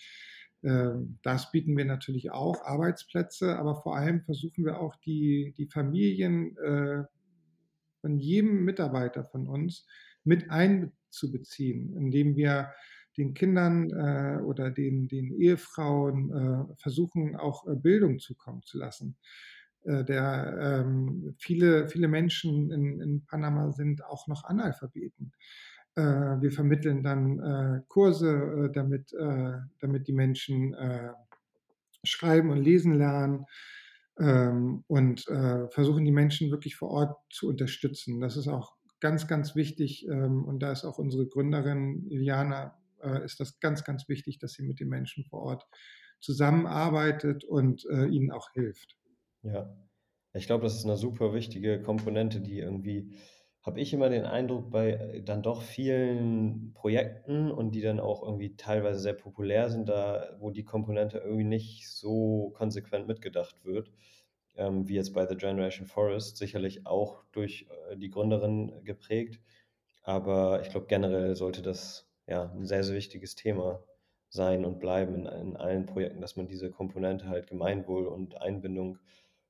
das 0.64 1.52
bieten 1.52 1.76
wir 1.76 1.86
natürlich 1.86 2.32
auch, 2.32 2.64
Arbeitsplätze, 2.64 3.58
aber 3.58 3.82
vor 3.82 3.96
allem 3.96 4.22
versuchen 4.22 4.64
wir 4.64 4.80
auch 4.80 4.96
die, 4.98 5.56
die 5.58 5.66
Familien 5.66 6.56
äh, 6.58 7.04
von 8.02 8.20
jedem 8.20 8.64
Mitarbeiter 8.66 9.26
von 9.26 9.48
uns 9.48 9.88
mit 10.24 10.52
einzubeziehen, 10.52 11.96
indem 11.96 12.36
wir 12.36 12.72
den 13.18 13.34
Kindern 13.34 13.90
äh, 13.90 14.42
oder 14.42 14.72
den, 14.72 15.08
den 15.08 15.32
Ehefrauen 15.32 16.32
äh, 16.32 16.76
versuchen, 16.78 17.36
auch 17.36 17.68
äh, 17.68 17.76
Bildung 17.76 18.20
zukommen 18.20 18.64
zu 18.64 18.78
lassen. 18.78 19.18
Äh, 19.84 20.06
der, 20.06 20.84
ähm, 20.86 21.36
viele, 21.38 21.90
viele 21.90 22.08
Menschen 22.08 22.72
in, 22.72 23.02
in 23.02 23.26
Panama 23.26 23.72
sind 23.72 24.04
auch 24.06 24.28
noch 24.28 24.44
Analphabeten. 24.46 25.34
Äh, 25.96 26.02
wir 26.02 26.52
vermitteln 26.52 27.04
dann 27.04 27.40
äh, 27.40 27.82
Kurse, 27.88 28.72
damit, 28.74 29.14
damit 29.80 30.08
die 30.08 30.14
Menschen 30.14 30.76
schreiben 32.04 32.50
und 32.50 32.58
lesen 32.58 32.98
lernen 32.98 33.46
ähm, 34.20 34.84
und 34.88 35.26
versuchen 35.70 36.06
die 36.06 36.12
Menschen 36.12 36.50
wirklich 36.52 36.76
vor 36.76 36.90
Ort 36.90 37.18
zu 37.30 37.48
unterstützen. 37.48 38.20
Das 38.20 38.38
ist 38.38 38.48
auch 38.48 38.76
ganz, 39.02 39.28
ganz 39.28 39.56
wichtig 39.56 40.08
ähm, 40.08 40.46
und 40.46 40.60
da 40.60 40.72
ist 40.72 40.86
auch 40.86 40.98
unsere 40.98 41.28
Gründerin 41.28 42.08
Iliana 42.10 42.78
äh, 43.04 43.26
ist 43.26 43.40
das 43.40 43.60
ganz, 43.60 43.84
ganz 43.84 44.08
wichtig, 44.08 44.40
dass 44.40 44.54
sie 44.54 44.64
mit 44.64 44.80
den 44.80 44.88
Menschen 44.88 45.26
vor 45.26 45.42
Ort 45.42 45.68
zusammenarbeitet 46.20 47.44
und 47.44 47.86
äh, 47.86 48.06
ihnen 48.06 48.32
auch 48.32 48.52
hilft. 48.54 48.98
Ja, 49.44 49.76
ich 50.34 50.46
glaube, 50.46 50.64
das 50.64 50.76
ist 50.76 50.86
eine 50.86 50.98
super 50.98 51.34
wichtige 51.34 51.82
Komponente, 51.82 52.42
die 52.42 52.60
irgendwie, 52.60 53.16
habe 53.64 53.80
ich 53.80 53.94
immer 53.94 54.10
den 54.10 54.26
Eindruck, 54.26 54.72
bei 54.72 54.92
äh, 54.92 55.24
dann 55.24 55.44
doch 55.44 55.62
vielen 55.62 56.74
Projekten 56.74 57.52
und 57.52 57.72
die 57.72 57.82
dann 57.82 58.00
auch 58.00 58.24
irgendwie 58.24 58.56
teilweise 58.56 59.00
sehr 59.00 59.14
populär 59.14 59.70
sind, 59.70 59.90
da 59.90 60.36
wo 60.40 60.50
die 60.50 60.64
Komponente 60.64 61.20
irgendwie 61.20 61.44
nicht 61.44 61.90
so 61.90 62.52
konsequent 62.56 63.08
mitgedacht 63.08 63.64
wird, 63.64 63.92
ähm, 64.56 64.88
wie 64.88 64.96
jetzt 64.96 65.14
bei 65.14 65.28
The 65.28 65.36
Generation 65.38 65.88
Forest, 65.88 66.38
sicherlich 66.38 66.86
auch 66.88 67.24
durch 67.32 67.68
äh, 67.90 67.98
die 67.98 68.10
Gründerin 68.10 68.84
geprägt. 68.84 69.40
Aber 70.04 70.62
ich 70.62 70.70
glaube, 70.70 70.88
generell 70.88 71.36
sollte 71.36 71.62
das 71.62 72.08
ja, 72.28 72.52
ein 72.52 72.66
sehr, 72.66 72.84
sehr 72.84 72.96
wichtiges 72.96 73.36
Thema 73.36 73.84
sein 74.30 74.66
und 74.66 74.80
bleiben 74.80 75.16
in, 75.16 75.26
in 75.26 75.58
allen 75.58 75.86
Projekten, 75.86 76.22
dass 76.22 76.36
man 76.36 76.48
diese 76.48 76.72
Komponente 76.72 77.28
halt 77.30 77.48
Gemeinwohl 77.48 78.08
und 78.08 78.42
Einbindung 78.42 78.98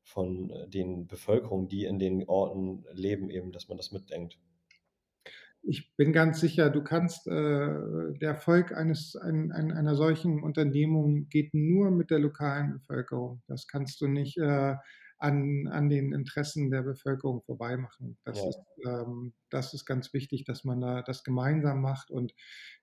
von 0.03 0.49
äh, 0.49 0.67
den 0.67 1.07
Bevölkerungen, 1.07 1.67
die 1.67 1.85
in 1.85 1.99
den 1.99 2.27
Orten 2.27 2.85
leben, 2.93 3.29
eben, 3.29 3.51
dass 3.51 3.67
man 3.67 3.77
das 3.77 3.91
mitdenkt. 3.91 4.39
Ich 5.63 5.95
bin 5.95 6.11
ganz 6.11 6.39
sicher, 6.39 6.71
du 6.71 6.83
kannst, 6.83 7.27
äh, 7.27 7.31
der 7.31 8.29
Erfolg 8.29 8.71
eines, 8.71 9.15
ein, 9.15 9.51
ein, 9.51 9.71
einer 9.71 9.95
solchen 9.95 10.41
Unternehmung 10.41 11.29
geht 11.29 11.53
nur 11.53 11.91
mit 11.91 12.09
der 12.09 12.17
lokalen 12.17 12.73
Bevölkerung. 12.73 13.43
Das 13.47 13.67
kannst 13.67 14.01
du 14.01 14.07
nicht 14.07 14.37
äh, 14.37 14.75
an, 15.19 15.67
an 15.67 15.87
den 15.87 16.13
Interessen 16.13 16.71
der 16.71 16.81
Bevölkerung 16.81 17.43
vorbeimachen. 17.43 18.17
Das, 18.25 18.39
ja. 18.39 18.49
ist, 18.49 18.59
ähm, 18.87 19.33
das 19.51 19.75
ist 19.75 19.85
ganz 19.85 20.13
wichtig, 20.13 20.45
dass 20.45 20.63
man 20.63 20.81
da 20.81 21.03
das 21.03 21.23
gemeinsam 21.23 21.79
macht. 21.79 22.09
Und 22.09 22.33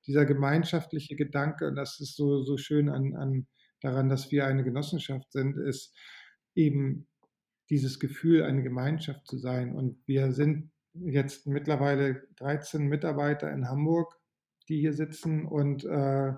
dieser 0.06 0.24
gemeinschaftliche 0.24 1.16
Gedanke, 1.16 1.74
das 1.74 1.98
ist 1.98 2.14
so, 2.14 2.44
so 2.44 2.56
schön 2.56 2.88
an, 2.88 3.16
an 3.16 3.48
daran, 3.80 4.08
dass 4.08 4.30
wir 4.30 4.46
eine 4.46 4.62
Genossenschaft 4.62 5.32
sind, 5.32 5.56
ist 5.56 5.96
eben 6.58 7.06
dieses 7.70 8.00
Gefühl, 8.00 8.42
eine 8.42 8.62
Gemeinschaft 8.62 9.26
zu 9.26 9.38
sein. 9.38 9.74
Und 9.74 9.96
wir 10.06 10.32
sind 10.32 10.70
jetzt 10.94 11.46
mittlerweile 11.46 12.22
13 12.36 12.86
Mitarbeiter 12.86 13.50
in 13.52 13.68
Hamburg, 13.68 14.14
die 14.68 14.80
hier 14.80 14.92
sitzen. 14.92 15.46
Und 15.46 15.84
äh, 15.84 16.32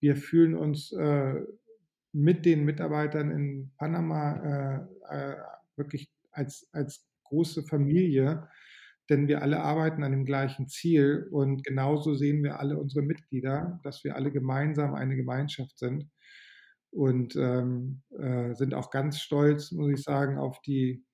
wir 0.00 0.16
fühlen 0.16 0.54
uns 0.56 0.92
äh, 0.92 1.34
mit 2.12 2.44
den 2.44 2.64
Mitarbeitern 2.64 3.30
in 3.30 3.72
Panama 3.76 4.88
äh, 5.08 5.14
äh, 5.14 5.36
wirklich 5.76 6.10
als, 6.32 6.68
als 6.72 7.06
große 7.24 7.62
Familie, 7.62 8.48
denn 9.08 9.28
wir 9.28 9.42
alle 9.42 9.60
arbeiten 9.60 10.02
an 10.02 10.12
dem 10.12 10.24
gleichen 10.24 10.66
Ziel. 10.66 11.28
Und 11.30 11.62
genauso 11.64 12.14
sehen 12.14 12.42
wir 12.42 12.58
alle 12.58 12.78
unsere 12.78 13.04
Mitglieder, 13.04 13.80
dass 13.84 14.02
wir 14.02 14.16
alle 14.16 14.32
gemeinsam 14.32 14.94
eine 14.94 15.14
Gemeinschaft 15.14 15.78
sind 15.78 16.10
und 16.90 17.36
ähm, 17.36 18.02
äh, 18.18 18.54
sind 18.54 18.74
auch 18.74 18.90
ganz 18.90 19.20
stolz, 19.20 19.72
muss 19.72 19.90
ich 19.90 20.02
sagen, 20.02 20.38
auf 20.38 20.60
die, 20.60 21.04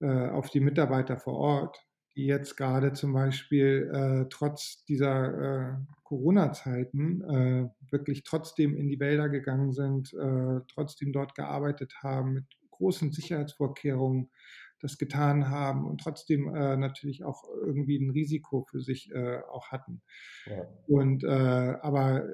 äh, 0.00 0.28
auf 0.28 0.50
die 0.50 0.60
Mitarbeiter 0.60 1.18
vor 1.18 1.34
Ort, 1.34 1.86
die 2.16 2.26
jetzt 2.26 2.56
gerade 2.56 2.92
zum 2.92 3.12
Beispiel 3.12 3.90
äh, 3.92 4.28
trotz 4.30 4.84
dieser 4.84 5.72
äh, 5.72 5.76
Corona-Zeiten 6.04 7.22
äh, 7.22 7.68
wirklich 7.90 8.24
trotzdem 8.24 8.76
in 8.76 8.88
die 8.88 9.00
Wälder 9.00 9.28
gegangen 9.28 9.72
sind, 9.72 10.12
äh, 10.14 10.60
trotzdem 10.68 11.12
dort 11.12 11.34
gearbeitet 11.34 11.94
haben, 12.02 12.32
mit 12.32 12.44
großen 12.70 13.12
Sicherheitsvorkehrungen 13.12 14.30
das 14.80 14.98
getan 14.98 15.48
haben 15.48 15.86
und 15.86 16.02
trotzdem 16.02 16.52
natürlich 16.52 17.24
auch 17.24 17.44
irgendwie 17.64 17.96
ein 17.96 18.10
Risiko 18.10 18.66
für 18.70 18.82
sich 18.82 19.10
auch 19.50 19.68
hatten. 19.68 20.02
Ja. 20.44 20.68
Und 20.86 21.24
aber 21.24 22.28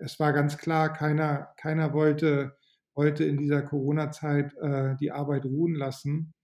es 0.00 0.18
war 0.18 0.32
ganz 0.32 0.58
klar, 0.58 0.92
keiner, 0.92 1.52
keiner 1.56 1.92
wollte, 1.92 2.56
wollte 2.94 3.24
in 3.24 3.38
dieser 3.38 3.62
Corona-Zeit 3.62 4.52
die 5.00 5.12
Arbeit 5.12 5.44
ruhen 5.44 5.74
lassen 5.74 6.34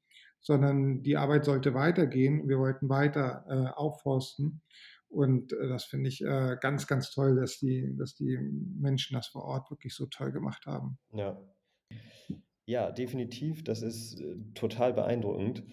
sondern 0.46 1.02
die 1.02 1.16
Arbeit 1.16 1.44
sollte 1.44 1.74
weitergehen. 1.74 2.48
Wir 2.48 2.60
wollten 2.60 2.88
weiter 2.88 3.44
äh, 3.48 3.76
aufforsten. 3.76 4.62
Und 5.08 5.52
äh, 5.52 5.68
das 5.68 5.84
finde 5.84 6.08
ich 6.08 6.22
äh, 6.22 6.56
ganz, 6.60 6.86
ganz 6.86 7.10
toll, 7.10 7.34
dass 7.34 7.58
die, 7.58 7.96
dass 7.96 8.14
die 8.14 8.38
Menschen 8.38 9.14
das 9.14 9.26
vor 9.26 9.42
Ort 9.42 9.70
wirklich 9.72 9.94
so 9.94 10.06
toll 10.06 10.30
gemacht 10.30 10.64
haben. 10.66 10.98
Ja, 11.12 11.36
ja 12.66 12.92
definitiv. 12.92 13.64
Das 13.64 13.82
ist 13.82 14.20
äh, 14.20 14.36
total 14.54 14.92
beeindruckend. 14.92 15.64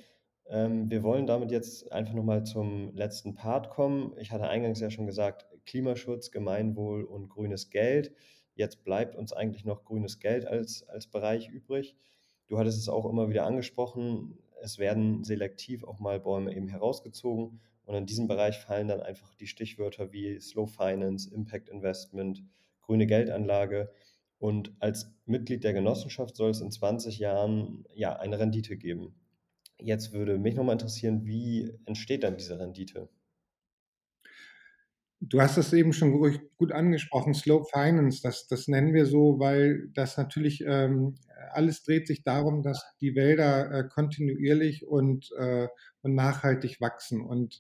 Ähm, 0.48 0.90
wir 0.90 1.04
wollen 1.04 1.26
damit 1.26 1.52
jetzt 1.52 1.92
einfach 1.92 2.14
nochmal 2.14 2.44
zum 2.44 2.94
letzten 2.96 3.34
Part 3.34 3.70
kommen. 3.70 4.14
Ich 4.18 4.32
hatte 4.32 4.48
eingangs 4.48 4.80
ja 4.80 4.90
schon 4.90 5.06
gesagt, 5.06 5.48
Klimaschutz, 5.66 6.32
Gemeinwohl 6.32 7.04
und 7.04 7.30
grünes 7.30 7.70
Geld. 7.70 8.14
Jetzt 8.56 8.84
bleibt 8.84 9.16
uns 9.16 9.34
eigentlich 9.34 9.66
noch 9.66 9.84
grünes 9.84 10.20
Geld 10.20 10.46
als, 10.46 10.88
als 10.90 11.08
Bereich 11.08 11.50
übrig. 11.50 11.96
Du 12.48 12.60
hattest 12.60 12.78
es 12.78 12.90
auch 12.90 13.10
immer 13.10 13.30
wieder 13.30 13.46
angesprochen, 13.46 14.38
es 14.62 14.78
werden 14.78 15.24
selektiv 15.24 15.84
auch 15.84 16.00
mal 16.00 16.20
Bäume 16.20 16.56
eben 16.56 16.68
herausgezogen 16.68 17.60
und 17.86 17.96
in 17.96 18.06
diesem 18.06 18.28
Bereich 18.28 18.60
fallen 18.60 18.88
dann 18.88 19.02
einfach 19.02 19.34
die 19.36 19.48
Stichwörter 19.48 20.14
wie 20.14 20.40
Slow 20.40 20.68
Finance, 20.68 21.34
Impact 21.34 21.70
Investment, 21.70 22.44
grüne 22.82 23.06
Geldanlage. 23.06 23.92
Und 24.40 24.74
als 24.80 25.12
Mitglied 25.26 25.64
der 25.64 25.74
Genossenschaft 25.74 26.36
soll 26.36 26.52
es 26.52 26.62
in 26.62 26.72
20 26.72 27.20
Jahren 27.20 27.86
ja 27.94 28.18
eine 28.18 28.40
Rendite 28.40 28.78
geben. 28.78 29.16
Jetzt 29.80 30.14
würde 30.14 30.38
mich 30.38 30.56
nochmal 30.56 30.74
interessieren, 30.74 31.26
wie 31.26 31.72
entsteht 31.86 32.24
dann 32.24 32.38
diese 32.38 32.60
Rendite? 32.60 33.10
Du 35.20 35.40
hast 35.40 35.58
es 35.58 35.72
eben 35.72 35.94
schon 35.94 36.12
gut 36.58 36.72
angesprochen, 36.74 37.34
Slow 37.34 37.64
Finance, 37.72 38.20
das, 38.22 38.48
das 38.48 38.68
nennen 38.68 38.94
wir 38.94 39.06
so, 39.06 39.40
weil 39.40 39.88
das 39.94 40.18
natürlich 40.18 40.62
ähm, 40.68 41.16
alles 41.54 41.84
dreht 41.84 42.08
sich 42.08 42.24
darum, 42.24 42.62
dass 42.62 42.84
die 43.00 43.16
Wälder 43.16 43.72
äh, 43.72 43.88
kontinuierlich 43.88 44.86
und, 44.86 45.30
äh, 45.38 45.70
und 46.02 46.16
nachhaltig 46.16 46.82
wachsen. 46.82 47.22
Und 47.22 47.60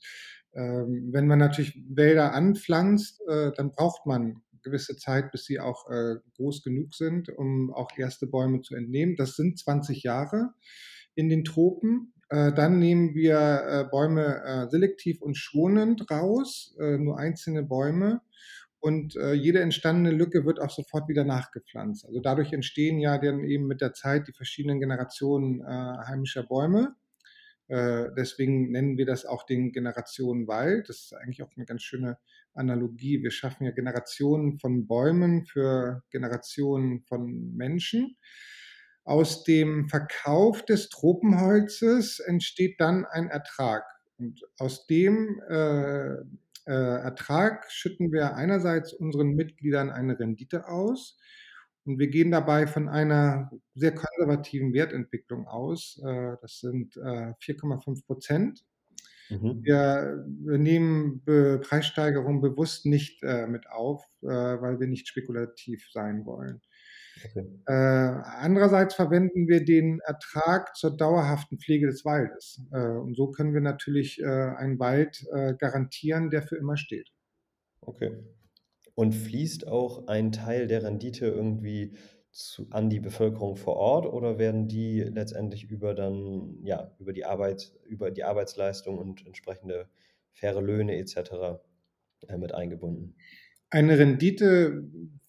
ähm, 0.53 1.09
wenn 1.13 1.25
man 1.25 1.39
natürlich 1.39 1.81
Wälder 1.87 2.33
anpflanzt, 2.33 3.21
äh, 3.29 3.51
dann 3.55 3.71
braucht 3.71 4.05
man 4.05 4.41
gewisse 4.61 4.97
Zeit, 4.97 5.31
bis 5.31 5.45
sie 5.45 5.59
auch 5.59 5.89
äh, 5.89 6.15
groß 6.35 6.63
genug 6.63 6.95
sind, 6.95 7.29
um 7.29 7.73
auch 7.73 7.89
erste 7.97 8.27
Bäume 8.27 8.61
zu 8.61 8.75
entnehmen. 8.75 9.15
Das 9.15 9.35
sind 9.35 9.57
20 9.57 10.03
Jahre 10.03 10.53
in 11.15 11.29
den 11.29 11.43
Tropen. 11.43 12.13
Äh, 12.33 12.51
dann 12.51 12.79
nehmen 12.79 13.13
wir 13.13 13.37
äh, 13.37 13.85
Bäume 13.89 14.43
äh, 14.43 14.69
selektiv 14.69 15.21
und 15.21 15.37
schonend 15.37 16.09
raus, 16.09 16.75
nur 16.79 17.19
einzelne 17.19 17.63
Bäume. 17.63 18.21
Und 18.79 19.13
jede 19.13 19.61
entstandene 19.61 20.13
Lücke 20.13 20.43
wird 20.43 20.59
auch 20.59 20.69
sofort 20.69 21.07
wieder 21.07 21.23
nachgepflanzt. 21.23 22.05
Also 22.05 22.19
dadurch 22.19 22.51
entstehen 22.51 22.99
ja 22.99 23.17
dann 23.17 23.45
eben 23.45 23.65
mit 23.65 23.79
der 23.79 23.93
Zeit 23.93 24.27
die 24.27 24.33
verschiedenen 24.33 24.81
Generationen 24.81 25.65
heimischer 25.65 26.43
Bäume. 26.43 26.93
deswegen 27.69 28.71
nennen 28.71 28.97
wir 28.97 29.05
das 29.05 29.25
auch 29.25 29.45
den 29.45 29.71
Generationenwald. 29.71 30.89
Das 30.89 30.97
ist 30.97 31.13
eigentlich 31.13 31.43
auch 31.43 31.51
eine 31.55 31.65
ganz 31.65 31.81
schöne 31.81 32.17
Analogie. 32.55 33.23
Wir 33.23 33.31
schaffen 33.31 33.63
ja 33.63 33.71
Generationen 33.71 34.59
von 34.59 34.85
Bäumen 34.85 35.45
für 35.45 36.03
Generationen 36.11 37.03
von 37.03 37.55
Menschen. 37.55 38.17
Aus 39.03 39.43
dem 39.43 39.89
Verkauf 39.89 40.63
des 40.63 40.89
Tropenholzes 40.89 42.19
entsteht 42.19 42.79
dann 42.79 43.05
ein 43.05 43.27
Ertrag. 43.27 43.83
Und 44.17 44.41
aus 44.57 44.87
dem 44.87 45.41
äh, 45.49 46.13
äh, 46.65 47.01
Ertrag 47.01 47.69
schütten 47.69 48.11
wir 48.11 48.35
einerseits 48.35 48.93
unseren 48.93 49.35
Mitgliedern 49.35 49.89
eine 49.89 50.17
Rendite 50.17 50.67
aus 50.67 51.17
und 51.85 51.99
wir 51.99 52.07
gehen 52.07 52.31
dabei 52.31 52.65
von 52.65 52.87
einer 52.87 53.51
sehr 53.75 53.93
konservativen 53.93 54.73
Wertentwicklung 54.73 55.47
aus. 55.47 56.01
Äh, 56.05 56.37
das 56.41 56.59
sind 56.59 56.95
äh, 56.97 57.33
4,5 57.41 58.05
Prozent. 58.05 58.63
Mhm. 59.29 59.63
Wir, 59.63 60.25
wir, 60.27 60.57
nehmen 60.57 61.23
Be 61.23 61.59
Preissteigerungen 61.61 62.41
bewusst 62.41 62.85
nicht 62.85 63.21
äh, 63.23 63.47
mit 63.47 63.69
auf, 63.69 64.05
äh, 64.21 64.27
weil 64.27 64.79
wir 64.79 64.87
nicht 64.87 65.07
spekulativ 65.07 65.89
sein 65.91 66.25
wollen. 66.25 66.61
Okay. 67.25 67.45
Äh, 67.67 67.71
andererseits 67.71 68.95
verwenden 68.95 69.47
wir 69.47 69.63
den 69.63 69.99
Ertrag 69.99 70.75
zur 70.75 70.95
dauerhaften 70.95 71.59
Pflege 71.59 71.87
des 71.87 72.05
Waldes. 72.05 72.61
Äh, 72.71 72.87
und 72.87 73.15
so 73.15 73.31
können 73.31 73.53
wir 73.53 73.61
natürlich 73.61 74.19
äh, 74.21 74.25
einen 74.25 74.79
Wald 74.79 75.25
äh, 75.31 75.53
garantieren, 75.53 76.29
der 76.29 76.41
für 76.41 76.57
immer 76.57 76.77
steht. 76.77 77.11
Okay. 77.81 78.17
Und 78.95 79.13
fließt 79.13 79.67
auch 79.67 80.07
ein 80.07 80.31
Teil 80.31 80.67
der 80.67 80.83
Rendite 80.83 81.27
irgendwie 81.27 81.93
zu, 82.31 82.67
an 82.71 82.89
die 82.89 82.99
Bevölkerung 82.99 83.55
vor 83.55 83.75
Ort 83.75 84.05
oder 84.05 84.39
werden 84.39 84.67
die 84.67 85.01
letztendlich 85.01 85.65
über 85.65 85.93
dann 85.93 86.57
ja 86.63 86.91
über 86.99 87.13
die 87.13 87.25
Arbeit 87.25 87.73
über 87.85 88.09
die 88.09 88.23
Arbeitsleistung 88.23 88.97
und 88.97 89.25
entsprechende 89.25 89.87
faire 90.31 90.61
Löhne 90.61 90.97
etc. 90.97 91.61
Äh, 92.27 92.37
mit 92.37 92.53
eingebunden? 92.53 93.15
Eine 93.69 93.97
Rendite 93.97 94.83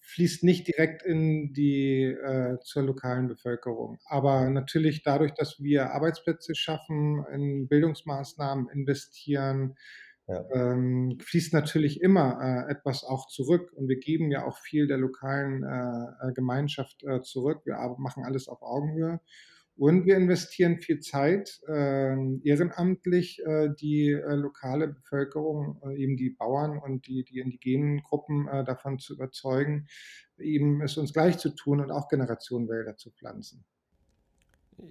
fließt 0.05 0.43
nicht 0.43 0.67
direkt 0.67 1.03
in 1.03 1.53
die 1.53 2.03
äh, 2.03 2.57
zur 2.61 2.83
lokalen 2.83 3.27
Bevölkerung, 3.27 3.99
aber 4.05 4.49
natürlich 4.49 5.03
dadurch, 5.03 5.33
dass 5.33 5.59
wir 5.59 5.91
Arbeitsplätze 5.91 6.55
schaffen, 6.55 7.25
in 7.31 7.67
Bildungsmaßnahmen 7.67 8.69
investieren, 8.69 9.75
ja. 10.27 10.43
ähm, 10.53 11.17
fließt 11.21 11.53
natürlich 11.53 12.01
immer 12.01 12.39
äh, 12.41 12.71
etwas 12.71 13.03
auch 13.03 13.27
zurück. 13.27 13.71
Und 13.73 13.87
wir 13.87 13.97
geben 13.97 14.31
ja 14.31 14.45
auch 14.45 14.57
viel 14.59 14.87
der 14.87 14.97
lokalen 14.97 15.63
äh, 15.63 16.29
äh 16.29 16.33
Gemeinschaft 16.33 17.03
äh, 17.03 17.21
zurück. 17.21 17.61
Wir 17.65 17.75
machen 17.97 18.23
alles 18.23 18.47
auf 18.47 18.61
Augenhöhe. 18.61 19.19
Und 19.77 20.05
wir 20.05 20.15
investieren 20.15 20.79
viel 20.79 21.01
Zeit 21.01 21.59
äh, 21.67 22.15
ehrenamtlich, 22.43 23.41
äh, 23.45 23.69
die 23.77 24.09
äh, 24.09 24.35
lokale 24.35 24.87
Bevölkerung, 24.87 25.81
äh, 25.85 26.01
eben 26.01 26.15
die 26.15 26.29
Bauern 26.29 26.77
und 26.77 27.07
die, 27.07 27.25
die 27.25 27.39
indigenen 27.39 28.01
Gruppen 28.01 28.47
äh, 28.47 28.63
davon 28.63 28.99
zu 28.99 29.13
überzeugen, 29.13 29.87
eben 30.37 30.81
es 30.81 30.97
uns 30.97 31.11
gleich 31.11 31.37
zu 31.39 31.49
tun 31.49 31.81
und 31.81 31.91
auch 31.91 32.07
Generationenwälder 32.07 32.95
zu 32.95 33.11
pflanzen. 33.11 33.65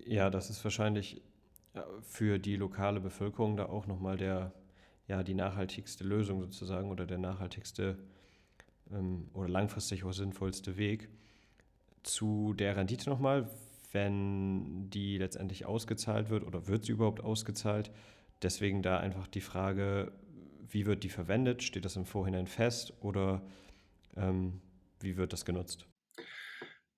Ja, 0.05 0.29
das 0.29 0.51
ist 0.51 0.63
wahrscheinlich 0.65 1.23
äh, 1.73 1.81
für 2.03 2.39
die 2.39 2.57
lokale 2.57 3.01
Bevölkerung 3.01 3.57
da 3.57 3.67
auch 3.67 3.87
nochmal 3.87 4.19
der, 4.19 4.53
ja, 5.09 5.23
die 5.23 5.35
nachhaltigste 5.35 6.05
Lösung 6.05 6.43
sozusagen 6.43 6.91
oder 6.91 7.07
der 7.07 7.19
nachhaltigste 7.19 7.99
ähm, 8.93 9.31
oder 9.33 9.49
langfristig 9.49 10.05
auch 10.05 10.13
sinnvollste 10.13 10.77
Weg. 10.77 11.09
Zu 12.03 12.53
der 12.53 12.77
Rendite 12.77 13.09
nochmal 13.09 13.49
wenn 13.95 14.91
die 14.91 15.17
letztendlich 15.19 15.65
ausgezahlt 15.65 16.29
wird 16.29 16.45
oder 16.45 16.67
wird 16.67 16.85
sie 16.85 16.93
überhaupt 16.93 17.23
ausgezahlt. 17.23 17.91
Deswegen 18.43 18.83
da 18.83 18.99
einfach 18.99 19.27
die 19.29 19.41
Frage, 19.41 20.13
wie 20.69 20.87
wird 20.87 21.05
die 21.05 21.09
verwendet? 21.09 21.63
Steht 21.63 21.85
das 21.85 21.97
im 21.97 22.05
Vorhinein 22.05 22.47
fest 22.47 22.93
oder 23.01 23.43
ähm, 24.17 24.61
wie 25.01 25.17
wird 25.17 25.33
das 25.33 25.45
genutzt? 25.45 25.89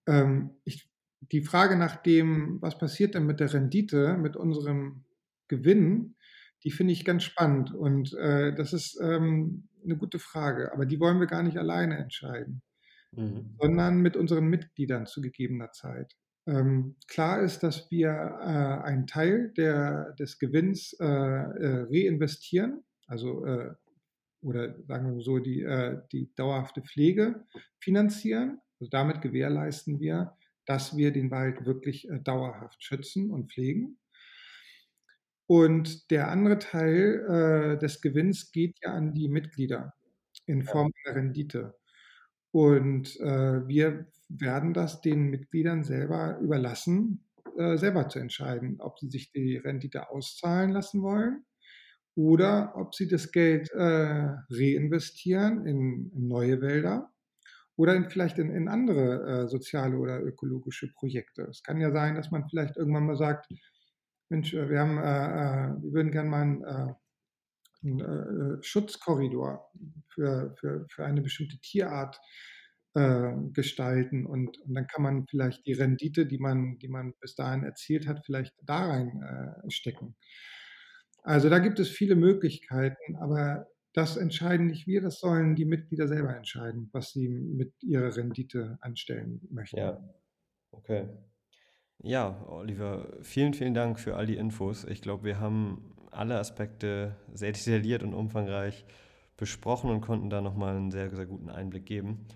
Ähm, 0.07 0.57
ich, 0.65 0.91
die 1.21 1.43
Frage 1.43 1.77
nach 1.77 1.97
dem, 1.97 2.61
was 2.63 2.79
passiert 2.79 3.15
denn 3.15 3.27
mit 3.27 3.41
der 3.41 3.53
Rendite, 3.53 4.17
mit 4.17 4.37
unserem 4.37 5.05
Gewinn, 5.49 6.17
die 6.65 6.71
finde 6.71 6.95
ich 6.95 7.05
ganz 7.05 7.25
spannend. 7.25 7.75
Und 7.75 8.15
äh, 8.15 8.55
das 8.55 8.73
ist 8.73 8.99
ähm, 9.03 9.69
eine 9.85 9.97
gute 9.97 10.19
Frage, 10.19 10.73
aber 10.73 10.87
die 10.87 10.99
wollen 10.99 11.21
wir 11.21 11.27
gar 11.27 11.43
nicht 11.43 11.59
alleine 11.59 11.99
entscheiden, 11.99 12.63
mhm. 13.13 13.55
sondern 13.61 14.01
mit 14.01 14.17
unseren 14.17 14.47
Mitgliedern 14.47 15.07
zu 15.07 15.21
gegebener 15.21 15.71
Zeit. 15.73 16.17
Ähm, 16.47 16.95
klar 17.09 17.43
ist, 17.43 17.61
dass 17.63 17.91
wir 17.91 18.09
äh, 18.11 18.85
einen 18.87 19.07
Teil 19.07 19.53
der, 19.57 20.13
des 20.13 20.39
Gewinns 20.39 20.93
äh, 21.01 21.05
äh, 21.05 21.87
reinvestieren, 21.91 22.85
also 23.09 23.45
äh, 23.45 23.75
oder 24.43 24.77
sagen 24.87 25.17
wir 25.17 25.23
so, 25.23 25.39
die, 25.39 25.63
äh, 25.63 26.01
die 26.13 26.33
dauerhafte 26.37 26.83
Pflege 26.83 27.45
finanzieren. 27.81 28.61
Also 28.79 28.91
damit 28.91 29.23
gewährleisten 29.23 29.99
wir, 29.99 30.37
dass 30.67 30.97
wir 30.97 31.13
den 31.13 31.31
Wald 31.33 31.67
wirklich 31.67 32.09
äh, 32.09 32.21
dauerhaft 32.21 32.83
schützen 32.85 33.31
und 33.31 33.51
pflegen. 33.51 33.99
Und 35.49 36.11
der 36.11 36.29
andere 36.29 36.59
Teil 36.59 37.79
des 37.81 38.01
Gewinns 38.01 38.51
geht 38.51 38.77
ja 38.83 38.95
an 38.95 39.15
die 39.15 39.29
Mitglieder 39.29 39.95
in 40.47 40.65
Form 40.65 40.93
einer 41.05 41.15
Rendite. 41.15 41.77
Und 42.53 43.19
wir 43.19 44.07
werden 44.29 44.73
das 44.73 45.01
den 45.01 45.31
Mitgliedern 45.31 45.85
selber 45.85 46.39
überlassen, 46.39 47.27
äh, 47.57 47.79
selber 47.79 48.09
zu 48.09 48.19
entscheiden, 48.19 48.81
ob 48.81 48.99
sie 48.99 49.09
sich 49.09 49.33
die 49.33 49.57
Rendite 49.57 50.11
auszahlen 50.11 50.73
lassen 50.73 51.03
wollen 51.03 51.45
oder 52.15 52.75
ob 52.77 52.95
sie 52.95 53.09
das 53.09 53.33
Geld 53.33 53.71
äh, 53.71 53.79
reinvestieren 54.51 55.67
in, 55.67 56.11
in, 56.15 56.29
neue 56.29 56.61
Wälder 56.61 57.11
oder 57.77 57.95
in, 57.95 58.11
vielleicht 58.11 58.39
in, 58.39 58.51
in 58.51 58.69
andere 58.69 59.45
äh, 59.45 59.49
soziale 59.49 59.97
oder 59.97 60.23
ökologische 60.23 60.93
Projekte. 60.93 61.43
Es 61.43 61.63
kann 61.63 61.81
ja 61.81 61.93
sein, 61.93 62.15
dass 62.15 62.31
man 62.31 62.49
vielleicht 62.49 62.77
irgendwann 62.77 63.07
mal 63.07 63.17
sagt, 63.17 63.47
Mensch, 64.29 64.53
äh, 64.53 64.69
wir, 64.69 64.81
haben, 64.81 64.99
äh, 64.99 65.03
äh, 65.03 65.83
wir 65.83 65.93
würden 65.93 66.13
gerne 66.13 66.29
mal 66.29 66.43
einen, 66.43 66.95
einen 67.87 68.63
Schutzkorridor 68.63 69.71
für, 70.09 70.55
für, 70.59 70.87
für 70.89 71.05
eine 71.05 71.23
bestimmte 71.23 71.59
Tierart 71.59 72.19
äh, 72.97 73.33
gestalten 73.53 74.25
und, 74.25 74.59
und, 74.59 74.75
dann 74.75 74.87
kann 74.87 75.03
man 75.03 75.27
vielleicht 75.29 75.67
die 75.67 75.75
Rendite, 75.75 76.25
die 76.25 76.39
man, 76.39 76.79
die 76.79 76.89
man 76.89 77.13
bis 77.21 77.35
dahin 77.35 77.63
erzielt 77.63 78.07
hat, 78.07 78.25
vielleicht 78.25 78.55
da 78.63 78.87
rein 78.87 79.23
äh, 79.23 79.71
stecken. 79.71 80.17
Also 81.23 81.51
da 81.51 81.59
gibt 81.59 81.79
es 81.79 81.91
viele 81.91 82.15
Möglichkeiten, 82.15 83.17
aber 83.17 83.67
das 83.93 84.17
entscheiden 84.17 84.67
nicht 84.67 84.87
wir, 84.87 85.01
das 85.01 85.19
sollen 85.19 85.57
die 85.57 85.65
Mitglieder 85.65 86.09
selber 86.09 86.37
entscheiden, 86.37 86.89
was 86.93 87.11
sie 87.11 87.29
mit 87.29 87.75
ihrer 87.83 88.17
Rendite 88.17 88.79
anstellen 88.81 89.41
möchten. 89.51 89.79
Ja, 89.79 89.99
okay. 90.71 91.09
Ja, 91.99 92.47
Oliver, 92.47 93.19
vielen, 93.23 93.55
vielen 93.55 93.75
Dank 93.75 93.99
für 93.99 94.17
all 94.17 94.27
die 94.27 94.37
Infos. 94.37 94.85
Ich 94.85 95.03
glaube, 95.03 95.25
wir 95.25 95.41
haben 95.41 95.96
alle 96.11 96.39
Aspekte 96.39 97.17
sehr 97.33 97.53
detailliert 97.53 98.03
und 98.03 98.15
umfangreich 98.15 98.85
besprochen 99.37 99.91
und 99.91 100.01
konnten 100.01 100.31
da 100.31 100.41
nochmal 100.41 100.77
einen 100.77 100.91
sehr, 100.91 101.15
sehr 101.15 101.27
guten 101.27 101.51
Einblick 101.51 101.87
geben. 101.87 102.27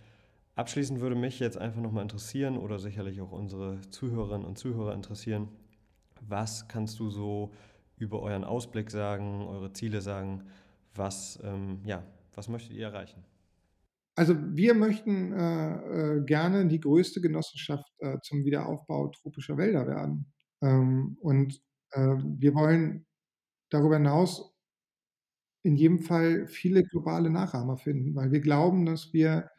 Abschließend 0.55 1.01
würde 1.01 1.17
mich 1.17 1.41
jetzt 1.41 1.57
einfach 1.57 1.81
nochmal 1.81 2.03
interessieren 2.03 2.59
oder 2.59 2.79
sicherlich 2.79 3.21
auch 3.21 3.33
unsere 3.33 3.81
Zuhörerinnen 3.91 4.47
und 4.47 4.59
Zuhörer 4.59 4.95
interessieren, 4.95 5.49
was 6.21 6.69
kannst 6.69 6.99
du 6.99 7.09
so 7.09 7.53
über 7.97 8.21
euren 8.21 8.45
Ausblick 8.45 8.91
sagen, 8.91 9.47
eure 9.47 9.73
Ziele 9.73 10.01
sagen, 10.01 10.45
was, 10.95 11.39
ähm, 11.43 11.81
ja, 11.85 12.03
was 12.35 12.49
möchtet 12.49 12.77
ihr 12.77 12.87
erreichen? 12.87 13.25
Also 14.17 14.35
wir 14.37 14.75
möchten 14.75 15.33
äh, 15.33 16.17
äh, 16.17 16.25
gerne 16.25 16.67
die 16.67 16.81
größte 16.81 17.21
Genossenschaft 17.21 17.87
äh, 18.01 18.19
zum 18.23 18.45
Wiederaufbau 18.45 19.09
tropischer 19.09 19.57
Wälder 19.57 19.87
werden. 19.87 20.31
Ähm, 20.63 21.17
und 21.21 21.59
äh, 21.93 22.17
wir 22.39 22.55
wollen 22.55 23.07
darüber 23.71 23.97
hinaus 23.97 24.55
in 25.63 25.77
jedem 25.77 26.01
Fall 26.01 26.47
viele 26.47 26.85
globale 26.85 27.31
Nachahmer 27.31 27.77
finden, 27.77 28.15
weil 28.15 28.33
wir 28.33 28.41
glauben, 28.41 28.87
dass 28.87 29.13
wir 29.13 29.51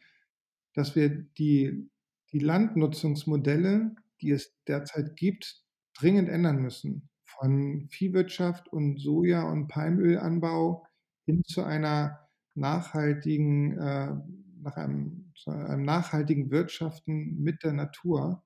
dass 0.73 0.95
wir 0.95 1.09
die, 1.09 1.89
die 2.31 2.39
Landnutzungsmodelle, 2.39 3.95
die 4.21 4.31
es 4.31 4.55
derzeit 4.67 5.15
gibt, 5.15 5.63
dringend 5.93 6.29
ändern 6.29 6.61
müssen. 6.61 7.09
Von 7.25 7.87
Viehwirtschaft 7.89 8.69
und 8.69 8.97
Soja- 8.99 9.49
und 9.51 9.67
Palmölanbau 9.67 10.85
hin 11.25 11.43
zu 11.45 11.63
einer 11.63 12.19
nachhaltigen, 12.55 13.77
äh, 13.77 14.15
nach 14.61 14.77
einem, 14.77 15.33
einem 15.45 15.83
nachhaltigen 15.83 16.51
Wirtschaften 16.51 17.41
mit 17.41 17.63
der 17.63 17.73
Natur. 17.73 18.43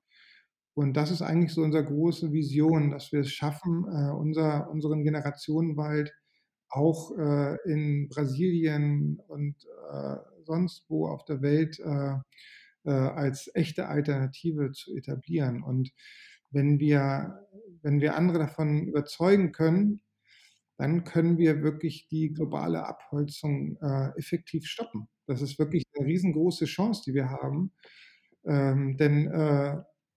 Und 0.76 0.94
das 0.94 1.10
ist 1.10 1.22
eigentlich 1.22 1.54
so 1.54 1.62
unsere 1.62 1.84
große 1.86 2.32
Vision, 2.32 2.90
dass 2.90 3.10
wir 3.10 3.20
es 3.20 3.30
schaffen, 3.30 3.86
äh, 3.90 4.10
unser, 4.12 4.68
unseren 4.70 5.04
Generationenwald 5.04 6.12
auch 6.68 7.16
äh, 7.16 7.56
in 7.64 8.08
Brasilien 8.10 9.18
und 9.26 9.56
äh, 9.90 10.16
sonst 10.44 10.84
wo 10.90 11.08
auf 11.08 11.24
der 11.24 11.40
Welt 11.40 11.80
äh, 11.80 12.16
äh, 12.84 12.90
als 12.90 13.50
echte 13.54 13.88
Alternative 13.88 14.72
zu 14.72 14.94
etablieren. 14.94 15.62
Und 15.62 15.92
wenn 16.50 16.78
wir, 16.78 17.46
wenn 17.82 18.02
wir 18.02 18.14
andere 18.14 18.38
davon 18.40 18.86
überzeugen 18.86 19.52
können, 19.52 20.02
dann 20.76 21.04
können 21.04 21.38
wir 21.38 21.62
wirklich 21.62 22.06
die 22.08 22.34
globale 22.34 22.84
Abholzung 22.86 23.78
äh, 23.80 24.10
effektiv 24.18 24.66
stoppen. 24.66 25.08
Das 25.26 25.40
ist 25.40 25.58
wirklich 25.58 25.84
eine 25.96 26.06
riesengroße 26.06 26.66
Chance, 26.66 27.02
die 27.06 27.14
wir 27.14 27.30
haben. 27.30 27.72
Ähm, 28.44 28.96
denn 28.98 29.26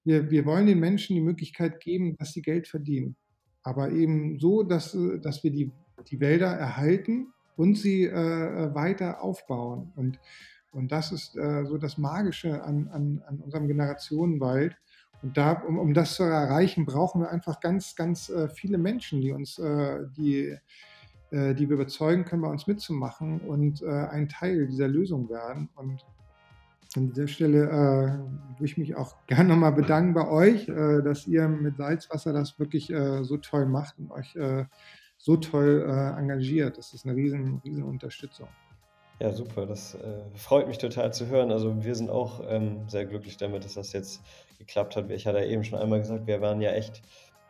wir, 0.10 0.32
wir 0.32 0.46
wollen 0.46 0.66
den 0.66 0.80
Menschen 0.80 1.16
die 1.16 1.22
Möglichkeit 1.22 1.80
geben, 1.80 2.18
dass 2.18 2.34
sie 2.34 2.42
Geld 2.42 2.68
verdienen. 2.68 3.16
Aber 3.62 3.92
eben 3.92 4.40
so, 4.40 4.64
dass, 4.64 4.98
dass 5.22 5.44
wir 5.44 5.52
die, 5.52 5.72
die 6.08 6.20
Wälder 6.20 6.48
erhalten 6.48 7.28
und 7.56 7.76
sie 7.76 8.06
äh, 8.06 8.74
weiter 8.74 9.22
aufbauen. 9.22 9.92
Und, 9.96 10.20
und 10.72 10.92
das 10.92 11.12
ist 11.12 11.38
äh, 11.38 11.64
so 11.66 11.78
das 11.78 12.00
Magische 12.00 12.64
an, 12.64 12.88
an, 12.88 13.22
an 13.28 13.38
unserem 13.38 13.68
Generationenwald. 13.68 14.76
Und 15.22 15.38
da, 15.38 15.52
um, 15.52 15.78
um 15.78 15.94
das 15.94 16.16
zu 16.16 16.24
erreichen, 16.24 16.86
brauchen 16.86 17.22
wir 17.22 17.30
einfach 17.30 17.60
ganz, 17.60 17.96
ganz 17.96 18.30
äh, 18.30 18.50
viele 18.50 18.80
Menschen, 18.80 19.22
die 19.22 19.32
uns, 19.32 19.60
äh, 19.60 20.08
die, 20.18 20.58
äh, 21.30 21.54
die 21.54 21.70
wir 21.70 21.76
überzeugen 21.76 22.26
können, 22.26 22.42
bei 22.42 22.50
uns 22.50 22.66
mitzumachen 22.66 23.42
und 23.42 23.84
äh, 23.84 23.90
ein 23.90 24.28
Teil 24.28 24.66
dieser 24.66 24.88
Lösung 24.88 25.30
werden. 25.30 25.70
Und 25.76 26.04
an 26.96 27.10
dieser 27.10 27.28
Stelle 27.28 27.66
äh, 27.66 28.58
würde 28.58 28.66
ich 28.66 28.78
mich 28.78 28.96
auch 28.96 29.16
gerne 29.28 29.50
nochmal 29.50 29.74
bedanken 29.74 30.14
bei 30.14 30.28
euch, 30.28 30.68
äh, 30.68 31.02
dass 31.02 31.28
ihr 31.28 31.48
mit 31.48 31.78
Salzwasser 31.78 32.34
das 32.34 32.60
wirklich 32.60 32.92
äh, 32.92 33.24
so 33.24 33.38
toll 33.38 33.66
macht 33.66 34.00
und 34.00 34.12
euch 34.12 34.36
äh, 34.36 34.66
so 35.18 35.38
toll 35.38 35.86
äh, 35.88 36.20
engagiert. 36.20 36.78
Das 36.78 36.94
ist 36.94 37.06
eine 37.06 37.16
riesen, 37.16 37.62
riesen 37.64 37.84
Unterstützung. 37.84 38.48
Ja, 39.20 39.34
super. 39.34 39.66
Das 39.66 39.96
äh, 39.96 40.22
freut 40.36 40.68
mich 40.68 40.78
total 40.78 41.14
zu 41.14 41.28
hören. 41.28 41.52
Also 41.52 41.84
wir 41.84 41.94
sind 41.94 42.10
auch 42.10 42.42
ähm, 42.48 42.88
sehr 42.88 43.06
glücklich 43.06 43.36
damit, 43.38 43.66
dass 43.66 43.74
das 43.74 43.92
jetzt 43.92 44.22
geklappt 44.58 44.96
hat. 44.96 45.10
Ich 45.12 45.28
hatte 45.28 45.40
ja 45.40 45.46
eben 45.46 45.64
schon 45.66 45.78
einmal 45.78 46.00
gesagt, 46.00 46.26
wir 46.26 46.40
waren 46.40 46.62
ja 46.62 46.72
echt 46.72 47.02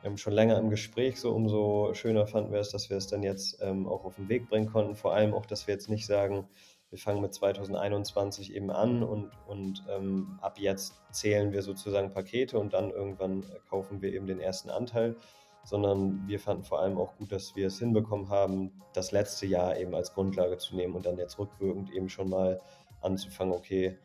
ähm, 0.04 0.18
schon 0.18 0.34
länger 0.34 0.58
im 0.58 0.72
Gespräch. 0.72 1.20
So 1.20 1.32
umso 1.32 1.94
schöner 1.94 2.26
fanden 2.26 2.52
wir 2.52 2.60
es, 2.60 2.72
dass 2.72 2.90
wir 2.90 2.98
es 2.98 3.06
dann 3.06 3.22
jetzt 3.22 3.60
ähm, 3.62 3.88
auch 3.88 4.04
auf 4.04 4.16
den 4.16 4.30
Weg 4.30 4.50
bringen 4.50 4.72
konnten. 4.72 4.96
Vor 4.96 5.14
allem 5.14 5.34
auch, 5.36 5.46
dass 5.46 5.68
wir 5.68 5.76
jetzt 5.76 5.90
nicht 5.90 6.08
sagen, 6.08 6.48
wir 6.90 6.98
fangen 6.98 7.22
mit 7.22 7.34
2021 7.34 8.56
eben 8.56 8.72
an 8.72 9.04
und, 9.04 9.32
und 9.48 9.84
ähm, 9.90 10.40
ab 10.42 10.58
jetzt 10.58 10.96
zählen 11.12 11.52
wir 11.52 11.62
sozusagen 11.62 12.12
Pakete 12.12 12.58
und 12.58 12.74
dann 12.74 12.90
irgendwann 12.92 13.46
kaufen 13.70 14.02
wir 14.02 14.14
eben 14.14 14.26
den 14.26 14.40
ersten 14.40 14.70
Anteil, 14.70 15.16
sondern 15.64 16.28
wir 16.28 16.40
fanden 16.40 16.64
vor 16.64 16.80
allem 16.80 16.98
auch 16.98 17.16
gut, 17.18 17.32
dass 17.32 17.56
wir 17.56 17.68
es 17.68 17.80
hinbekommen 17.80 18.30
haben, 18.30 18.72
das 18.94 19.12
letzte 19.12 19.46
Jahr 19.46 19.78
eben 19.78 19.94
als 19.94 20.14
Grundlage 20.14 20.58
zu 20.58 20.76
nehmen 20.76 20.96
und 20.96 21.06
dann 21.06 21.18
jetzt 21.18 21.38
rückwirkend 21.38 21.92
eben 21.92 22.10
schon 22.10 22.30
mal 22.30 22.60
anzufangen, 23.02 23.54
okay, 23.54 23.98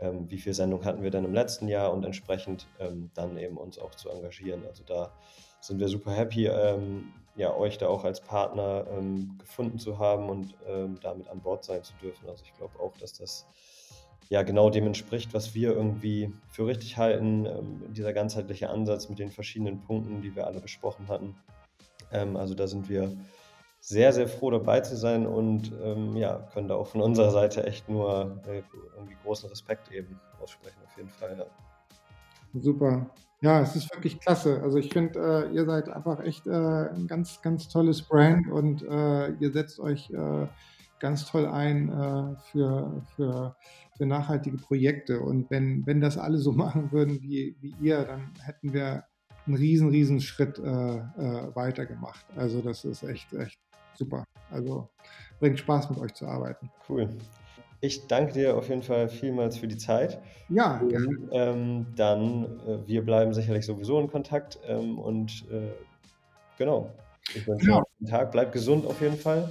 ähm, 0.00 0.28
wie 0.28 0.38
viel 0.38 0.52
Sendung 0.52 0.84
hatten 0.84 1.02
wir 1.02 1.10
denn 1.10 1.24
im 1.24 1.34
letzten 1.34 1.68
Jahr 1.68 1.92
und 1.92 2.04
entsprechend 2.04 2.66
ähm, 2.80 3.10
dann 3.14 3.38
eben 3.38 3.56
uns 3.56 3.78
auch 3.78 3.94
zu 3.94 4.10
engagieren. 4.10 4.66
Also 4.66 4.82
da 4.82 5.12
sind 5.60 5.78
wir 5.78 5.88
super 5.88 6.10
happy, 6.10 6.46
ähm, 6.46 7.12
ja, 7.34 7.54
euch 7.54 7.78
da 7.78 7.88
auch 7.88 8.04
als 8.04 8.20
Partner 8.20 8.84
ähm, 8.90 9.36
gefunden 9.38 9.78
zu 9.78 9.98
haben 9.98 10.28
und 10.28 10.54
ähm, 10.66 10.98
damit 11.02 11.28
an 11.28 11.40
Bord 11.40 11.64
sein 11.64 11.82
zu 11.82 11.94
dürfen. 12.02 12.28
Also 12.28 12.44
ich 12.44 12.54
glaube 12.54 12.78
auch, 12.78 12.96
dass 12.98 13.14
das 13.14 13.46
ja 14.28 14.42
genau 14.42 14.70
dem 14.70 14.86
entspricht, 14.86 15.34
was 15.34 15.54
wir 15.54 15.72
irgendwie 15.72 16.32
für 16.48 16.66
richtig 16.66 16.96
halten, 16.96 17.46
ähm, 17.46 17.82
dieser 17.92 18.12
ganzheitliche 18.12 18.70
Ansatz 18.70 19.08
mit 19.08 19.18
den 19.18 19.30
verschiedenen 19.30 19.80
Punkten, 19.80 20.22
die 20.22 20.34
wir 20.36 20.46
alle 20.46 20.60
besprochen 20.60 21.08
hatten. 21.08 21.34
Ähm, 22.12 22.36
also 22.36 22.54
da 22.54 22.66
sind 22.66 22.88
wir 22.88 23.16
sehr, 23.80 24.12
sehr 24.12 24.28
froh 24.28 24.50
dabei 24.50 24.80
zu 24.80 24.96
sein 24.96 25.26
und 25.26 25.72
ähm, 25.82 26.16
ja, 26.16 26.38
können 26.52 26.68
da 26.68 26.76
auch 26.76 26.86
von 26.86 27.00
unserer 27.00 27.30
Seite 27.30 27.66
echt 27.66 27.88
nur 27.88 28.40
äh, 28.46 28.62
irgendwie 28.96 29.16
großen 29.24 29.48
Respekt 29.48 29.90
eben 29.90 30.20
aussprechen, 30.40 30.78
auf 30.84 30.96
jeden 30.96 31.08
Fall. 31.08 31.36
Ja. 31.38 32.60
Super. 32.60 33.10
Ja, 33.42 33.60
es 33.60 33.74
ist 33.74 33.92
wirklich 33.92 34.20
klasse. 34.20 34.62
Also 34.62 34.78
ich 34.78 34.92
finde, 34.92 35.48
äh, 35.50 35.54
ihr 35.54 35.66
seid 35.66 35.88
einfach 35.88 36.20
echt 36.20 36.46
äh, 36.46 36.50
ein 36.50 37.08
ganz, 37.08 37.42
ganz 37.42 37.68
tolles 37.68 38.02
Brand 38.02 38.48
und 38.48 38.82
äh, 38.82 39.32
ihr 39.32 39.52
setzt 39.52 39.80
euch 39.80 40.10
äh, 40.10 40.46
ganz 41.00 41.26
toll 41.26 41.46
ein 41.46 41.88
äh, 41.88 42.36
für, 42.52 43.02
für, 43.16 43.56
für 43.96 44.06
nachhaltige 44.06 44.58
Projekte. 44.58 45.20
Und 45.20 45.50
wenn, 45.50 45.84
wenn 45.86 46.00
das 46.00 46.18
alle 46.18 46.38
so 46.38 46.52
machen 46.52 46.92
würden 46.92 47.20
wie, 47.20 47.56
wie 47.60 47.74
ihr, 47.80 48.04
dann 48.04 48.30
hätten 48.40 48.72
wir 48.72 49.04
einen 49.44 49.56
riesen, 49.56 49.88
riesen 49.88 50.20
Schritt 50.20 50.60
äh, 50.60 50.62
weitergemacht. 50.62 52.24
Also 52.36 52.60
das 52.60 52.84
ist 52.84 53.02
echt, 53.02 53.32
echt 53.32 53.58
super. 53.94 54.22
Also 54.52 54.88
bringt 55.40 55.58
Spaß 55.58 55.90
mit 55.90 55.98
euch 55.98 56.14
zu 56.14 56.28
arbeiten. 56.28 56.70
Cool. 56.88 57.08
Ich 57.84 58.06
danke 58.06 58.32
dir 58.32 58.56
auf 58.56 58.68
jeden 58.68 58.84
Fall 58.84 59.08
vielmals 59.08 59.58
für 59.58 59.66
die 59.66 59.76
Zeit. 59.76 60.20
Ja, 60.48 60.80
gerne. 60.84 61.18
Ähm, 61.32 61.86
dann, 61.96 62.60
äh, 62.64 62.86
wir 62.86 63.04
bleiben 63.04 63.34
sicherlich 63.34 63.66
sowieso 63.66 63.98
in 63.98 64.06
Kontakt 64.06 64.60
ähm, 64.68 65.00
und 65.00 65.44
äh, 65.50 65.72
genau. 66.56 66.90
Ich 67.34 67.44
wünsche 67.44 67.66
genau. 67.66 67.82
einen 68.00 68.08
Tag, 68.08 68.30
bleib 68.30 68.52
gesund 68.52 68.86
auf 68.86 69.00
jeden 69.00 69.16
Fall 69.16 69.48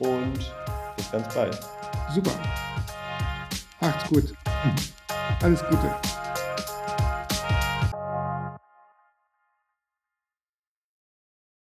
und 0.00 0.52
bis 0.96 1.12
ganz 1.12 1.32
bald. 1.32 1.60
Super. 2.12 2.32
Macht's 3.80 4.08
gut. 4.08 4.34
Alles 5.40 5.64
Gute. 5.68 5.94